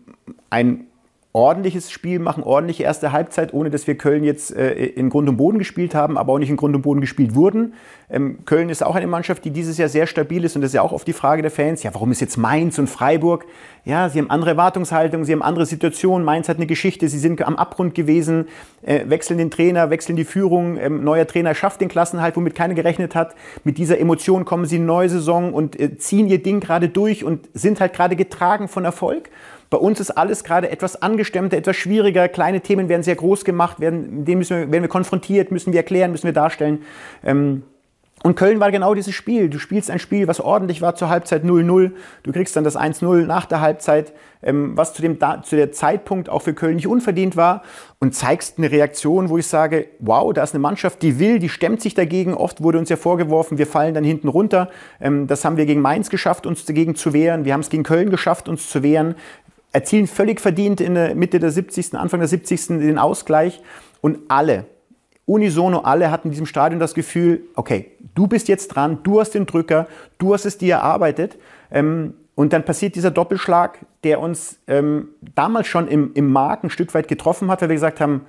ein 0.50 0.86
ordentliches 1.34 1.90
Spiel 1.90 2.20
machen, 2.20 2.44
ordentliche 2.44 2.84
erste 2.84 3.10
Halbzeit, 3.10 3.52
ohne 3.52 3.68
dass 3.68 3.88
wir 3.88 3.98
Köln 3.98 4.22
jetzt 4.22 4.54
äh, 4.54 4.72
in 4.72 5.10
Grund 5.10 5.28
und 5.28 5.36
Boden 5.36 5.58
gespielt 5.58 5.92
haben, 5.92 6.16
aber 6.16 6.32
auch 6.32 6.38
nicht 6.38 6.48
in 6.48 6.56
Grund 6.56 6.76
und 6.76 6.82
Boden 6.82 7.00
gespielt 7.00 7.34
wurden. 7.34 7.74
Ähm, 8.08 8.44
Köln 8.44 8.68
ist 8.68 8.84
auch 8.84 8.94
eine 8.94 9.08
Mannschaft, 9.08 9.44
die 9.44 9.50
dieses 9.50 9.76
Jahr 9.76 9.88
sehr 9.88 10.06
stabil 10.06 10.44
ist 10.44 10.54
und 10.54 10.62
das 10.62 10.70
ist 10.70 10.74
ja 10.74 10.82
auch 10.82 10.92
oft 10.92 11.08
die 11.08 11.12
Frage 11.12 11.42
der 11.42 11.50
Fans, 11.50 11.82
ja, 11.82 11.92
warum 11.92 12.12
ist 12.12 12.20
jetzt 12.20 12.36
Mainz 12.36 12.78
und 12.78 12.88
Freiburg? 12.88 13.46
Ja, 13.84 14.08
sie 14.08 14.20
haben 14.20 14.30
andere 14.30 14.50
Erwartungshaltungen, 14.50 15.26
sie 15.26 15.32
haben 15.32 15.42
andere 15.42 15.66
Situationen. 15.66 16.24
Mainz 16.24 16.48
hat 16.48 16.58
eine 16.58 16.66
Geschichte, 16.66 17.08
sie 17.08 17.18
sind 17.18 17.42
am 17.42 17.56
Abgrund 17.56 17.96
gewesen, 17.96 18.46
äh, 18.82 19.00
wechseln 19.08 19.38
den 19.38 19.50
Trainer, 19.50 19.90
wechseln 19.90 20.14
die 20.14 20.24
Führung, 20.24 20.76
ähm, 20.76 21.02
neuer 21.02 21.26
Trainer 21.26 21.56
schafft 21.56 21.80
den 21.80 21.88
Klassenhalt, 21.88 22.36
womit 22.36 22.54
keiner 22.54 22.74
gerechnet 22.74 23.16
hat. 23.16 23.34
Mit 23.64 23.76
dieser 23.78 23.98
Emotion 23.98 24.44
kommen 24.44 24.66
sie 24.66 24.76
in 24.76 24.82
eine 24.82 24.86
neue 24.86 25.08
Saison 25.08 25.52
und 25.52 25.80
äh, 25.80 25.98
ziehen 25.98 26.28
ihr 26.28 26.40
Ding 26.40 26.60
gerade 26.60 26.88
durch 26.88 27.24
und 27.24 27.48
sind 27.54 27.80
halt 27.80 27.92
gerade 27.92 28.14
getragen 28.14 28.68
von 28.68 28.84
Erfolg. 28.84 29.30
Bei 29.70 29.78
uns 29.78 30.00
ist 30.00 30.10
alles 30.10 30.44
gerade 30.44 30.70
etwas 30.70 31.00
angestemmter, 31.02 31.56
etwas 31.56 31.76
schwieriger. 31.76 32.28
Kleine 32.28 32.60
Themen 32.60 32.88
werden 32.88 33.02
sehr 33.02 33.16
groß 33.16 33.44
gemacht, 33.44 33.80
werden, 33.80 34.24
dem 34.24 34.38
müssen 34.38 34.56
wir, 34.56 34.70
werden 34.70 34.82
wir 34.82 34.88
konfrontiert, 34.88 35.50
müssen 35.50 35.72
wir 35.72 35.80
erklären, 35.80 36.10
müssen 36.10 36.26
wir 36.26 36.32
darstellen. 36.32 36.82
Ähm, 37.24 37.62
und 38.24 38.36
Köln 38.36 38.58
war 38.58 38.70
genau 38.70 38.94
dieses 38.94 39.14
Spiel. 39.14 39.50
Du 39.50 39.58
spielst 39.58 39.90
ein 39.90 39.98
Spiel, 39.98 40.26
was 40.26 40.40
ordentlich 40.40 40.80
war 40.80 40.94
zur 40.94 41.10
Halbzeit 41.10 41.44
0-0. 41.44 41.90
Du 42.22 42.32
kriegst 42.32 42.56
dann 42.56 42.64
das 42.64 42.74
1-0 42.74 43.26
nach 43.26 43.44
der 43.44 43.60
Halbzeit, 43.60 44.14
ähm, 44.42 44.78
was 44.78 44.94
zu 44.94 45.02
dem, 45.02 45.18
zu 45.42 45.56
der 45.56 45.72
Zeitpunkt 45.72 46.30
auch 46.30 46.40
für 46.40 46.54
Köln 46.54 46.76
nicht 46.76 46.86
unverdient 46.86 47.36
war. 47.36 47.60
Und 47.98 48.14
zeigst 48.14 48.56
eine 48.56 48.70
Reaktion, 48.70 49.28
wo 49.28 49.36
ich 49.36 49.46
sage, 49.46 49.88
wow, 49.98 50.32
da 50.32 50.42
ist 50.42 50.54
eine 50.54 50.62
Mannschaft, 50.62 51.02
die 51.02 51.18
will, 51.18 51.38
die 51.38 51.50
stemmt 51.50 51.82
sich 51.82 51.92
dagegen. 51.92 52.32
Oft 52.32 52.62
wurde 52.62 52.78
uns 52.78 52.88
ja 52.88 52.96
vorgeworfen, 52.96 53.58
wir 53.58 53.66
fallen 53.66 53.92
dann 53.92 54.04
hinten 54.04 54.28
runter. 54.28 54.70
Ähm, 55.02 55.26
das 55.26 55.44
haben 55.44 55.58
wir 55.58 55.66
gegen 55.66 55.82
Mainz 55.82 56.08
geschafft, 56.08 56.46
uns 56.46 56.64
dagegen 56.64 56.94
zu 56.94 57.12
wehren. 57.12 57.44
Wir 57.44 57.52
haben 57.52 57.60
es 57.60 57.68
gegen 57.68 57.82
Köln 57.82 58.08
geschafft, 58.08 58.48
uns 58.48 58.70
zu 58.70 58.82
wehren 58.82 59.16
erzielen 59.74 60.06
völlig 60.06 60.40
verdient 60.40 60.80
in 60.80 60.94
der 60.94 61.14
Mitte 61.14 61.40
der 61.40 61.50
70., 61.50 61.94
Anfang 61.94 62.20
der 62.20 62.28
70. 62.28 62.68
den 62.68 62.98
Ausgleich. 62.98 63.60
Und 64.00 64.18
alle, 64.28 64.66
unisono 65.26 65.80
alle 65.80 66.10
hatten 66.10 66.28
in 66.28 66.30
diesem 66.30 66.46
Stadion 66.46 66.78
das 66.78 66.94
Gefühl, 66.94 67.42
okay, 67.56 67.90
du 68.14 68.28
bist 68.28 68.46
jetzt 68.46 68.68
dran, 68.68 69.00
du 69.02 69.20
hast 69.20 69.32
den 69.32 69.46
Drücker, 69.46 69.88
du 70.18 70.32
hast 70.32 70.46
es 70.46 70.58
dir 70.58 70.76
erarbeitet. 70.76 71.36
Ähm, 71.72 72.14
und 72.36 72.52
dann 72.52 72.64
passiert 72.64 72.94
dieser 72.94 73.10
Doppelschlag, 73.10 73.78
der 74.04 74.20
uns 74.20 74.58
ähm, 74.68 75.08
damals 75.34 75.66
schon 75.66 75.88
im, 75.88 76.12
im 76.14 76.30
Mark 76.30 76.62
ein 76.62 76.70
Stück 76.70 76.94
weit 76.94 77.08
getroffen 77.08 77.50
hat, 77.50 77.60
weil 77.60 77.68
wir 77.68 77.76
gesagt 77.76 78.00
haben, 78.00 78.26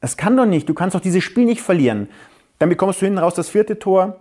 das 0.00 0.16
kann 0.16 0.36
doch 0.36 0.46
nicht, 0.46 0.68
du 0.68 0.74
kannst 0.74 0.96
doch 0.96 1.00
dieses 1.00 1.22
Spiel 1.22 1.44
nicht 1.44 1.60
verlieren. 1.60 2.08
Dann 2.58 2.68
bekommst 2.68 3.00
du 3.00 3.06
hinten 3.06 3.20
raus 3.20 3.34
das 3.34 3.48
vierte 3.48 3.78
Tor, 3.78 4.18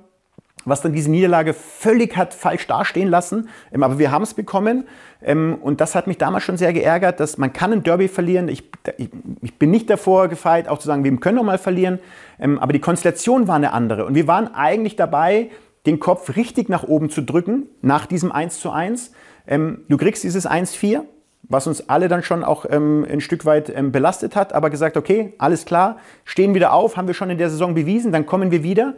was 0.66 0.82
dann 0.82 0.94
diese 0.94 1.10
Niederlage 1.10 1.54
völlig 1.54 2.16
hat 2.18 2.34
falsch 2.34 2.68
dastehen 2.68 3.10
lassen. 3.10 3.50
Ähm, 3.72 3.84
aber 3.84 4.00
wir 4.00 4.12
haben 4.12 4.24
es 4.24 4.34
bekommen. 4.34 4.86
Ähm, 5.24 5.58
und 5.62 5.82
das 5.82 5.96
hat 5.96 6.08
mich 6.08 6.18
damals 6.18 6.44
schon 6.44 6.58
sehr 6.58 6.74
geärgert, 6.74 7.20
dass 7.20 7.38
man 7.38 7.54
kann 7.54 7.74
ein 7.74 7.84
Derby 7.84 8.08
verlieren. 8.08 8.48
Ich, 8.48 8.70
ich 8.98 9.54
bin 9.56 9.72
nicht 9.72 9.90
davor 9.90 10.28
gefeit, 10.28 10.68
auch 10.68 10.80
zu 10.80 10.88
sagen, 10.88 11.04
wir 11.04 11.16
können 11.18 11.38
noch 11.38 11.44
mal 11.44 11.58
verlieren. 11.58 12.00
Ähm, 12.40 12.60
aber 12.60 12.74
die 12.74 12.80
Konstellation 12.80 13.48
war 13.48 13.56
eine 13.56 13.74
andere. 13.74 14.06
Und 14.06 14.16
wir 14.16 14.28
waren 14.28 14.54
eigentlich 14.54 14.96
dabei, 14.96 15.50
den 15.86 16.00
Kopf 16.00 16.36
richtig 16.36 16.70
nach 16.70 16.84
oben 16.84 17.10
zu 17.10 17.22
drücken, 17.22 17.68
nach 17.82 18.06
diesem 18.06 18.32
1 18.32 18.60
zu 18.60 18.70
1. 18.70 19.14
Du 19.48 19.98
kriegst 19.98 20.24
dieses 20.24 20.48
1-4, 20.48 21.02
was 21.42 21.66
uns 21.66 21.90
alle 21.90 22.08
dann 22.08 22.22
schon 22.22 22.44
auch 22.44 22.66
ein 22.66 23.20
Stück 23.20 23.46
weit 23.46 23.74
belastet 23.92 24.36
hat, 24.36 24.54
aber 24.54 24.70
gesagt, 24.70 24.96
okay, 24.96 25.34
alles 25.40 25.66
klar, 25.66 25.98
stehen 26.24 26.54
wieder 26.54 26.74
auf, 26.74 26.98
haben 26.98 27.08
wir 27.08 27.16
schon 27.16 27.32
in 27.32 27.40
der 27.40 27.50
Saison 27.50 27.74
bewiesen, 27.74 28.12
dann 28.12 28.28
kommen 28.28 28.52
wir 28.52 28.62
wieder. 28.62 28.94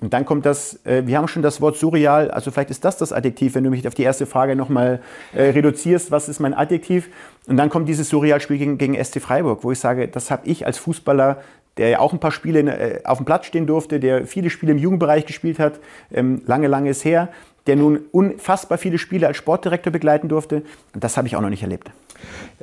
Und 0.00 0.12
dann 0.12 0.24
kommt 0.24 0.46
das, 0.46 0.84
äh, 0.86 1.02
wir 1.06 1.18
haben 1.18 1.26
schon 1.26 1.42
das 1.42 1.60
Wort 1.60 1.76
surreal, 1.76 2.30
also 2.30 2.52
vielleicht 2.52 2.70
ist 2.70 2.84
das 2.84 2.98
das 2.98 3.12
Adjektiv, 3.12 3.56
wenn 3.56 3.64
du 3.64 3.70
mich 3.70 3.86
auf 3.88 3.94
die 3.94 4.04
erste 4.04 4.26
Frage 4.26 4.54
nochmal 4.54 5.00
äh, 5.34 5.42
reduzierst, 5.42 6.12
was 6.12 6.28
ist 6.28 6.38
mein 6.38 6.54
Adjektiv? 6.54 7.08
Und 7.48 7.56
dann 7.56 7.68
kommt 7.68 7.88
dieses 7.88 8.08
Surreal-Spiel 8.08 8.58
gegen, 8.58 8.78
gegen 8.78 9.04
SC 9.04 9.20
Freiburg, 9.20 9.64
wo 9.64 9.72
ich 9.72 9.80
sage, 9.80 10.06
das 10.06 10.30
habe 10.30 10.46
ich 10.46 10.66
als 10.66 10.78
Fußballer, 10.78 11.38
der 11.78 11.88
ja 11.88 11.98
auch 11.98 12.12
ein 12.12 12.20
paar 12.20 12.30
Spiele 12.30 12.60
äh, 12.60 13.04
auf 13.04 13.18
dem 13.18 13.26
Platz 13.26 13.46
stehen 13.46 13.66
durfte, 13.66 13.98
der 13.98 14.24
viele 14.24 14.50
Spiele 14.50 14.72
im 14.72 14.78
Jugendbereich 14.78 15.26
gespielt 15.26 15.58
hat, 15.58 15.80
ähm, 16.12 16.42
lange, 16.46 16.68
lange 16.68 16.90
ist 16.90 17.04
her, 17.04 17.28
der 17.66 17.74
nun 17.74 18.00
unfassbar 18.12 18.78
viele 18.78 18.98
Spiele 18.98 19.26
als 19.26 19.36
Sportdirektor 19.36 19.92
begleiten 19.92 20.28
durfte. 20.28 20.62
Und 20.94 21.02
das 21.02 21.16
habe 21.16 21.26
ich 21.26 21.34
auch 21.34 21.40
noch 21.40 21.50
nicht 21.50 21.62
erlebt. 21.62 21.90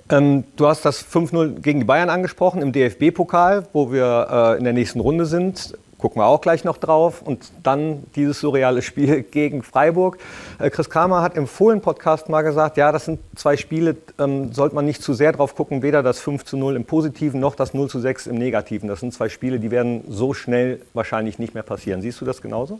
Ähm, 0.09 0.43
du 0.55 0.67
hast 0.67 0.85
das 0.85 1.05
5-0 1.05 1.61
gegen 1.61 1.79
die 1.79 1.85
Bayern 1.85 2.09
angesprochen 2.09 2.61
im 2.61 2.71
DFB-Pokal, 2.71 3.67
wo 3.73 3.91
wir 3.91 4.27
äh, 4.29 4.57
in 4.57 4.63
der 4.63 4.73
nächsten 4.73 4.99
Runde 4.99 5.25
sind 5.25 5.77
gucken 6.05 6.21
wir 6.21 6.27
auch 6.27 6.41
gleich 6.41 6.63
noch 6.63 6.77
drauf. 6.77 7.23
Und 7.23 7.51
dann 7.63 8.03
dieses 8.15 8.39
surreale 8.39 8.83
Spiel 8.83 9.23
gegen 9.31 9.63
Freiburg. 9.63 10.19
Äh, 10.59 10.69
Chris 10.69 10.87
Kramer 10.87 11.23
hat 11.23 11.35
im 11.35 11.47
Fohlen-Podcast 11.47 12.29
mal 12.29 12.43
gesagt, 12.43 12.77
ja, 12.77 12.91
das 12.91 13.05
sind 13.05 13.19
zwei 13.33 13.57
Spiele, 13.57 13.97
ähm, 14.19 14.53
sollte 14.53 14.75
man 14.75 14.85
nicht 14.85 15.01
zu 15.01 15.15
sehr 15.15 15.31
drauf 15.31 15.55
gucken, 15.55 15.81
weder 15.81 16.03
das 16.03 16.19
5 16.19 16.45
zu 16.45 16.57
0 16.57 16.75
im 16.75 16.85
Positiven 16.85 17.39
noch 17.39 17.55
das 17.55 17.73
0 17.73 17.89
zu 17.89 17.99
6 17.99 18.27
im 18.27 18.35
Negativen. 18.35 18.87
Das 18.87 18.99
sind 18.99 19.15
zwei 19.15 19.29
Spiele, 19.29 19.59
die 19.59 19.71
werden 19.71 20.03
so 20.07 20.35
schnell 20.35 20.79
wahrscheinlich 20.93 21.39
nicht 21.39 21.55
mehr 21.55 21.63
passieren. 21.63 22.03
Siehst 22.03 22.21
du 22.21 22.25
das 22.25 22.39
genauso? 22.39 22.77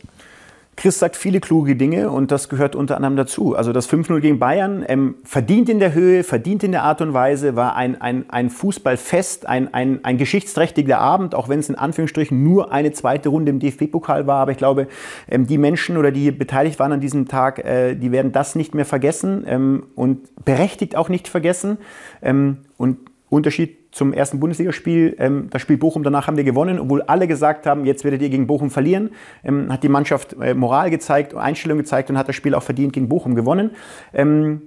Chris 0.76 0.98
sagt 0.98 1.16
viele 1.16 1.40
kluge 1.40 1.74
Dinge 1.74 2.10
und 2.10 2.30
das 2.30 2.50
gehört 2.50 2.76
unter 2.76 2.96
anderem 2.96 3.16
dazu. 3.16 3.56
Also 3.56 3.72
das 3.72 3.88
5-0 3.88 4.20
gegen 4.20 4.38
Bayern, 4.38 4.84
ähm, 4.86 5.14
verdient 5.24 5.70
in 5.70 5.80
der 5.80 5.94
Höhe, 5.94 6.22
verdient 6.22 6.62
in 6.64 6.72
der 6.72 6.82
Art 6.82 7.00
und 7.00 7.14
Weise, 7.14 7.56
war 7.56 7.76
ein, 7.76 7.98
ein, 7.98 8.28
ein 8.28 8.50
Fußballfest, 8.50 9.48
ein, 9.48 9.72
ein, 9.72 10.04
ein 10.04 10.18
geschichtsträchtiger 10.18 10.98
Abend, 10.98 11.34
auch 11.34 11.48
wenn 11.48 11.60
es 11.60 11.70
in 11.70 11.76
Anführungsstrichen 11.76 12.42
nur 12.42 12.72
eine 12.72 12.92
zweite 12.92 13.30
Runde 13.30 13.50
im 13.50 13.58
DFB-Pokal 13.58 14.26
war. 14.26 14.42
Aber 14.42 14.50
ich 14.50 14.58
glaube, 14.58 14.86
ähm, 15.30 15.46
die 15.46 15.56
Menschen 15.56 15.96
oder 15.96 16.10
die 16.10 16.30
beteiligt 16.30 16.78
waren 16.78 16.92
an 16.92 17.00
diesem 17.00 17.26
Tag, 17.26 17.64
äh, 17.64 17.94
die 17.94 18.12
werden 18.12 18.32
das 18.32 18.54
nicht 18.54 18.74
mehr 18.74 18.84
vergessen 18.84 19.44
ähm, 19.46 19.84
und 19.94 20.44
berechtigt 20.44 20.94
auch 20.94 21.08
nicht 21.08 21.26
vergessen. 21.26 21.78
Ähm, 22.20 22.58
und 22.76 22.98
Unterschied 23.30 23.85
zum 23.96 24.12
ersten 24.12 24.38
Bundesligaspiel, 24.40 25.16
ähm, 25.18 25.48
das 25.48 25.62
Spiel 25.62 25.78
Bochum, 25.78 26.02
danach 26.02 26.26
haben 26.26 26.36
wir 26.36 26.44
gewonnen, 26.44 26.78
obwohl 26.78 27.00
alle 27.02 27.26
gesagt 27.26 27.64
haben, 27.64 27.86
jetzt 27.86 28.04
werdet 28.04 28.20
ihr 28.20 28.28
gegen 28.28 28.46
Bochum 28.46 28.70
verlieren, 28.70 29.10
ähm, 29.42 29.72
hat 29.72 29.82
die 29.82 29.88
Mannschaft 29.88 30.36
äh, 30.38 30.52
Moral 30.52 30.90
gezeigt, 30.90 31.34
Einstellung 31.34 31.78
gezeigt 31.78 32.10
und 32.10 32.18
hat 32.18 32.28
das 32.28 32.36
Spiel 32.36 32.54
auch 32.54 32.62
verdient 32.62 32.92
gegen 32.92 33.08
Bochum 33.08 33.34
gewonnen. 33.34 33.70
Ähm, 34.12 34.62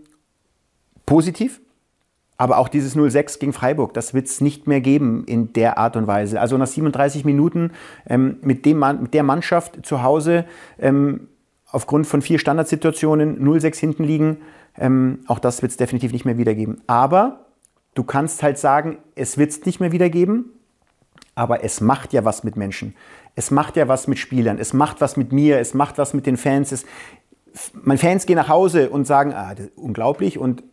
positiv, 1.06 1.62
aber 2.38 2.58
auch 2.58 2.70
dieses 2.70 2.98
0-6 2.98 3.40
gegen 3.40 3.54
Freiburg, 3.54 3.94
das 3.94 4.16
wird 4.16 4.26
es 4.26 4.42
nicht 4.42 4.66
mehr 4.66 4.82
geben 4.82 5.26
in 5.26 5.54
der 5.54 5.78
Art 5.78 5.96
und 5.96 6.08
Weise. 6.08 6.42
Also 6.42 6.58
nach 6.58 6.66
37 6.66 7.24
Minuten 7.24 7.74
ähm, 8.08 8.38
mit, 8.42 8.66
dem 8.66 8.80
Mann, 8.80 9.04
mit 9.04 9.14
der 9.14 9.24
Mannschaft 9.24 9.86
zu 9.86 10.02
Hause 10.02 10.46
ähm, 10.80 11.28
aufgrund 11.72 12.08
von 12.08 12.24
vier 12.24 12.40
Standardsituationen 12.40 13.40
0-6 13.48 13.78
hinten 13.78 14.04
liegen, 14.06 14.38
ähm, 14.76 15.20
auch 15.28 15.38
das 15.38 15.62
wird 15.62 15.70
es 15.70 15.78
definitiv 15.78 16.14
nicht 16.14 16.26
mehr 16.26 16.40
wiedergeben. 16.40 16.82
Aber 16.88 17.46
Du 17.96 18.04
kannst 18.04 18.44
halt 18.44 18.58
sagen, 18.58 18.98
es 19.16 19.38
wird 19.38 19.52
es 19.52 19.66
nicht 19.66 19.80
mehr 19.80 19.92
wieder 19.92 20.10
geben. 20.10 20.54
aber 21.40 21.64
es 21.64 21.80
macht 21.80 22.12
ja 22.12 22.26
was 22.26 22.44
mit 22.44 22.58
Menschen. 22.58 22.96
Es 23.36 23.50
macht 23.50 23.78
ja 23.78 23.88
was 23.88 24.10
mit 24.10 24.20
Spielern, 24.20 24.58
es 24.60 24.74
macht 24.74 25.00
was 25.00 25.16
mit 25.16 25.32
mir, 25.32 25.58
es 25.60 25.74
macht 25.74 25.98
was 25.98 26.14
mit 26.14 26.26
den 26.26 26.36
Fans. 26.36 26.74
Es, 26.74 26.86
meine 27.82 27.98
Fans 27.98 28.26
gehen 28.26 28.36
nach 28.36 28.50
Hause 28.50 28.90
und 28.90 29.08
sagen, 29.08 29.34
ah, 29.34 29.56
unglaublich, 29.78 30.38
und, 30.38 30.64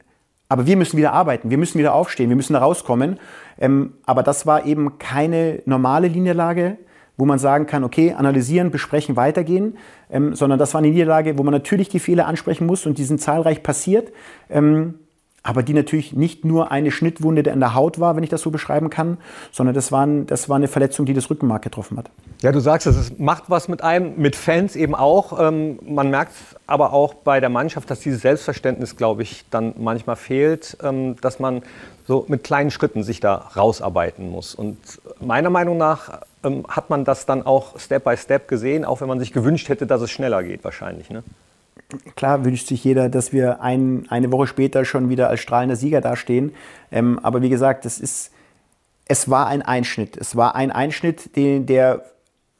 aber 0.48 0.66
wir 0.66 0.76
müssen 0.76 0.96
wieder 0.96 1.12
arbeiten, 1.12 1.50
wir 1.50 1.58
müssen 1.58 1.78
wieder 1.78 1.94
aufstehen, 1.94 2.30
wir 2.30 2.36
müssen 2.36 2.54
da 2.54 2.58
rauskommen. 2.58 3.20
Ähm, 3.60 3.94
aber 4.06 4.24
das 4.24 4.44
war 4.44 4.66
eben 4.66 4.98
keine 4.98 5.62
normale 5.66 6.10
Niederlage, 6.10 6.78
wo 7.16 7.26
man 7.26 7.38
sagen 7.38 7.66
kann, 7.66 7.84
okay, 7.84 8.14
analysieren, 8.14 8.72
besprechen, 8.72 9.14
weitergehen, 9.14 9.78
ähm, 10.10 10.34
sondern 10.34 10.58
das 10.58 10.74
war 10.74 10.80
eine 10.80 10.88
Niederlage, 10.88 11.38
wo 11.38 11.44
man 11.44 11.52
natürlich 11.52 11.88
die 11.90 12.00
Fehler 12.00 12.26
ansprechen 12.26 12.66
muss 12.66 12.86
und 12.86 12.98
die 12.98 13.04
sind 13.04 13.20
zahlreich 13.20 13.62
passiert. 13.62 14.12
Ähm, 14.50 14.94
aber 15.46 15.62
die 15.62 15.74
natürlich 15.74 16.12
nicht 16.12 16.44
nur 16.44 16.72
eine 16.72 16.90
Schnittwunde 16.90 17.52
an 17.52 17.60
der 17.60 17.72
Haut 17.74 18.00
war, 18.00 18.16
wenn 18.16 18.24
ich 18.24 18.30
das 18.30 18.42
so 18.42 18.50
beschreiben 18.50 18.90
kann, 18.90 19.18
sondern 19.52 19.76
das 19.76 19.92
war, 19.92 20.04
ein, 20.04 20.26
das 20.26 20.48
war 20.48 20.56
eine 20.56 20.66
Verletzung, 20.66 21.06
die 21.06 21.14
das 21.14 21.30
Rückenmark 21.30 21.62
getroffen 21.62 21.96
hat. 21.98 22.10
Ja, 22.42 22.50
du 22.50 22.58
sagst 22.58 22.88
es, 22.88 23.16
macht 23.16 23.44
was 23.46 23.68
mit 23.68 23.80
einem, 23.80 24.16
mit 24.16 24.34
Fans 24.34 24.74
eben 24.74 24.96
auch. 24.96 25.38
Ähm, 25.40 25.78
man 25.86 26.10
merkt 26.10 26.32
aber 26.66 26.92
auch 26.92 27.14
bei 27.14 27.38
der 27.38 27.48
Mannschaft, 27.48 27.88
dass 27.92 28.00
dieses 28.00 28.22
Selbstverständnis, 28.22 28.96
glaube 28.96 29.22
ich, 29.22 29.44
dann 29.48 29.74
manchmal 29.78 30.16
fehlt, 30.16 30.76
ähm, 30.82 31.14
dass 31.20 31.38
man 31.38 31.62
so 32.08 32.24
mit 32.26 32.42
kleinen 32.42 32.72
Schritten 32.72 33.04
sich 33.04 33.20
da 33.20 33.36
rausarbeiten 33.36 34.28
muss. 34.28 34.52
Und 34.52 34.78
meiner 35.20 35.50
Meinung 35.50 35.76
nach 35.76 36.22
ähm, 36.42 36.64
hat 36.68 36.90
man 36.90 37.04
das 37.04 37.24
dann 37.24 37.46
auch 37.46 37.78
Step 37.78 38.02
by 38.02 38.16
Step 38.16 38.48
gesehen, 38.48 38.84
auch 38.84 39.00
wenn 39.00 39.08
man 39.08 39.20
sich 39.20 39.32
gewünscht 39.32 39.68
hätte, 39.68 39.86
dass 39.86 40.02
es 40.02 40.10
schneller 40.10 40.42
geht 40.42 40.64
wahrscheinlich. 40.64 41.08
Ne? 41.08 41.22
Klar 42.16 42.44
wünscht 42.44 42.66
sich 42.66 42.82
jeder, 42.82 43.08
dass 43.08 43.32
wir 43.32 43.60
ein, 43.60 44.06
eine 44.08 44.32
Woche 44.32 44.48
später 44.48 44.84
schon 44.84 45.08
wieder 45.08 45.28
als 45.28 45.40
strahlender 45.40 45.76
Sieger 45.76 46.00
dastehen. 46.00 46.52
Ähm, 46.90 47.20
aber 47.22 47.42
wie 47.42 47.48
gesagt, 47.48 47.84
das 47.84 47.98
ist, 48.00 48.32
es 49.06 49.30
war 49.30 49.46
ein 49.46 49.62
Einschnitt. 49.62 50.16
Es 50.16 50.34
war 50.34 50.56
ein 50.56 50.72
Einschnitt, 50.72 51.36
den, 51.36 51.66
der 51.66 52.04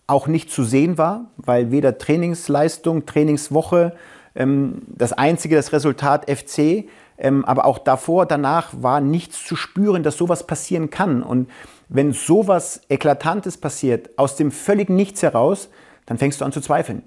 auch 0.07 0.29
nicht 0.29 0.51
zu 0.51 0.63
sehen 0.63 0.99
war, 0.99 1.31
weil 1.37 1.73
weder 1.73 1.99
Trainingsleistung, 1.99 3.07
Trainingswoche, 3.07 3.97
ähm, 4.37 4.83
das 4.87 5.13
einzige, 5.13 5.57
das 5.57 5.73
Resultat 5.73 6.31
FC, 6.31 6.85
ähm, 7.19 7.45
aber 7.45 7.65
auch 7.65 7.79
davor, 7.79 8.27
danach 8.27 8.71
war 8.81 9.01
nichts 9.01 9.45
zu 9.45 9.57
spüren, 9.57 10.05
dass 10.05 10.17
sowas 10.17 10.47
passieren 10.47 10.91
kann. 10.91 11.25
Und 11.25 11.51
wenn 11.89 12.13
sowas 12.13 12.83
Eklatantes 12.89 13.57
passiert, 13.57 14.11
aus 14.17 14.37
dem 14.37 14.53
völligen 14.53 14.95
Nichts 14.95 15.23
heraus, 15.23 15.69
dann 16.05 16.19
fängst 16.19 16.41
du 16.41 16.45
an 16.45 16.53
zu 16.53 16.61
zweifeln. 16.61 17.03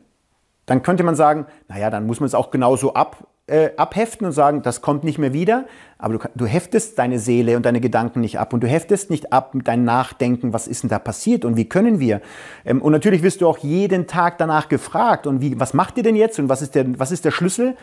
Dann 0.69 0.83
könnte 0.83 1.01
man 1.03 1.15
sagen, 1.15 1.47
naja, 1.67 1.89
dann 1.89 2.05
muss 2.05 2.19
man 2.19 2.27
es 2.27 2.35
auch 2.35 2.51
genauso 2.51 2.93
ab, 2.93 3.25
äh, 3.47 3.71
abheften 3.75 4.27
und 4.27 4.33
sagen, 4.33 4.61
das 4.61 4.81
kommt 4.81 5.03
nicht 5.03 5.17
mehr 5.17 5.33
wieder. 5.33 5.65
Aber 5.97 6.19
du, 6.19 6.29
du, 6.35 6.45
heftest 6.45 6.99
deine 6.99 7.17
Seele 7.17 7.57
und 7.57 7.65
deine 7.65 7.81
Gedanken 7.81 8.21
nicht 8.21 8.37
ab 8.37 8.53
und 8.53 8.61
du 8.61 8.67
heftest 8.67 9.09
nicht 9.09 9.33
ab 9.33 9.55
mit 9.55 9.67
deinem 9.67 9.83
Nachdenken, 9.83 10.53
was 10.53 10.67
ist 10.67 10.83
denn 10.83 10.91
da 10.91 10.99
passiert 10.99 11.43
und 11.43 11.57
wie 11.57 11.67
können 11.67 11.99
wir. 11.99 12.21
Ähm, 12.65 12.83
und 12.83 12.91
natürlich 12.91 13.23
wirst 13.23 13.41
du 13.41 13.47
auch 13.47 13.57
jeden 13.57 14.05
Tag 14.05 14.37
danach 14.37 14.69
gefragt 14.69 15.25
und 15.25 15.41
wie, 15.41 15.59
was 15.59 15.73
macht 15.73 15.97
ihr 15.97 16.03
denn 16.03 16.15
jetzt 16.15 16.37
und 16.37 16.49
was 16.49 16.61
ist 16.61 16.75
der, 16.75 16.99
was 16.99 17.11
ist 17.11 17.25
der 17.25 17.31
Schlüssel? 17.31 17.75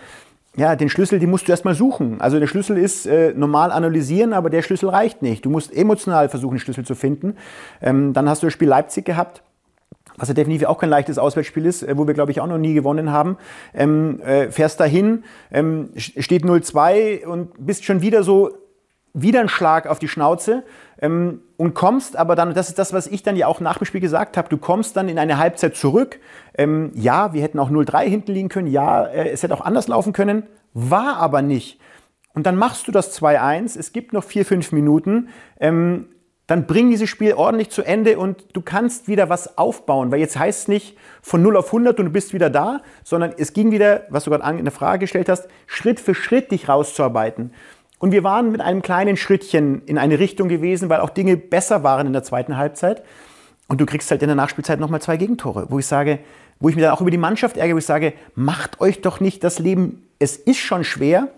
Ja, 0.54 0.76
den 0.76 0.88
Schlüssel, 0.88 1.18
den 1.18 1.28
musst 1.28 1.48
du 1.48 1.50
erstmal 1.50 1.74
suchen. 1.74 2.20
Also 2.20 2.38
der 2.38 2.46
Schlüssel 2.46 2.78
ist 2.78 3.04
äh, 3.04 3.34
normal 3.34 3.72
analysieren, 3.72 4.32
aber 4.32 4.48
der 4.48 4.62
Schlüssel 4.62 4.90
reicht 4.90 5.22
nicht. 5.22 5.44
Du 5.44 5.50
musst 5.50 5.76
emotional 5.76 6.28
versuchen, 6.28 6.54
den 6.54 6.60
Schlüssel 6.60 6.84
zu 6.84 6.94
finden. 6.94 7.36
Ähm, 7.82 8.12
dann 8.12 8.28
hast 8.28 8.44
du 8.44 8.46
das 8.46 8.54
Spiel 8.54 8.68
Leipzig 8.68 9.04
gehabt 9.04 9.42
was 10.16 10.28
ja 10.28 10.34
definitiv 10.34 10.66
auch 10.68 10.78
kein 10.78 10.90
leichtes 10.90 11.18
Auswärtsspiel 11.18 11.66
ist, 11.66 11.82
äh, 11.82 11.96
wo 11.96 12.06
wir, 12.06 12.14
glaube 12.14 12.32
ich, 12.32 12.40
auch 12.40 12.46
noch 12.46 12.58
nie 12.58 12.74
gewonnen 12.74 13.12
haben. 13.12 13.36
Ähm, 13.74 14.20
äh, 14.20 14.50
fährst 14.50 14.80
dahin, 14.80 15.24
ähm, 15.50 15.90
steht 15.96 16.44
0-2 16.44 17.26
und 17.26 17.50
bist 17.58 17.84
schon 17.84 18.02
wieder 18.02 18.22
so, 18.22 18.50
wieder 19.12 19.40
ein 19.40 19.48
Schlag 19.48 19.86
auf 19.86 19.98
die 19.98 20.08
Schnauze 20.08 20.62
ähm, 21.00 21.40
und 21.56 21.74
kommst 21.74 22.16
aber 22.16 22.36
dann, 22.36 22.52
das 22.52 22.68
ist 22.68 22.78
das, 22.78 22.92
was 22.92 23.06
ich 23.06 23.22
dann 23.22 23.36
ja 23.36 23.46
auch 23.46 23.60
nach 23.60 23.78
dem 23.78 23.86
Spiel 23.86 24.00
gesagt 24.00 24.36
habe, 24.36 24.48
du 24.48 24.58
kommst 24.58 24.96
dann 24.96 25.08
in 25.08 25.18
eine 25.18 25.38
Halbzeit 25.38 25.76
zurück. 25.76 26.20
Ähm, 26.56 26.90
ja, 26.94 27.32
wir 27.32 27.42
hätten 27.42 27.58
auch 27.58 27.70
0-3 27.70 28.04
hinten 28.04 28.32
liegen 28.32 28.48
können, 28.48 28.68
ja, 28.68 29.04
äh, 29.04 29.30
es 29.30 29.42
hätte 29.42 29.54
auch 29.54 29.62
anders 29.62 29.88
laufen 29.88 30.12
können, 30.12 30.44
war 30.74 31.16
aber 31.16 31.42
nicht. 31.42 31.80
Und 32.34 32.44
dann 32.44 32.56
machst 32.56 32.86
du 32.86 32.92
das 32.92 33.18
2-1, 33.18 33.78
es 33.78 33.94
gibt 33.94 34.12
noch 34.12 34.22
4-5 34.22 34.74
Minuten. 34.74 35.28
Ähm, 35.58 36.08
dann 36.46 36.66
bring 36.66 36.90
dieses 36.90 37.10
Spiel 37.10 37.34
ordentlich 37.34 37.70
zu 37.70 37.82
Ende 37.82 38.18
und 38.18 38.44
du 38.52 38.60
kannst 38.60 39.08
wieder 39.08 39.28
was 39.28 39.58
aufbauen, 39.58 40.12
weil 40.12 40.20
jetzt 40.20 40.38
heißt 40.38 40.62
es 40.62 40.68
nicht 40.68 40.96
von 41.20 41.42
0 41.42 41.56
auf 41.56 41.66
100 41.66 41.98
und 41.98 42.06
du 42.06 42.12
bist 42.12 42.32
wieder 42.32 42.50
da, 42.50 42.82
sondern 43.02 43.34
es 43.36 43.52
ging 43.52 43.72
wieder, 43.72 44.04
was 44.10 44.24
du 44.24 44.30
gerade 44.30 44.58
in 44.58 44.64
der 44.64 44.72
Frage 44.72 45.00
gestellt 45.00 45.28
hast, 45.28 45.48
Schritt 45.66 45.98
für 45.98 46.14
Schritt 46.14 46.52
dich 46.52 46.68
rauszuarbeiten. 46.68 47.52
Und 47.98 48.12
wir 48.12 48.22
waren 48.22 48.52
mit 48.52 48.60
einem 48.60 48.82
kleinen 48.82 49.16
Schrittchen 49.16 49.82
in 49.86 49.98
eine 49.98 50.18
Richtung 50.18 50.48
gewesen, 50.48 50.88
weil 50.88 51.00
auch 51.00 51.10
Dinge 51.10 51.36
besser 51.36 51.82
waren 51.82 52.06
in 52.06 52.12
der 52.12 52.22
zweiten 52.22 52.56
Halbzeit. 52.56 53.02
Und 53.68 53.80
du 53.80 53.86
kriegst 53.86 54.10
halt 54.10 54.22
in 54.22 54.28
der 54.28 54.36
Nachspielzeit 54.36 54.78
nochmal 54.78 55.00
zwei 55.00 55.16
Gegentore, 55.16 55.66
wo 55.70 55.78
ich 55.78 55.86
sage, 55.86 56.20
wo 56.60 56.68
ich 56.68 56.76
mir 56.76 56.82
dann 56.82 56.92
auch 56.92 57.00
über 57.00 57.10
die 57.10 57.18
Mannschaft 57.18 57.56
ärgere, 57.56 57.74
wo 57.74 57.78
ich 57.78 57.86
sage, 57.86 58.12
macht 58.36 58.80
euch 58.80 59.00
doch 59.00 59.18
nicht 59.18 59.42
das 59.42 59.58
Leben, 59.58 60.06
es 60.18 60.36
ist 60.36 60.58
schon 60.58 60.84
schwer, 60.84 61.28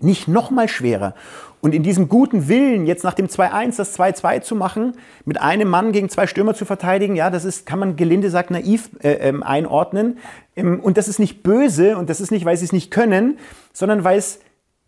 nicht 0.00 0.28
nochmal 0.28 0.68
schwerer. 0.68 1.14
Und 1.60 1.74
in 1.74 1.82
diesem 1.82 2.10
guten 2.10 2.46
Willen, 2.48 2.86
jetzt 2.86 3.04
nach 3.04 3.14
dem 3.14 3.26
2-1 3.26 3.78
das 3.78 3.98
2-2 3.98 4.42
zu 4.42 4.54
machen, 4.54 4.98
mit 5.24 5.40
einem 5.40 5.68
Mann 5.68 5.92
gegen 5.92 6.10
zwei 6.10 6.26
Stürmer 6.26 6.54
zu 6.54 6.66
verteidigen, 6.66 7.16
ja, 7.16 7.30
das 7.30 7.46
ist, 7.46 7.64
kann 7.64 7.78
man 7.78 7.96
gelinde 7.96 8.28
sagt, 8.28 8.50
naiv 8.50 8.90
äh, 9.02 9.12
ähm, 9.12 9.42
einordnen. 9.42 10.18
Ähm, 10.56 10.78
und 10.80 10.98
das 10.98 11.08
ist 11.08 11.18
nicht 11.18 11.42
böse 11.42 11.96
und 11.96 12.10
das 12.10 12.20
ist 12.20 12.30
nicht, 12.30 12.44
weil 12.44 12.58
sie 12.58 12.66
es 12.66 12.72
nicht 12.72 12.90
können, 12.90 13.38
sondern 13.72 14.04
weil 14.04 14.18
es 14.18 14.40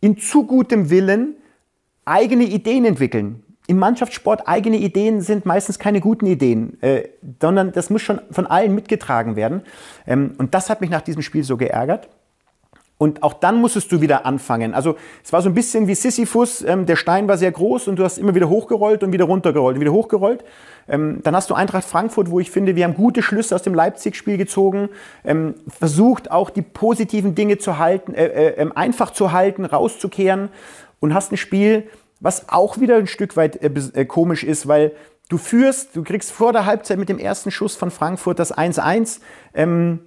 in 0.03 0.19
zu 0.19 0.45
gutem 0.45 0.91
Willen 0.91 1.37
eigene 2.05 2.45
Ideen 2.45 2.85
entwickeln. 2.85 3.43
Im 3.69 3.79
Mannschaftssport 3.79 4.47
eigene 4.47 4.77
Ideen 4.77 5.23
sind 5.23 5.47
meistens 5.47 5.79
keine 5.79 6.01
guten 6.01 6.27
Ideen, 6.27 6.81
äh, 6.83 7.09
sondern 7.41 7.73
das 7.73 7.91
muss 7.91 8.03
schon 8.03 8.21
von 8.31 8.47
allen 8.47 8.75
mitgetragen 8.75 9.35
werden. 9.35 9.63
Ähm, 10.07 10.35
und 10.37 10.55
das 10.55 10.69
hat 10.69 10.83
mich 10.83 10.91
nach 10.91 11.01
diesem 11.01 11.23
Spiel 11.23 11.43
so 11.43 11.57
geärgert. 11.57 12.09
Und 12.99 13.23
auch 13.23 13.35
dann 13.35 13.61
musstest 13.61 13.93
du 13.93 14.01
wieder 14.01 14.25
anfangen. 14.25 14.73
Also 14.73 14.97
es 15.23 15.31
war 15.31 15.43
so 15.43 15.51
ein 15.51 15.55
bisschen 15.55 15.87
wie 15.87 15.95
Sisyphus, 15.95 16.63
ähm, 16.63 16.87
der 16.87 16.97
Stein 16.97 17.29
war 17.29 17.37
sehr 17.37 17.53
groß 17.53 17.89
und 17.89 17.97
du 17.97 18.05
hast 18.05 18.17
immer 18.17 18.35
wieder 18.35 18.49
hochgerollt 18.49 19.03
und 19.03 19.13
wieder 19.13 19.27
runtergerollt 19.27 19.77
und 19.77 19.81
wieder 19.83 19.93
hochgerollt. 19.93 20.45
Ähm, 20.89 21.21
dann 21.23 21.37
hast 21.37 21.51
du 21.51 21.55
Eintracht 21.55 21.85
Frankfurt, 21.85 22.31
wo 22.31 22.41
ich 22.41 22.51
finde, 22.51 22.75
wir 22.75 22.85
haben 22.85 22.95
gute 22.95 23.23
Schlüsse 23.23 23.55
aus 23.55 23.63
dem 23.63 23.75
Leipzig-Spiel 23.75 24.39
gezogen, 24.39 24.89
ähm, 25.25 25.57
versucht 25.69 26.31
auch 26.31 26.49
die 26.49 26.63
positiven 26.63 27.35
Dinge 27.35 27.59
zu 27.59 27.79
halten, 27.79 28.15
äh, 28.15 28.27
äh, 28.27 28.55
ähm, 28.57 28.73
einfach 28.75 29.11
zu 29.11 29.31
halten, 29.31 29.67
rauszukehren 29.67 30.49
und 30.99 31.13
hast 31.13 31.33
ein 31.33 31.37
Spiel, 31.37 31.89
was 32.21 32.49
auch 32.49 32.81
wieder 32.81 32.97
ein 32.97 33.09
Stück 33.09 33.37
weit 33.37 33.63
äh, 33.63 33.71
äh 33.93 34.05
komisch 34.07 34.43
ist, 34.43 34.69
weil 34.69 34.93
du 35.29 35.37
führst, 35.37 35.95
du 35.97 36.03
kriegst 36.03 36.33
vor 36.33 36.55
der 36.55 36.65
Halbzeit 36.65 36.99
mit 36.99 37.11
dem 37.11 37.19
ersten 37.19 37.51
Schuss 37.51 37.77
von 37.77 37.91
Frankfurt 37.91 38.39
das 38.39 38.57
1-1. 38.57 39.21
Ähm, 39.53 40.01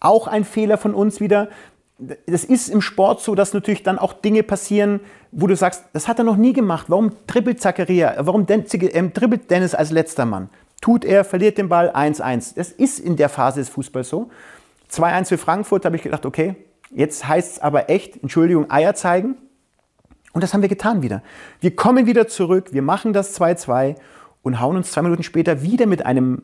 auch 0.00 0.26
ein 0.26 0.44
Fehler 0.44 0.78
von 0.78 0.94
uns 0.94 1.20
wieder 1.20 1.48
das 2.26 2.44
ist 2.44 2.68
im 2.68 2.80
Sport 2.80 3.20
so, 3.20 3.34
dass 3.34 3.54
natürlich 3.54 3.82
dann 3.82 3.98
auch 3.98 4.12
Dinge 4.12 4.42
passieren, 4.42 5.00
wo 5.30 5.46
du 5.46 5.56
sagst, 5.56 5.84
das 5.92 6.08
hat 6.08 6.18
er 6.18 6.24
noch 6.24 6.36
nie 6.36 6.52
gemacht. 6.52 6.86
Warum 6.88 7.12
dribbelt 7.26 7.60
Zakaria? 7.60 8.14
Warum 8.18 8.46
ähm, 8.48 9.12
dribbelt 9.12 9.50
Dennis 9.50 9.74
als 9.74 9.90
letzter 9.90 10.24
Mann? 10.24 10.48
Tut 10.80 11.04
er, 11.04 11.24
verliert 11.24 11.58
den 11.58 11.68
Ball 11.68 11.90
1-1. 11.90 12.54
Das 12.56 12.72
ist 12.72 12.98
in 12.98 13.16
der 13.16 13.28
Phase 13.28 13.60
des 13.60 13.68
Fußballs 13.68 14.08
so. 14.08 14.30
2-1 14.90 15.28
für 15.28 15.38
Frankfurt, 15.38 15.84
habe 15.84 15.96
ich 15.96 16.02
gedacht, 16.02 16.26
okay, 16.26 16.56
jetzt 16.90 17.26
heißt 17.26 17.52
es 17.52 17.58
aber 17.60 17.88
echt, 17.88 18.20
Entschuldigung, 18.22 18.70
Eier 18.70 18.94
zeigen. 18.94 19.36
Und 20.32 20.42
das 20.42 20.52
haben 20.52 20.62
wir 20.62 20.68
getan 20.68 21.02
wieder. 21.02 21.22
Wir 21.60 21.76
kommen 21.76 22.06
wieder 22.06 22.26
zurück, 22.26 22.72
wir 22.72 22.82
machen 22.82 23.12
das 23.12 23.38
2-2 23.40 23.96
und 24.42 24.60
hauen 24.60 24.76
uns 24.76 24.90
zwei 24.90 25.02
Minuten 25.02 25.22
später 25.22 25.62
wieder 25.62 25.86
mit 25.86 26.04
einem 26.04 26.42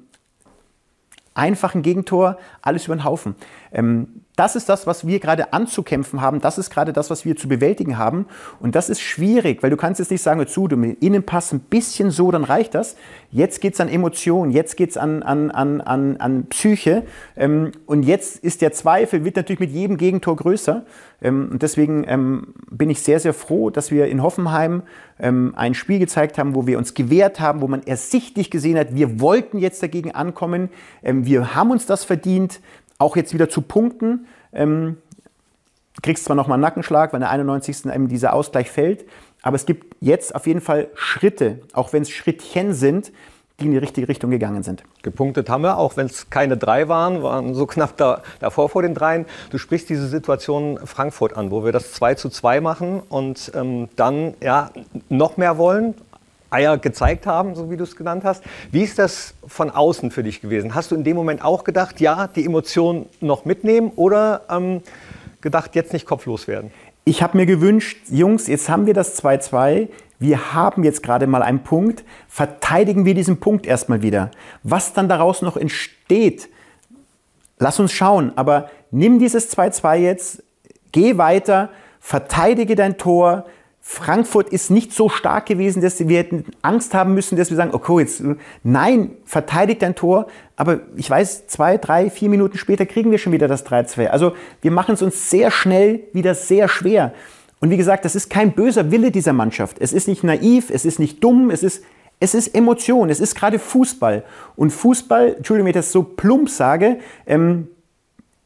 einfachen 1.35 1.83
Gegentor 1.83 2.38
alles 2.62 2.87
über 2.87 2.97
den 2.97 3.05
Haufen. 3.05 3.35
Ähm, 3.73 4.23
das 4.38 4.55
ist 4.55 4.68
das, 4.68 4.87
was 4.87 5.05
wir 5.05 5.18
gerade 5.18 5.53
anzukämpfen 5.53 6.20
haben. 6.20 6.40
Das 6.40 6.59
ist 6.59 6.70
gerade 6.70 6.92
das, 6.92 7.11
was 7.11 7.24
wir 7.24 7.35
zu 7.35 7.48
bewältigen 7.48 7.98
haben. 7.98 8.27
Und 8.61 8.77
das 8.77 8.88
ist 8.88 9.01
schwierig, 9.01 9.62
weil 9.64 9.70
du 9.70 9.77
kannst 9.77 9.98
jetzt 9.98 10.12
nicht 10.12 10.22
sagen, 10.22 10.46
zu, 10.46 10.68
du 10.68 10.77
mit 10.77 11.03
Innenpass 11.03 11.53
ein 11.53 11.59
bisschen 11.59 12.12
so, 12.12 12.31
dann 12.31 12.44
reicht 12.44 12.74
das. 12.74 12.94
Jetzt 13.33 13.61
geht 13.61 13.74
es 13.74 13.81
an 13.81 13.88
Emotionen, 13.88 14.53
jetzt 14.53 14.77
geht 14.77 14.90
es 14.90 14.96
an, 14.96 15.24
an, 15.24 15.51
an, 15.51 15.81
an, 15.81 16.16
an 16.18 16.46
Psyche. 16.46 17.03
Ähm, 17.37 17.72
und 17.87 18.05
jetzt 18.05 18.37
ist 18.44 18.62
der 18.62 18.72
Zweifel, 18.72 19.24
wird 19.24 19.35
natürlich 19.35 19.59
mit 19.59 19.72
jedem 19.72 19.96
Gegentor 19.96 20.37
größer. 20.37 20.85
Ähm, 21.20 21.48
und 21.51 21.62
deswegen 21.62 22.05
ähm, 22.07 22.55
bin 22.70 22.90
ich 22.90 23.01
sehr, 23.01 23.18
sehr 23.18 23.35
froh, 23.35 23.70
dass 23.70 23.90
wir 23.90 24.07
in 24.07 24.22
Hoffenheim 24.22 24.83
ein 25.20 25.74
Spiel 25.74 25.98
gezeigt 25.98 26.38
haben, 26.38 26.55
wo 26.55 26.68
wir 26.68 26.79
uns 26.79 26.94
gewehrt 26.94 27.40
haben, 27.40 27.61
wo 27.61 27.66
man 27.66 27.85
ersichtlich 27.85 28.53
gesehen 28.53 28.79
hat, 28.79 28.94
wir 28.94 29.18
wollten 29.18 29.59
jetzt 29.59 29.83
dagegen 29.83 30.12
ankommen. 30.12 30.68
Wir 31.03 31.57
haben 31.57 31.72
uns 31.72 31.87
das 31.87 32.05
verdient 32.05 32.61
auch 32.99 33.17
jetzt 33.17 33.33
wieder 33.33 33.49
zu 33.49 33.63
punkten. 33.63 34.27
Ähm, 34.53 34.99
kriegst 36.03 36.25
zwar 36.25 36.37
nochmal 36.37 36.57
einen 36.57 36.63
Nackenschlag, 36.63 37.13
weil 37.13 37.19
in 37.19 37.23
der 37.23 37.31
91. 37.31 37.87
eben 37.87 38.09
dieser 38.09 38.33
Ausgleich 38.33 38.71
fällt, 38.71 39.05
aber 39.43 39.57
es 39.57 39.67
gibt 39.67 39.97
jetzt 40.01 40.35
auf 40.35 40.47
jeden 40.47 40.61
Fall 40.61 40.89
Schritte, 40.95 41.61
auch 41.72 41.93
wenn 41.93 42.03
es 42.03 42.11
Schrittchen 42.11 42.72
sind, 42.72 43.12
die 43.59 43.64
in 43.64 43.72
die 43.72 43.79
richtige 43.79 44.07
Richtung 44.07 44.31
gegangen 44.31 44.62
sind. 44.62 44.85
Gepunktet 45.03 45.51
haben 45.51 45.62
wir, 45.64 45.79
auch 45.79 45.97
wenn 45.97 46.07
es 46.07 46.31
keine 46.31 46.57
drei 46.57 46.87
waren, 46.87 47.25
waren 47.25 47.55
so 47.55 47.66
knapp 47.66 47.97
da, 47.97 48.22
davor 48.39 48.68
vor 48.68 48.83
den 48.83 48.95
dreien. 48.95 49.27
Du 49.51 49.59
sprichst 49.59 49.89
diese 49.89 50.07
Situation 50.07 50.79
Frankfurt 50.85 51.37
an, 51.37 51.51
wo 51.51 51.64
wir 51.64 51.72
das 51.72 51.93
2 51.93 52.14
zu 52.14 52.29
2 52.29 52.61
machen 52.61 53.03
und 53.09 53.51
ähm, 53.57 53.89
dann 53.97 54.35
ja, 54.41 54.70
noch 55.09 55.37
mehr 55.37 55.59
wollen, 55.59 55.95
Eier 56.51 56.78
gezeigt 56.78 57.26
haben, 57.26 57.55
so 57.55 57.70
wie 57.70 57.76
du 57.76 57.84
es 57.84 57.96
genannt 57.96 58.24
hast. 58.24 58.42
Wie 58.70 58.82
ist 58.82 58.99
das 58.99 59.34
von 59.46 59.70
außen 59.70 60.11
für 60.11 60.22
dich 60.22 60.40
gewesen? 60.40 60.74
Hast 60.74 60.90
du 60.90 60.94
in 60.94 61.05
dem 61.05 61.16
Moment 61.16 61.44
auch 61.44 61.64
gedacht, 61.64 62.01
ja, 62.01 62.26
die 62.26 62.44
Emotionen 62.44 63.07
noch 63.20 63.44
mitnehmen 63.44 63.92
oder 63.96 64.42
ähm, 64.51 64.82
gedacht, 65.40 65.74
jetzt 65.74 65.92
nicht 65.92 66.07
kopflos 66.07 66.49
werden? 66.49 66.70
Ich 67.05 67.22
habe 67.22 67.38
mir 67.38 67.46
gewünscht, 67.46 67.99
Jungs, 68.11 68.46
jetzt 68.49 68.68
haben 68.68 68.86
wir 68.86 68.94
das 68.94 69.22
2-2. 69.22 69.88
Wir 70.18 70.53
haben 70.53 70.84
jetzt 70.84 71.03
gerade 71.03 71.26
mal 71.26 71.42
einen 71.42 71.62
Punkt. 71.62 72.05
Verteidigen 72.28 73.05
wir 73.05 73.14
diesen 73.14 73.40
Punkt 73.40 73.66
erstmal 73.66 74.03
wieder. 74.03 74.30
Was 74.62 74.92
dann 74.92 75.09
daraus 75.09 75.42
noch 75.42 75.57
entsteht, 75.57 76.49
lass 77.59 77.78
uns 77.78 77.92
schauen. 77.92 78.32
Aber 78.36 78.68
nimm 78.90 79.18
dieses 79.18 79.57
2-2 79.57 79.96
jetzt, 79.96 80.42
geh 80.92 81.18
weiter, 81.18 81.70
verteidige 82.01 82.74
dein 82.74 82.99
Tor, 82.99 83.46
Frankfurt 83.91 84.51
ist 84.51 84.70
nicht 84.70 84.93
so 84.93 85.09
stark 85.09 85.47
gewesen, 85.47 85.80
dass 85.80 86.07
wir 86.07 86.18
hätten 86.18 86.45
Angst 86.61 86.93
haben 86.93 87.14
müssen, 87.14 87.39
dass 87.39 87.49
wir 87.49 87.57
sagen, 87.57 87.70
okay, 87.72 88.01
jetzt, 88.01 88.22
nein, 88.62 89.12
verteidigt 89.24 89.80
dein 89.80 89.95
Tor. 89.95 90.26
Aber 90.57 90.80
ich 90.97 91.09
weiß, 91.09 91.47
zwei, 91.47 91.78
drei, 91.78 92.11
vier 92.11 92.28
Minuten 92.28 92.59
später 92.59 92.84
kriegen 92.84 93.11
wir 93.11 93.16
schon 93.16 93.32
wieder 93.32 93.49
das 93.49 93.64
3-2. 93.64 94.09
Also 94.09 94.34
wir 94.61 94.72
machen 94.72 94.93
es 94.93 95.01
uns 95.01 95.30
sehr 95.30 95.51
schnell 95.51 96.01
wieder 96.12 96.34
sehr 96.34 96.68
schwer. 96.68 97.14
Und 97.61 97.70
wie 97.70 97.78
gesagt, 97.78 98.05
das 98.05 98.14
ist 98.14 98.28
kein 98.28 98.53
böser 98.53 98.91
Wille 98.91 99.11
dieser 99.11 99.32
Mannschaft. 99.32 99.78
Es 99.80 99.95
ist 99.95 100.07
nicht 100.07 100.22
naiv, 100.22 100.68
es 100.68 100.84
ist 100.84 100.99
nicht 100.99 101.24
dumm, 101.24 101.49
es 101.49 101.62
ist, 101.62 101.82
es 102.20 102.34
ist 102.34 102.55
Emotion, 102.55 103.09
es 103.09 103.20
ist 103.20 103.34
gerade 103.34 103.59
Fußball. 103.59 104.22
Und 104.55 104.68
Fußball, 104.70 105.36
Entschuldigung, 105.39 105.64
wenn 105.64 105.70
ich 105.70 105.86
das 105.86 105.93
so 105.93 106.03
plump 106.03 106.51
sage, 106.51 106.99
ähm, 107.26 107.68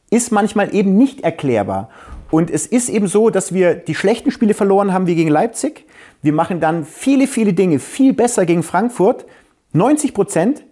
ist 0.09 0.30
manchmal 0.30 0.72
eben 0.72 0.97
nicht 0.97 1.24
erklärbar. 1.24 1.90
Und 2.33 2.51
es 2.51 2.66
ist 2.66 2.89
eben 2.89 3.09
so, 3.09 3.28
dass 3.28 3.53
wir 3.53 3.74
die 3.74 3.95
schlechten 3.95 4.30
Spiele 4.30 4.55
verloren 4.55 4.95
haben 4.95 5.07
wie 5.07 5.14
gegen 5.14 5.28
Leipzig. 5.28 5.85
Wir 6.22 6.33
machen 6.33 6.61
dann 6.61 6.87
viele, 6.87 7.26
viele 7.26 7.53
Dinge 7.53 7.78
viel 7.78 8.14
besser 8.14 8.47
gegen 8.47 8.62
Frankfurt. 8.62 9.26
90 9.74 10.14
Prozent, 10.14 10.64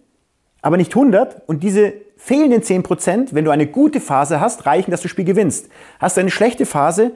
aber 0.63 0.79
nicht 0.79 0.93
100. 0.93 1.47
Und 1.47 1.63
diese 1.63 1.93
fehlenden 2.17 2.63
10 2.63 2.83
Prozent, 2.83 3.35
wenn 3.35 3.45
du 3.45 3.51
eine 3.51 3.67
gute 3.67 4.01
Phase 4.01 4.41
hast, 4.41 4.65
reichen, 4.65 4.91
dass 4.91 5.03
du 5.03 5.05
das 5.05 5.11
Spiel 5.11 5.27
gewinnst. 5.27 5.69
Hast 5.99 6.17
du 6.17 6.23
eine 6.23 6.31
schlechte 6.31 6.65
Phase, 6.65 7.13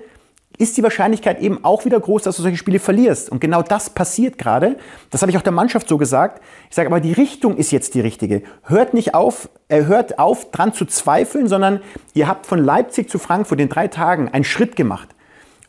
ist 0.59 0.77
die 0.77 0.83
Wahrscheinlichkeit 0.83 1.41
eben 1.41 1.65
auch 1.65 1.85
wieder 1.85 1.99
groß, 1.99 2.23
dass 2.23 2.37
du 2.37 2.43
solche 2.43 2.57
Spiele 2.57 2.79
verlierst. 2.79 3.31
Und 3.31 3.41
genau 3.41 3.63
das 3.63 3.91
passiert 3.91 4.39
gerade. 4.39 4.77
Das 5.11 5.23
habe 5.23 5.31
ich 5.31 5.39
auch 5.39 5.43
der 5.43 5.53
Mannschaft 5.53 5.89
so 5.89 5.99
gesagt. 5.99 6.43
Ich 6.71 6.77
sage 6.77 6.89
aber, 6.89 7.01
die 7.01 7.13
Richtung 7.13 7.57
ist 7.57 7.73
jetzt 7.73 7.95
die 7.95 8.01
richtige. 8.01 8.43
Hört 8.63 8.95
nicht 8.95 9.15
auf, 9.15 9.49
äh, 9.69 9.85
hört 9.85 10.19
auf, 10.19 10.51
dran 10.51 10.73
zu 10.73 10.85
zweifeln, 10.85 11.49
sondern 11.49 11.81
ihr 12.15 12.29
habt 12.29 12.47
von 12.47 12.59
Leipzig 12.59 13.11
zu 13.11 13.19
Frankfurt 13.19 13.61
in 13.61 13.69
drei 13.69 13.89
Tagen 13.89 14.29
einen 14.29 14.45
Schritt 14.45 14.77
gemacht. 14.77 15.14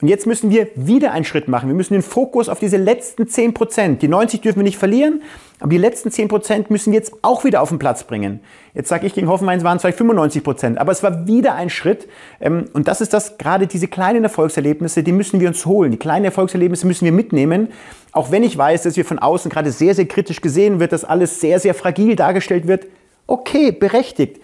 Und 0.02 0.10
jetzt 0.10 0.28
müssen 0.28 0.50
wir 0.50 0.68
wieder 0.76 1.14
einen 1.14 1.24
Schritt 1.24 1.48
machen. 1.48 1.70
Wir 1.70 1.76
müssen 1.76 1.94
den 1.94 2.02
Fokus 2.02 2.50
auf 2.50 2.60
diese 2.60 2.76
letzten 2.76 3.30
10 3.30 3.54
Prozent. 3.54 4.02
Die 4.02 4.10
90 4.10 4.42
dürfen 4.42 4.60
wir 4.60 4.64
nicht 4.64 4.78
verlieren, 4.78 5.22
aber 5.62 5.70
die 5.70 5.78
letzten 5.78 6.12
10 6.12 6.28
Prozent 6.28 6.70
müssen 6.70 6.92
wir 6.92 7.00
jetzt 7.00 7.14
auch 7.22 7.46
wieder 7.46 7.62
auf 7.62 7.70
den 7.70 7.80
Platz 7.80 8.04
bringen. 8.04 8.42
Jetzt 8.74 8.90
sage 8.90 9.08
ich 9.08 9.14
gegen 9.14 9.30
Hoffenheim, 9.30 9.58
es 9.58 9.64
waren 9.64 9.80
zwar 9.80 9.94
95 9.94 10.44
Prozent, 10.44 10.78
aber 10.80 10.92
es 10.92 11.02
war 11.02 11.28
wieder 11.28 11.56
ein 11.56 11.70
Schritt. 11.70 12.10
Ähm, 12.42 12.66
und 12.74 12.90
das 12.90 13.00
ist 13.00 13.14
das, 13.14 13.38
gerade 13.38 13.68
diese 13.68 13.88
kleinen 13.88 14.26
Erfolgserlebnisse, 14.26 15.02
die 15.02 15.14
müssen 15.14 15.40
wir 15.40 15.48
uns 15.48 15.66
holen. 15.66 15.92
Die 15.92 15.98
kleinen 15.98 16.26
Erfolgserlebnisse 16.26 16.86
müssen 16.86 17.06
wir 17.06 17.14
mitnehmen. 17.14 17.70
Auch 18.12 18.32
wenn 18.32 18.44
ich 18.44 18.58
weiß, 18.58 18.84
dass 18.84 18.98
wir 18.98 19.06
von 19.06 19.20
außen 19.20 19.50
gerade 19.50 19.72
sehr, 19.72 19.96
sehr 19.96 20.08
kritisch 20.08 20.42
gesehen 20.42 20.82
wird, 20.82 20.92
dass 20.92 21.06
alles 21.06 21.40
sehr, 21.40 21.62
sehr 21.62 21.74
fragil 21.74 22.18
dargestellt 22.18 22.68
wird. 22.68 22.86
Okay, 23.28 23.72
berechtigt. 23.72 24.42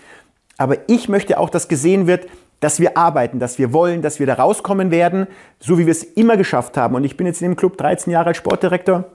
Aber 0.57 0.77
ich 0.87 1.09
möchte 1.09 1.37
auch, 1.37 1.49
dass 1.49 1.67
gesehen 1.67 2.07
wird, 2.07 2.27
dass 2.61 2.79
wir 2.79 2.95
arbeiten, 2.95 3.39
dass 3.39 3.59
wir 3.59 3.73
wollen, 3.73 4.01
dass 4.01 4.19
wir 4.19 4.27
da 4.27 4.35
rauskommen 4.35 4.91
werden, 4.91 5.27
so 5.59 5.77
wie 5.77 5.85
wir 5.85 5.91
es 5.91 6.03
immer 6.03 6.37
geschafft 6.37 6.77
haben. 6.77 6.95
Und 6.95 7.03
ich 7.03 7.17
bin 7.17 7.27
jetzt 7.27 7.41
in 7.41 7.49
dem 7.49 7.55
Club 7.57 7.77
13 7.77 8.13
Jahre 8.13 8.27
als 8.27 8.37
Sportdirektor 8.37 9.05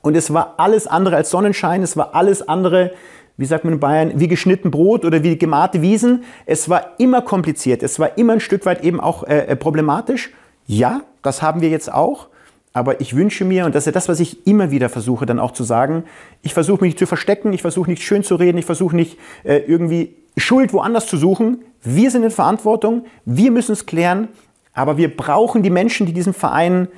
und 0.00 0.16
es 0.16 0.32
war 0.32 0.54
alles 0.56 0.86
andere 0.86 1.16
als 1.16 1.30
Sonnenschein, 1.30 1.82
es 1.82 1.96
war 1.96 2.14
alles 2.14 2.48
andere, 2.48 2.92
wie 3.36 3.44
sagt 3.44 3.64
man 3.64 3.74
in 3.74 3.80
Bayern, 3.80 4.12
wie 4.14 4.28
geschnitten 4.28 4.70
Brot 4.70 5.04
oder 5.04 5.22
wie 5.22 5.36
gemachte 5.36 5.82
Wiesen. 5.82 6.24
Es 6.46 6.68
war 6.68 6.92
immer 6.98 7.22
kompliziert, 7.22 7.82
es 7.82 7.98
war 7.98 8.16
immer 8.16 8.34
ein 8.34 8.40
Stück 8.40 8.64
weit 8.64 8.84
eben 8.84 9.00
auch 9.00 9.24
äh, 9.24 9.46
äh 9.46 9.56
problematisch. 9.56 10.30
Ja, 10.66 11.02
das 11.22 11.42
haben 11.42 11.60
wir 11.60 11.68
jetzt 11.68 11.92
auch. 11.92 12.28
Aber 12.72 13.00
ich 13.00 13.16
wünsche 13.16 13.46
mir, 13.46 13.64
und 13.64 13.74
das 13.74 13.82
ist 13.82 13.86
ja 13.86 13.92
das, 13.92 14.08
was 14.08 14.20
ich 14.20 14.46
immer 14.46 14.70
wieder 14.70 14.90
versuche 14.90 15.24
dann 15.24 15.38
auch 15.38 15.52
zu 15.52 15.64
sagen, 15.64 16.04
ich 16.42 16.52
versuche 16.52 16.82
mich 16.82 16.90
nicht 16.90 16.98
zu 16.98 17.06
verstecken, 17.06 17.52
ich 17.52 17.62
versuche 17.62 17.90
nicht 17.90 18.02
schön 18.02 18.22
zu 18.22 18.34
reden, 18.34 18.58
ich 18.58 18.66
versuche 18.66 18.94
nicht 18.94 19.18
äh, 19.44 19.56
irgendwie 19.56 20.14
Schuld 20.36 20.74
woanders 20.74 21.06
zu 21.06 21.16
suchen. 21.16 21.64
Wir 21.86 22.10
sind 22.10 22.24
in 22.24 22.30
Verantwortung, 22.30 23.04
wir 23.24 23.52
müssen 23.52 23.72
es 23.72 23.86
klären, 23.86 24.28
aber 24.72 24.96
wir 24.96 25.16
brauchen 25.16 25.62
die 25.62 25.70
Menschen, 25.70 26.04
die 26.04 26.12
diesem 26.12 26.34
Verein 26.34 26.88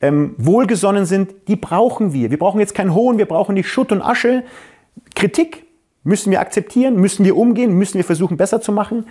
ähm, 0.00 0.34
wohlgesonnen 0.38 1.04
sind, 1.04 1.34
die 1.48 1.56
brauchen 1.56 2.12
wir. 2.12 2.30
Wir 2.30 2.38
brauchen 2.38 2.58
jetzt 2.58 2.74
keinen 2.74 2.94
Hohn, 2.94 3.18
wir 3.18 3.26
brauchen 3.26 3.54
nicht 3.54 3.68
Schutt 3.68 3.92
und 3.92 4.00
Asche. 4.00 4.44
Kritik 5.14 5.66
müssen 6.02 6.30
wir 6.30 6.40
akzeptieren, 6.40 6.96
müssen 6.96 7.24
wir 7.24 7.36
umgehen, 7.36 7.74
müssen 7.74 7.94
wir 7.94 8.04
versuchen 8.04 8.38
besser 8.38 8.60
zu 8.60 8.72
machen, 8.72 9.04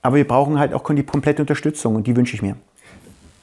aber 0.00 0.16
wir 0.16 0.26
brauchen 0.26 0.58
halt 0.58 0.72
auch 0.72 0.82
die 0.94 1.02
komplette 1.02 1.42
Unterstützung 1.42 1.94
und 1.96 2.06
die 2.06 2.16
wünsche 2.16 2.34
ich 2.34 2.42
mir. 2.42 2.56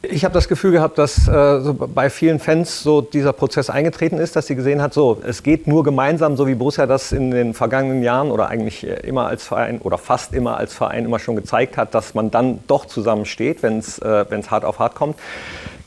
Ich 0.04 0.24
habe 0.24 0.34
das 0.34 0.48
Gefühl 0.48 0.72
gehabt, 0.74 1.00
dass 1.00 1.28
äh, 1.28 1.60
so 1.62 1.74
bei 1.74 2.12
vielen 2.12 2.38
Fans 2.38 2.84
so 2.84 3.02
dieser 3.02 3.34
Prozess 3.34 3.72
eingetreten 3.72 4.20
ist, 4.20 4.36
dass 4.36 4.46
sie 4.46 4.54
gesehen 4.54 4.80
hat, 4.80 4.94
so 4.94 5.20
es 5.26 5.42
geht 5.42 5.66
nur 5.66 5.84
gemeinsam, 5.84 6.38
so 6.38 6.46
wie 6.46 6.54
Borussia 6.54 6.86
das 6.86 7.12
in 7.12 7.32
den 7.32 7.56
vergangenen 7.56 8.04
Jahren 8.04 8.30
oder 8.30 8.48
eigentlich 8.48 8.86
äh, 8.86 8.94
immer 9.08 9.26
als 9.26 9.44
Verein 9.44 9.80
oder 9.82 9.98
fast 9.98 10.34
immer 10.34 10.58
als 10.58 10.76
Verein 10.76 11.06
immer 11.06 11.18
schon 11.18 11.36
gezeigt 11.36 11.78
hat, 11.78 11.96
dass 11.96 12.14
man 12.14 12.30
dann 12.30 12.60
doch 12.68 12.86
zusammensteht, 12.86 13.64
wenn 13.64 13.80
es 13.80 13.98
äh, 13.98 14.26
hart 14.48 14.66
auf 14.66 14.78
hart 14.78 14.94
kommt. 14.94 15.16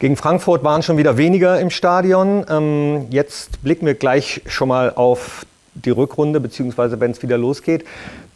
Gegen 0.00 0.16
Frankfurt 0.16 0.64
waren 0.64 0.82
schon 0.82 0.96
wieder 0.96 1.16
weniger 1.16 1.60
im 1.60 1.70
Stadion. 1.70 2.44
Ähm, 2.50 3.06
jetzt 3.10 3.62
blicken 3.62 3.86
wir 3.86 3.94
gleich 3.94 4.42
schon 4.46 4.68
mal 4.68 4.92
auf 4.92 5.46
die 5.74 5.90
Rückrunde, 5.90 6.40
beziehungsweise 6.40 6.98
wenn 6.98 7.12
es 7.12 7.22
wieder 7.22 7.38
losgeht. 7.38 7.84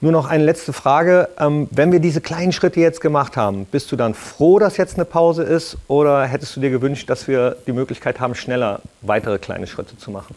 Nur 0.05 0.13
noch 0.13 0.29
eine 0.29 0.45
letzte 0.45 0.75
Frage. 0.75 1.31
Ähm, 1.41 1.67
wenn 1.71 1.91
wir 1.91 1.99
diese 1.99 2.21
kleinen 2.21 2.53
Schritte 2.53 2.79
jetzt 2.79 3.01
gemacht 3.01 3.39
haben, 3.39 3.65
bist 3.65 3.91
du 3.91 3.97
dann 3.97 4.13
froh, 4.13 4.59
dass 4.59 4.77
jetzt 4.77 4.97
eine 4.97 5.07
Pause 5.07 5.45
ist 5.45 5.79
oder 5.89 6.27
hättest 6.27 6.55
du 6.55 6.61
dir 6.61 6.69
gewünscht, 6.69 7.09
dass 7.09 7.27
wir 7.27 7.57
die 7.67 7.73
Möglichkeit 7.73 8.21
haben, 8.21 8.35
schneller 8.35 8.81
weitere 9.01 9.39
kleine 9.39 9.67
Schritte 9.67 9.97
zu 9.97 10.11
machen? 10.11 10.35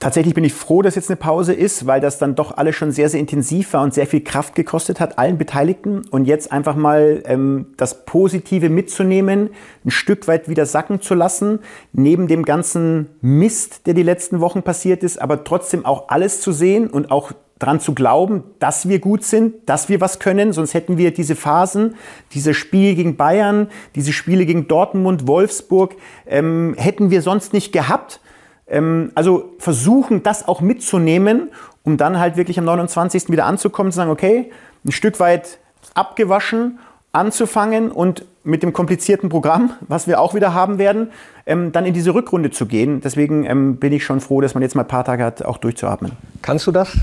Tatsächlich 0.00 0.34
bin 0.34 0.42
ich 0.42 0.52
froh, 0.52 0.82
dass 0.82 0.96
jetzt 0.96 1.10
eine 1.10 1.16
Pause 1.16 1.54
ist, 1.54 1.86
weil 1.86 2.00
das 2.00 2.18
dann 2.18 2.34
doch 2.34 2.56
alles 2.56 2.74
schon 2.74 2.90
sehr, 2.90 3.08
sehr 3.08 3.20
intensiv 3.20 3.72
war 3.72 3.84
und 3.84 3.94
sehr 3.94 4.08
viel 4.08 4.20
Kraft 4.20 4.56
gekostet 4.56 4.98
hat, 4.98 5.16
allen 5.16 5.38
Beteiligten. 5.38 6.02
Und 6.10 6.24
jetzt 6.24 6.50
einfach 6.50 6.74
mal 6.74 7.22
ähm, 7.24 7.66
das 7.76 8.04
Positive 8.04 8.68
mitzunehmen, 8.68 9.50
ein 9.84 9.90
Stück 9.92 10.26
weit 10.26 10.48
wieder 10.48 10.66
sacken 10.66 11.00
zu 11.00 11.14
lassen, 11.14 11.60
neben 11.92 12.26
dem 12.26 12.44
ganzen 12.44 13.10
Mist, 13.20 13.86
der 13.86 13.94
die 13.94 14.02
letzten 14.02 14.40
Wochen 14.40 14.64
passiert 14.64 15.04
ist, 15.04 15.22
aber 15.22 15.44
trotzdem 15.44 15.86
auch 15.86 16.08
alles 16.08 16.40
zu 16.40 16.50
sehen 16.50 16.88
und 16.88 17.12
auch 17.12 17.30
daran 17.64 17.80
zu 17.80 17.94
glauben, 17.94 18.44
dass 18.58 18.88
wir 18.88 18.98
gut 18.98 19.24
sind, 19.24 19.54
dass 19.66 19.88
wir 19.88 20.00
was 20.02 20.18
können, 20.18 20.52
sonst 20.52 20.74
hätten 20.74 20.98
wir 20.98 21.14
diese 21.14 21.34
Phasen, 21.34 21.94
diese 22.32 22.52
Spiele 22.52 22.94
gegen 22.94 23.16
Bayern, 23.16 23.68
diese 23.94 24.12
Spiele 24.12 24.44
gegen 24.44 24.68
Dortmund, 24.68 25.26
Wolfsburg, 25.26 25.94
ähm, 26.26 26.74
hätten 26.76 27.10
wir 27.10 27.22
sonst 27.22 27.54
nicht 27.54 27.72
gehabt. 27.72 28.20
Ähm, 28.68 29.12
also 29.14 29.54
versuchen, 29.58 30.22
das 30.22 30.46
auch 30.46 30.60
mitzunehmen, 30.60 31.48
um 31.84 31.96
dann 31.96 32.18
halt 32.18 32.36
wirklich 32.36 32.58
am 32.58 32.66
29. 32.66 33.30
wieder 33.30 33.46
anzukommen, 33.46 33.92
zu 33.92 33.96
sagen, 33.96 34.10
okay, 34.10 34.50
ein 34.84 34.92
Stück 34.92 35.18
weit 35.18 35.58
abgewaschen, 35.94 36.78
anzufangen 37.12 37.90
und 37.90 38.26
mit 38.42 38.62
dem 38.62 38.74
komplizierten 38.74 39.30
Programm, 39.30 39.72
was 39.88 40.06
wir 40.06 40.20
auch 40.20 40.34
wieder 40.34 40.52
haben 40.52 40.76
werden, 40.76 41.12
ähm, 41.46 41.72
dann 41.72 41.86
in 41.86 41.94
diese 41.94 42.12
Rückrunde 42.12 42.50
zu 42.50 42.66
gehen. 42.66 43.00
Deswegen 43.00 43.44
ähm, 43.46 43.76
bin 43.76 43.94
ich 43.94 44.04
schon 44.04 44.20
froh, 44.20 44.42
dass 44.42 44.52
man 44.52 44.62
jetzt 44.62 44.74
mal 44.74 44.82
ein 44.82 44.88
paar 44.88 45.04
Tage 45.04 45.24
hat, 45.24 45.42
auch 45.42 45.56
durchzuatmen. 45.56 46.12
Kannst 46.42 46.66
du 46.66 46.72
das? 46.72 46.94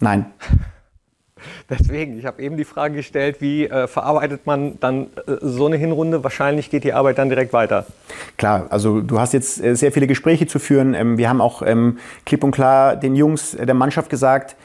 Nein. 0.00 0.26
Deswegen, 1.70 2.18
ich 2.18 2.24
habe 2.24 2.42
eben 2.42 2.56
die 2.56 2.64
Frage 2.64 2.94
gestellt, 2.96 3.40
wie 3.40 3.66
äh, 3.66 3.86
verarbeitet 3.86 4.46
man 4.46 4.78
dann 4.80 5.08
äh, 5.26 5.36
so 5.40 5.66
eine 5.66 5.76
Hinrunde? 5.76 6.24
Wahrscheinlich 6.24 6.70
geht 6.70 6.84
die 6.84 6.92
Arbeit 6.92 7.18
dann 7.18 7.28
direkt 7.28 7.52
weiter. 7.52 7.86
Klar, 8.36 8.66
also 8.70 9.00
du 9.00 9.20
hast 9.20 9.32
jetzt 9.32 9.62
äh, 9.62 9.74
sehr 9.76 9.92
viele 9.92 10.06
Gespräche 10.06 10.46
zu 10.46 10.58
führen. 10.58 10.94
Ähm, 10.94 11.18
wir 11.18 11.28
haben 11.28 11.40
auch 11.40 11.62
ähm, 11.62 11.98
klipp 12.26 12.44
und 12.44 12.52
klar 12.52 12.96
den 12.96 13.14
Jungs 13.16 13.54
äh, 13.54 13.66
der 13.66 13.74
Mannschaft 13.74 14.10
gesagt, 14.10 14.56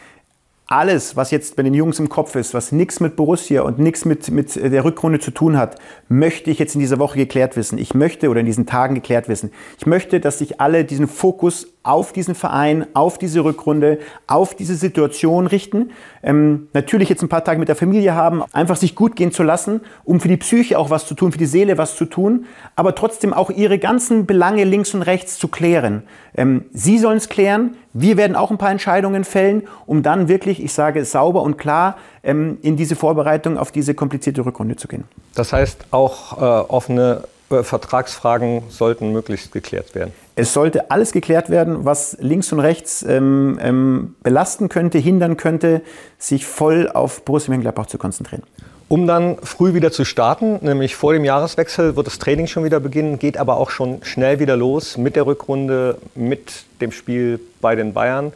alles, 0.66 1.16
was 1.16 1.30
jetzt 1.30 1.56
bei 1.56 1.64
den 1.64 1.74
Jungs 1.74 2.00
im 2.00 2.10
Kopf 2.10 2.36
ist, 2.36 2.54
was 2.54 2.72
nichts 2.72 3.00
mit 3.00 3.16
Borussia 3.16 3.62
und 3.62 3.80
nichts 3.80 4.06
mit, 4.06 4.32
mit 4.32 4.56
der 4.56 4.84
Rückrunde 4.86 5.20
zu 5.20 5.30
tun 5.30 5.58
hat, 5.58 5.76
möchte 6.08 6.50
ich 6.50 6.58
jetzt 6.58 6.74
in 6.74 6.80
dieser 6.80 7.00
Woche 7.00 7.18
geklärt 7.18 7.58
wissen. 7.58 7.78
Ich 7.78 7.94
möchte 7.94 8.30
oder 8.30 8.40
in 8.40 8.46
diesen 8.46 8.66
Tagen 8.66 8.96
geklärt 8.96 9.28
wissen. 9.28 9.52
Ich 9.78 9.86
möchte, 9.86 10.20
dass 10.20 10.40
sich 10.40 10.62
alle 10.62 10.86
diesen 10.86 11.08
Fokus 11.08 11.68
auf 11.84 12.14
diesen 12.14 12.34
Verein, 12.34 12.88
auf 12.94 13.18
diese 13.18 13.44
Rückrunde, 13.44 14.00
auf 14.26 14.56
diese 14.56 14.76
Situation 14.76 15.48
richten. 15.48 15.92
Ähm, 16.24 16.70
natürlich 16.74 17.10
jetzt 17.10 17.22
ein 17.22 17.30
paar 17.30 17.44
Tage 17.44 17.60
mit 17.60 17.68
der 17.68 17.76
Familie 17.76 18.16
haben, 18.16 18.42
einfach 18.54 18.78
sich 18.78 18.96
gut 18.96 19.16
gehen 19.16 19.32
zu 19.32 19.44
lassen, 19.44 19.82
um 20.06 20.22
für 20.22 20.30
die 20.30 20.38
Psyche 20.38 20.80
auch 20.80 20.90
was 20.90 21.06
zu 21.06 21.14
tun, 21.14 21.34
für 21.34 21.38
die 21.38 21.46
Seele 21.46 21.78
was 21.78 21.96
zu 21.98 22.06
tun, 22.06 22.46
aber 22.78 22.96
trotzdem 22.96 23.34
auch 23.34 23.50
ihre 23.50 23.80
ganzen 23.80 24.26
Belange 24.26 24.64
links 24.64 24.94
und 24.94 25.02
rechts 25.02 25.38
zu 25.38 25.50
klären. 25.50 26.04
Ähm, 26.36 26.66
sie 26.74 26.98
sollen 26.98 27.18
es 27.18 27.28
klären, 27.28 27.76
wir 27.92 28.18
werden 28.18 28.36
auch 28.36 28.50
ein 28.50 28.58
paar 28.58 28.72
Entscheidungen 28.72 29.24
fällen, 29.24 29.64
um 29.86 30.02
dann 30.02 30.28
wirklich, 30.28 30.64
ich 30.64 30.74
sage, 30.74 31.04
sauber 31.06 31.44
und 31.44 31.58
klar 31.58 31.98
ähm, 32.24 32.58
in 32.62 32.78
diese 32.78 32.96
Vorbereitung 32.96 33.58
auf 33.58 33.72
diese 33.72 33.94
komplizierte 33.94 34.46
Rückrunde 34.46 34.78
zu 34.78 34.88
gehen. 34.88 35.04
Das 35.36 35.54
heißt 35.54 35.86
auch 35.92 36.38
äh, 36.38 36.42
offene 36.70 37.24
Vertragsfragen 37.62 38.64
sollten 38.70 39.12
möglichst 39.12 39.52
geklärt 39.52 39.94
werden? 39.94 40.14
Es 40.36 40.54
sollte 40.54 40.90
alles 40.90 41.12
geklärt 41.12 41.52
werden, 41.52 41.86
was 41.86 42.18
links 42.20 42.52
und 42.52 42.60
rechts 42.60 43.04
ähm, 43.04 43.60
ähm, 43.62 44.16
belasten 44.24 44.70
könnte, 44.70 44.98
hindern 44.98 45.38
könnte, 45.38 45.82
sich 46.18 46.48
voll 46.48 46.90
auf 46.92 47.24
Borussia 47.24 47.52
Mönchengladbach 47.52 47.86
zu 47.86 48.00
konzentrieren. 48.00 48.44
Um 48.90 49.08
dann 49.08 49.38
früh 49.42 49.74
wieder 49.74 49.92
zu 49.92 50.06
starten, 50.06 50.60
nämlich 50.62 50.96
vor 50.96 51.14
dem 51.14 51.24
Jahreswechsel 51.24 51.96
wird 51.96 52.06
das 52.06 52.20
Training 52.20 52.48
schon 52.48 52.64
wieder 52.64 52.80
beginnen, 52.80 53.18
geht 53.18 53.38
aber 53.38 53.58
auch 53.58 53.70
schon 53.70 54.04
schnell 54.04 54.40
wieder 54.40 54.56
los 54.56 54.98
mit 54.98 55.16
der 55.16 55.26
Rückrunde, 55.26 55.98
mit 56.16 56.66
dem 56.82 56.92
Spiel 56.92 57.40
bei 57.62 57.76
den 57.76 57.94
Bayern. 57.94 58.34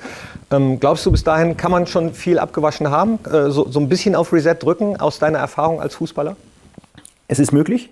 Ähm, 0.50 0.80
glaubst 0.80 1.06
du, 1.06 1.12
bis 1.12 1.24
dahin 1.24 1.58
kann 1.58 1.72
man 1.72 1.86
schon 1.86 2.14
viel 2.14 2.40
abgewaschen 2.40 2.90
haben? 2.90 3.20
Äh, 3.26 3.52
so, 3.52 3.70
so 3.70 3.80
ein 3.80 3.90
bisschen 3.90 4.16
auf 4.16 4.34
Reset 4.34 4.56
drücken 4.56 5.00
aus 5.00 5.20
deiner 5.20 5.40
Erfahrung 5.40 5.82
als 5.82 5.96
Fußballer? 5.96 6.36
Es 7.28 7.40
ist 7.40 7.52
möglich. 7.52 7.90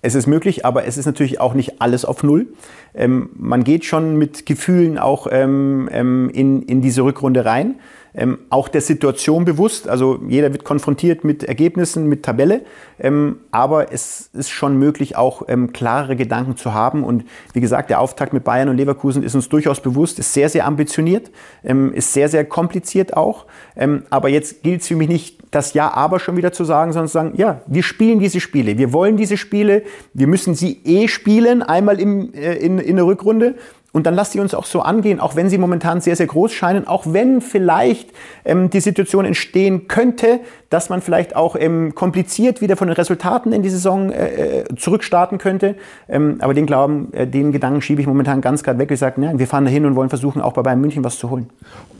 Es 0.00 0.14
ist 0.14 0.26
möglich, 0.26 0.64
aber 0.64 0.84
es 0.86 0.96
ist 0.96 1.06
natürlich 1.06 1.40
auch 1.40 1.54
nicht 1.54 1.80
alles 1.80 2.04
auf 2.04 2.22
Null. 2.22 2.46
Ähm, 2.94 3.30
man 3.34 3.64
geht 3.64 3.84
schon 3.84 4.16
mit 4.16 4.46
Gefühlen 4.46 4.96
auch 4.96 5.26
ähm, 5.30 5.88
ähm 5.92 6.30
in, 6.32 6.62
in 6.62 6.80
diese 6.80 7.02
Rückrunde 7.02 7.44
rein 7.44 7.76
ähm, 8.14 8.38
auch 8.50 8.68
der 8.68 8.80
Situation 8.80 9.44
bewusst. 9.44 9.88
Also 9.88 10.20
jeder 10.28 10.52
wird 10.52 10.64
konfrontiert 10.64 11.24
mit 11.24 11.44
Ergebnissen, 11.44 12.06
mit 12.06 12.22
Tabelle. 12.24 12.62
Ähm, 12.98 13.38
aber 13.50 13.92
es 13.92 14.30
ist 14.32 14.50
schon 14.50 14.78
möglich, 14.78 15.16
auch 15.16 15.42
ähm, 15.48 15.72
klarere 15.72 16.16
Gedanken 16.16 16.56
zu 16.56 16.74
haben. 16.74 17.04
Und 17.04 17.24
wie 17.52 17.60
gesagt, 17.60 17.90
der 17.90 18.00
Auftakt 18.00 18.32
mit 18.32 18.44
Bayern 18.44 18.68
und 18.68 18.76
Leverkusen 18.76 19.22
ist 19.22 19.34
uns 19.34 19.48
durchaus 19.48 19.80
bewusst, 19.80 20.18
ist 20.18 20.32
sehr, 20.32 20.48
sehr 20.48 20.66
ambitioniert, 20.66 21.30
ähm, 21.64 21.92
ist 21.92 22.12
sehr, 22.12 22.28
sehr 22.28 22.44
kompliziert 22.44 23.16
auch. 23.16 23.46
Ähm, 23.76 24.02
aber 24.10 24.28
jetzt 24.28 24.62
gilt 24.62 24.82
es 24.82 24.88
für 24.88 24.96
mich 24.96 25.08
nicht, 25.08 25.38
das 25.50 25.74
Ja, 25.74 25.92
aber 25.92 26.20
schon 26.20 26.36
wieder 26.36 26.52
zu 26.52 26.64
sagen, 26.64 26.92
sondern 26.92 27.08
zu 27.08 27.12
sagen, 27.14 27.32
ja, 27.36 27.62
wir 27.66 27.82
spielen 27.82 28.18
diese 28.18 28.40
Spiele, 28.40 28.76
wir 28.78 28.92
wollen 28.92 29.16
diese 29.16 29.36
Spiele, 29.36 29.82
wir 30.12 30.26
müssen 30.26 30.54
sie 30.54 30.80
eh 30.84 31.08
spielen, 31.08 31.62
einmal 31.62 32.00
im, 32.00 32.34
äh, 32.34 32.54
in, 32.54 32.78
in 32.78 32.96
der 32.96 33.06
Rückrunde. 33.06 33.54
Und 33.90 34.06
dann 34.06 34.14
lasst 34.14 34.32
sie 34.32 34.40
uns 34.40 34.52
auch 34.52 34.66
so 34.66 34.82
angehen, 34.82 35.18
auch 35.18 35.34
wenn 35.34 35.48
sie 35.48 35.56
momentan 35.56 36.02
sehr, 36.02 36.14
sehr 36.14 36.26
groß 36.26 36.52
scheinen, 36.52 36.86
auch 36.86 37.04
wenn 37.06 37.40
vielleicht 37.40 38.10
ähm, 38.44 38.68
die 38.68 38.80
Situation 38.80 39.24
entstehen 39.24 39.88
könnte, 39.88 40.40
dass 40.68 40.90
man 40.90 41.00
vielleicht 41.00 41.34
auch 41.34 41.56
ähm, 41.58 41.94
kompliziert 41.94 42.60
wieder 42.60 42.76
von 42.76 42.88
den 42.88 42.94
Resultaten 42.94 43.50
in 43.52 43.62
die 43.62 43.70
Saison 43.70 44.12
äh, 44.12 44.60
äh 44.60 44.64
zurückstarten 44.76 45.38
könnte. 45.38 45.74
Ähm, 46.06 46.36
aber 46.40 46.52
den 46.52 46.66
Glauben, 46.66 47.12
äh, 47.14 47.26
den 47.26 47.50
Gedanken 47.50 47.80
schiebe 47.80 48.02
ich 48.02 48.06
momentan 48.06 48.42
ganz 48.42 48.62
gerade 48.62 48.78
weg. 48.78 48.90
Ich 48.90 48.98
sage, 48.98 49.32
wir 49.34 49.46
fahren 49.46 49.64
dahin 49.64 49.86
und 49.86 49.96
wollen 49.96 50.10
versuchen, 50.10 50.42
auch 50.42 50.52
bei 50.52 50.62
Bayern 50.62 50.82
München 50.82 51.02
was 51.02 51.18
zu 51.18 51.30
holen. 51.30 51.48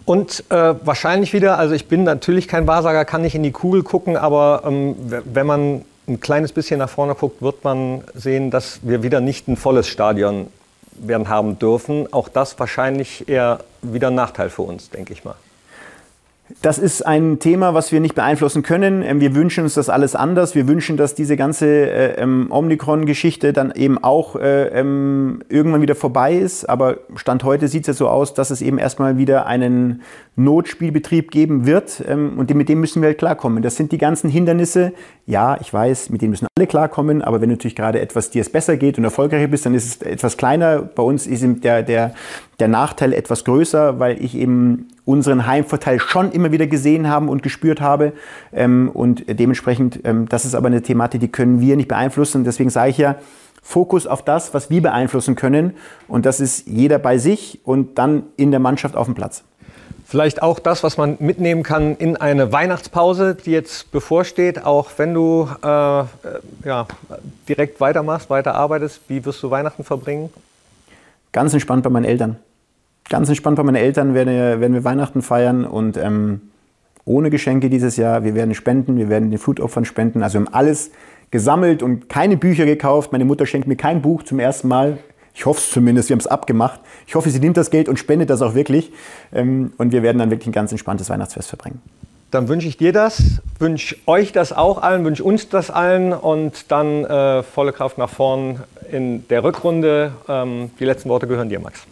Und 0.05 0.45
äh, 0.51 0.74
wahrscheinlich 0.84 1.32
wieder, 1.32 1.59
also 1.59 1.74
ich 1.74 1.89
bin 1.89 2.05
natürlich 2.05 2.49
kein 2.49 2.66
Wahrsager, 2.66 3.07
kann 3.07 3.22
nicht 3.22 3.34
in 3.34 3.43
die 3.43 3.53
Kugel 3.53 3.82
gucken, 3.82 4.18
aber 4.18 4.62
ähm, 4.66 4.95
wenn 5.24 5.47
man 5.47 5.82
ein 6.07 6.20
kleines 6.20 6.53
bisschen 6.53 6.78
nach 6.78 6.89
vorne 6.89 7.14
guckt, 7.14 7.41
wird 7.41 7.64
man 7.64 8.03
sehen, 8.14 8.51
dass 8.51 8.80
wir 8.82 9.03
wieder 9.03 9.20
nicht 9.20 9.49
ein 9.49 9.57
volles 9.57 9.89
Stadion 9.89 10.49
werden 11.01 11.28
haben 11.28 11.59
dürfen. 11.59 12.12
Auch 12.12 12.28
das 12.28 12.59
wahrscheinlich 12.59 13.28
eher 13.28 13.61
wieder 13.82 14.09
ein 14.09 14.14
Nachteil 14.14 14.51
für 14.51 14.62
uns, 14.62 14.90
denke 14.90 15.12
ich 15.12 15.24
mal. 15.24 15.36
Das 16.62 16.78
ist 16.78 17.03
ein 17.03 17.40
Thema, 17.40 17.74
was 17.74 17.92
wir 17.92 18.01
nicht 18.01 18.14
beeinflussen 18.14 18.62
können. 18.62 19.03
Ähm, 19.03 19.20
wir 19.20 19.34
wünschen 19.34 19.64
uns 19.64 19.74
das 19.74 19.90
alles 19.90 20.14
anders. 20.14 20.55
Wir 20.55 20.66
wünschen, 20.66 20.96
dass 20.96 21.14
diese 21.14 21.36
ganze 21.36 21.66
äh, 21.66 22.22
ähm, 22.22 22.46
Omikron-Geschichte 22.51 23.53
dann 23.53 23.70
eben 23.72 24.03
auch 24.03 24.34
äh, 24.34 24.68
ähm, 24.68 25.42
irgendwann 25.51 25.82
wieder 25.82 25.94
vorbei 25.94 26.34
ist. 26.34 26.66
Aber 26.66 26.96
Stand 27.16 27.44
heute 27.44 27.68
sieht 27.68 27.82
es 27.82 27.86
ja 27.88 27.92
so 27.92 28.09
aus, 28.09 28.32
dass 28.32 28.51
es 28.51 28.62
eben 28.62 28.78
erstmal 28.78 29.18
wieder 29.18 29.46
einen 29.46 30.03
Notspielbetrieb 30.39 31.30
geben 31.30 31.66
wird. 31.66 32.03
Ähm, 32.07 32.39
und 32.39 32.55
mit 32.55 32.68
dem 32.68 32.80
müssen 32.80 33.03
wir 33.03 33.09
halt 33.09 33.18
klarkommen. 33.18 33.62
Das 33.62 33.76
sind 33.76 33.93
die 33.93 33.99
ganzen 33.99 34.30
Hindernisse. 34.30 34.93
Ja, 35.26 35.59
ich 35.61 35.72
weiß, 35.72 36.11
mit 36.11 36.22
denen 36.22 36.30
müssen 36.30 36.47
alle 36.57 36.66
klarkommen. 36.66 37.22
Aber 37.22 37.41
wenn 37.41 37.51
natürlich 37.51 37.76
gerade 37.76 38.01
etwas 38.01 38.30
dir 38.30 38.41
es 38.41 38.49
besser 38.49 38.76
geht 38.76 38.99
und 38.99 39.05
erfolgreicher 39.05 39.49
bist, 39.49 39.66
dann 39.66 39.74
ist 39.74 39.86
es 39.86 40.03
etwas 40.03 40.36
kleiner. 40.36 40.80
Bei 40.82 41.03
uns 41.03 41.26
ist 41.26 41.45
der, 41.64 41.82
der, 41.82 42.14
der 42.61 42.68
Nachteil 42.68 43.12
etwas 43.12 43.45
größer, 43.45 43.99
weil 43.99 44.22
ich 44.24 44.36
eben 44.36 44.89
unseren 45.05 45.47
Heimvorteil 45.47 46.01
schon 46.01 46.32
immer 46.32 46.53
wieder 46.53 46.66
gesehen 46.66 47.09
haben 47.09 47.28
und 47.28 47.43
gespürt 47.43 47.80
habe. 47.80 48.12
Ähm, 48.53 48.91
und 48.93 49.24
dementsprechend, 49.28 50.01
ähm, 50.05 50.28
das 50.28 50.45
ist 50.45 50.55
aber 50.55 50.68
eine 50.68 50.82
Thematik, 50.82 51.20
die 51.20 51.28
können 51.28 51.61
wir 51.61 51.76
nicht 51.76 51.89
beeinflussen. 51.89 52.45
Deswegen 52.45 52.70
sage 52.70 52.91
ich 52.91 52.99
ja, 52.99 53.16
Fokus 53.62 54.07
auf 54.07 54.22
das, 54.22 54.55
was 54.55 54.70
wir 54.70 54.80
beeinflussen 54.80 55.34
können. 55.34 55.74
Und 56.07 56.26
das 56.26 56.41
ist 56.41 56.66
jeder 56.66 56.99
bei 56.99 57.18
sich 57.18 57.61
und 57.64 57.99
dann 57.99 58.22
in 58.36 58.51
der 58.51 58.61
Mannschaft 58.61 58.97
auf 58.97 59.07
dem 59.07 59.14
Platz. 59.14 59.45
Vielleicht 60.09 60.42
auch 60.42 60.59
das, 60.59 60.82
was 60.82 60.96
man 60.96 61.18
mitnehmen 61.20 61.62
kann 61.62 61.94
in 61.96 62.16
eine 62.16 62.50
Weihnachtspause, 62.50 63.34
die 63.34 63.50
jetzt 63.50 63.92
bevorsteht, 63.92 64.64
auch 64.64 64.90
wenn 64.96 65.12
du 65.12 65.48
äh, 65.62 65.66
ja, 65.66 66.86
direkt 67.48 67.80
weitermachst, 67.80 68.30
weiterarbeitest. 68.30 69.02
Wie 69.09 69.24
wirst 69.24 69.42
du 69.42 69.50
Weihnachten 69.50 69.84
verbringen? 69.84 70.30
Ganz 71.32 71.52
entspannt 71.52 71.82
bei 71.82 71.90
meinen 71.90 72.06
Eltern 72.06 72.38
ganz 73.09 73.28
entspannt 73.28 73.56
bei 73.56 73.62
meinen 73.62 73.76
Eltern 73.76 74.14
werden 74.14 74.34
wir, 74.34 74.61
werden 74.61 74.74
wir 74.74 74.84
Weihnachten 74.84 75.22
feiern 75.22 75.64
und 75.64 75.96
ähm, 75.96 76.42
ohne 77.04 77.30
Geschenke 77.30 77.70
dieses 77.70 77.96
Jahr. 77.96 78.24
Wir 78.24 78.34
werden 78.34 78.54
spenden, 78.54 78.98
wir 78.98 79.09
werden 79.09 79.30
den 79.30 79.38
Flutopfern 79.38 79.84
spenden. 79.84 80.22
Also 80.22 80.38
wir 80.38 80.46
haben 80.46 80.54
alles 80.54 80.90
gesammelt 81.30 81.82
und 81.82 82.09
keine 82.09 82.36
Bücher 82.36 82.66
gekauft. 82.66 83.12
Meine 83.12 83.24
Mutter 83.24 83.46
schenkt 83.46 83.66
mir 83.66 83.76
kein 83.76 84.02
Buch 84.02 84.22
zum 84.24 84.38
ersten 84.38 84.68
Mal. 84.68 84.98
Ich 85.39 85.47
hoffe 85.47 85.61
es 85.61 85.70
zumindest, 85.70 86.09
wir 86.09 86.14
haben 86.14 86.20
es 86.20 86.26
abgemacht. 86.26 86.80
Ich 87.07 87.14
hoffe, 87.14 87.30
sie 87.30 87.39
nimmt 87.39 87.57
das 87.57 87.70
Geld 87.70 87.89
und 87.89 87.97
spendet 87.97 88.28
das 88.28 88.43
auch 88.43 88.55
wirklich. 88.55 88.91
Ähm, 89.32 89.72
und 89.78 89.93
wir 89.93 90.03
werden 90.03 90.18
dann 90.18 90.32
wirklich 90.32 90.49
ein 90.49 90.53
ganz 90.53 90.72
entspanntes 90.72 91.11
Weihnachtsfest 91.11 91.49
verbringen. 91.49 91.80
Dann 92.32 92.49
wünsche 92.49 92.66
ich 92.66 92.76
dir 92.76 92.93
das, 92.93 93.22
wünsche 93.61 93.95
euch 94.07 94.32
das 94.32 94.53
auch 94.53 94.82
allen, 94.82 95.05
wünsche 95.05 95.22
uns 95.22 95.49
das 95.49 95.70
allen 95.70 96.12
und 96.12 96.72
dann 96.72 97.05
äh, 97.05 97.45
volle 97.45 97.72
Kraft 97.72 97.99
nach 97.99 98.11
vorn 98.11 98.64
in 98.91 99.28
der 99.28 99.45
Rückrunde. 99.45 100.11
Ähm, 100.28 100.72
die 100.80 100.84
letzten 100.84 101.09
Worte 101.09 101.28
gehören 101.28 101.49
dir, 101.49 101.61
Max. 101.61 101.84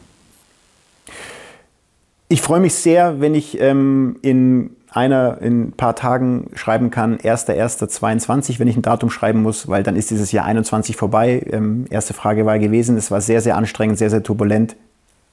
Ich 2.27 2.43
freue 2.43 2.59
mich 2.59 2.75
sehr, 2.75 3.21
wenn 3.21 3.37
ich 3.37 3.61
ähm, 3.61 4.17
in 4.23 4.75
einer 4.97 5.41
in 5.41 5.69
ein 5.69 5.73
paar 5.73 5.95
Tagen 5.95 6.51
schreiben 6.55 6.91
kann, 6.91 7.19
1.1.22, 7.19 8.59
wenn 8.59 8.69
ich 8.69 8.77
ein 8.77 8.83
Datum 8.83 9.11
schreiben 9.11 9.43
muss, 9.43 9.69
weil 9.69 9.83
dann 9.83 9.97
ist 9.97 10.11
dieses 10.11 10.33
Jahr 10.33 10.45
21 10.47 10.97
vorbei. 10.97 11.47
Ähm, 11.51 11.85
erste 11.91 12.15
Frage 12.15 12.47
war 12.47 12.59
gewesen, 12.59 12.97
es 12.97 13.11
war 13.11 13.21
sehr, 13.21 13.41
sehr 13.41 13.57
anstrengend, 13.57 13.99
sehr, 13.99 14.11
sehr 14.11 14.23
turbulent 14.23 14.77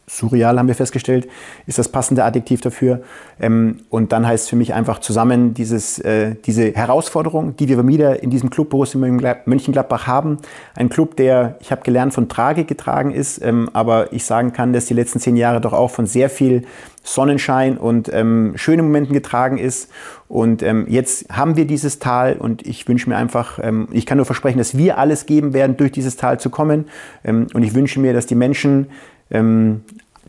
surreal, 0.08 0.60
haben 0.60 0.68
wir 0.68 0.76
festgestellt, 0.76 1.28
ist 1.66 1.78
das 1.78 1.89
passende 1.89 2.24
Adjektiv 2.24 2.62
dafür. 2.62 3.01
Ähm, 3.39 3.78
und 3.89 4.12
dann 4.12 4.28
heißt 4.28 4.45
es 4.45 4.49
für 4.49 4.56
mich 4.56 4.74
einfach 4.74 4.99
zusammen 4.99 5.54
dieses, 5.54 5.99
äh, 5.99 6.36
diese 6.45 6.74
Herausforderung, 6.74 7.56
die 7.56 7.70
wir 7.70 7.86
wieder 7.88 8.22
in 8.22 8.30
diesem 8.30 8.49
Club 8.49 8.70
Borussia 8.70 8.99
Mönchengladbach 8.99 10.08
haben. 10.08 10.39
Ein 10.76 10.89
Club, 10.89 11.16
der, 11.16 11.58
ich 11.62 11.72
habe 11.72 11.84
gelernt, 11.84 12.14
von 12.14 12.28
Tragik 12.28 12.68
getragen 12.68 13.12
ist, 13.12 13.41
ähm, 13.43 13.70
aber 13.74 14.12
ich 14.12 14.26
sagen 14.26 14.51
kann, 14.54 14.74
dass 14.74 14.86
die 14.86 14.93
letzten 14.93 15.20
zehn 15.20 15.38
Jahre 15.38 15.62
doch 15.62 15.74
auch 15.74 15.91
von 15.91 16.06
sehr 16.06 16.30
viel 16.30 16.64
Sonnenschein 17.06 17.78
und 17.78 18.12
ähm, 18.14 18.54
schönen 18.56 18.86
Momenten 18.86 19.14
getragen 19.14 19.58
ist. 19.58 19.89
Und 20.30 20.64
jetzt 20.88 21.30
haben 21.32 21.58
wir 21.58 21.66
dieses 21.66 21.99
Tal 21.99 22.38
und 22.38 22.66
ich 22.66 22.88
wünsche 22.88 23.08
mir 23.08 23.18
einfach, 23.18 23.60
ich 23.91 24.08
kann 24.08 24.18
nur 24.18 24.26
versprechen, 24.26 24.58
dass 24.58 24.76
wir 24.76 24.97
alles 24.97 25.28
geben 25.28 25.54
werden, 25.54 25.78
durch 25.78 25.91
dieses 25.91 26.16
Tal 26.16 26.39
zu 26.39 26.49
kommen. 26.49 26.86
Und 27.24 27.62
ich 27.62 27.76
wünsche 27.76 27.99
mir, 27.99 28.14
dass 28.14 28.26
die 28.26 28.34
Menschen 28.34 28.88
ähm, 29.34 29.81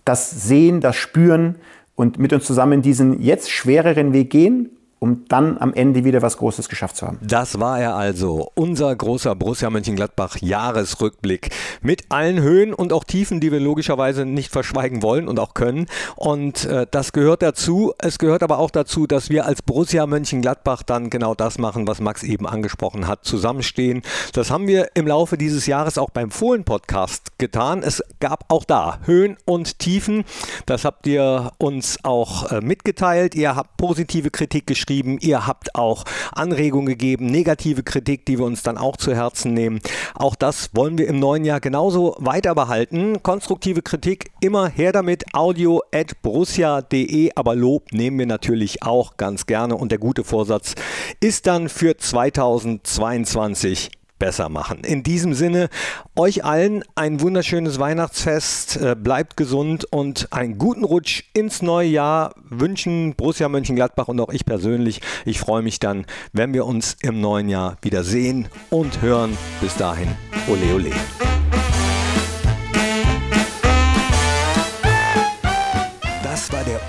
das 0.04 0.30
sehen, 0.48 0.80
das 0.80 0.96
spüren 0.96 1.56
und 1.94 2.18
mit 2.18 2.32
uns 2.32 2.44
zusammen 2.44 2.82
diesen 2.82 3.22
jetzt 3.22 3.50
schwereren 3.50 4.12
Weg 4.12 4.30
gehen 4.30 4.70
um 5.04 5.26
dann 5.28 5.58
am 5.58 5.74
Ende 5.74 6.04
wieder 6.04 6.22
was 6.22 6.38
Großes 6.38 6.70
geschafft 6.70 6.96
zu 6.96 7.06
haben. 7.06 7.18
Das 7.20 7.60
war 7.60 7.78
er 7.78 7.94
also, 7.94 8.50
unser 8.54 8.96
großer 8.96 9.34
Borussia 9.34 9.68
Mönchengladbach 9.68 10.38
Jahresrückblick 10.40 11.50
mit 11.82 12.04
allen 12.08 12.40
Höhen 12.40 12.72
und 12.72 12.90
auch 12.90 13.04
Tiefen, 13.04 13.38
die 13.38 13.52
wir 13.52 13.60
logischerweise 13.60 14.24
nicht 14.24 14.50
verschweigen 14.50 15.02
wollen 15.02 15.28
und 15.28 15.38
auch 15.38 15.52
können. 15.52 15.88
Und 16.16 16.64
äh, 16.64 16.86
das 16.90 17.12
gehört 17.12 17.42
dazu. 17.42 17.92
Es 17.98 18.18
gehört 18.18 18.42
aber 18.42 18.58
auch 18.58 18.70
dazu, 18.70 19.06
dass 19.06 19.28
wir 19.28 19.44
als 19.44 19.60
Borussia 19.60 20.06
Mönchengladbach 20.06 20.82
dann 20.82 21.10
genau 21.10 21.34
das 21.34 21.58
machen, 21.58 21.86
was 21.86 22.00
Max 22.00 22.22
eben 22.22 22.46
angesprochen 22.46 23.06
hat, 23.06 23.26
zusammenstehen. 23.26 24.00
Das 24.32 24.50
haben 24.50 24.66
wir 24.66 24.88
im 24.94 25.06
Laufe 25.06 25.36
dieses 25.36 25.66
Jahres 25.66 25.98
auch 25.98 26.08
beim 26.08 26.30
Fohlen-Podcast 26.30 27.36
getan. 27.36 27.82
Es 27.82 28.02
gab 28.20 28.46
auch 28.48 28.64
da 28.64 29.00
Höhen 29.04 29.36
und 29.44 29.78
Tiefen. 29.80 30.24
Das 30.64 30.86
habt 30.86 31.06
ihr 31.06 31.52
uns 31.58 31.98
auch 32.04 32.50
äh, 32.50 32.62
mitgeteilt. 32.62 33.34
Ihr 33.34 33.54
habt 33.54 33.76
positive 33.76 34.30
Kritik 34.30 34.66
geschrieben 34.66 34.93
geschrieben. 34.94 35.18
Ihr 35.20 35.46
habt 35.46 35.74
auch 35.74 36.04
Anregungen 36.32 36.86
gegeben, 36.86 37.26
negative 37.26 37.82
Kritik, 37.82 38.24
die 38.26 38.38
wir 38.38 38.46
uns 38.46 38.62
dann 38.62 38.78
auch 38.78 38.96
zu 38.96 39.12
Herzen 39.14 39.52
nehmen. 39.52 39.80
Auch 40.14 40.36
das 40.36 40.70
wollen 40.74 40.96
wir 40.98 41.08
im 41.08 41.18
neuen 41.18 41.44
Jahr 41.44 41.60
genauso 41.60 42.14
weiter 42.18 42.54
behalten. 42.54 43.22
Konstruktive 43.22 43.82
Kritik 43.82 44.30
immer 44.40 44.68
her 44.68 44.92
damit. 44.92 45.34
Audio 45.34 45.82
at 45.92 46.22
borussia.de. 46.22 47.32
Aber 47.34 47.56
Lob 47.56 47.92
nehmen 47.92 48.18
wir 48.18 48.26
natürlich 48.26 48.82
auch 48.82 49.16
ganz 49.16 49.46
gerne. 49.46 49.76
Und 49.76 49.90
der 49.90 49.98
gute 49.98 50.24
Vorsatz 50.24 50.74
ist 51.20 51.46
dann 51.46 51.68
für 51.68 51.96
2022 51.96 53.90
besser 54.18 54.48
machen. 54.48 54.84
In 54.84 55.02
diesem 55.02 55.34
Sinne, 55.34 55.68
euch 56.16 56.44
allen 56.44 56.84
ein 56.94 57.20
wunderschönes 57.20 57.78
Weihnachtsfest, 57.78 58.76
äh, 58.76 58.96
bleibt 58.98 59.36
gesund 59.36 59.84
und 59.84 60.32
einen 60.32 60.58
guten 60.58 60.84
Rutsch 60.84 61.24
ins 61.34 61.62
neue 61.62 61.88
Jahr 61.88 62.34
wünschen 62.48 63.14
Borussia 63.14 63.48
Mönchengladbach 63.48 64.08
und 64.08 64.20
auch 64.20 64.30
ich 64.30 64.44
persönlich. 64.44 65.00
Ich 65.24 65.38
freue 65.38 65.62
mich 65.62 65.78
dann, 65.78 66.06
wenn 66.32 66.54
wir 66.54 66.66
uns 66.66 66.96
im 67.02 67.20
neuen 67.20 67.48
Jahr 67.48 67.76
wieder 67.82 68.04
sehen 68.04 68.48
und 68.70 69.02
hören. 69.02 69.36
Bis 69.60 69.76
dahin, 69.76 70.08
ole 70.48 70.74
ole. 70.74 71.43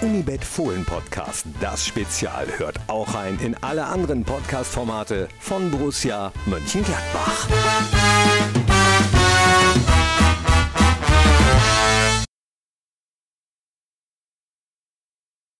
Unibet 0.01 0.43
Fohlen 0.43 0.85
Podcast. 0.85 1.45
Das 1.61 1.85
Spezial 1.85 2.47
hört 2.57 2.79
auch 2.87 3.15
ein 3.15 3.39
in 3.39 3.55
alle 3.61 3.85
anderen 3.85 4.23
Podcast-Formate 4.23 5.27
von 5.39 5.71
Borussia 5.71 6.31
Mönchengladbach. 6.45 7.47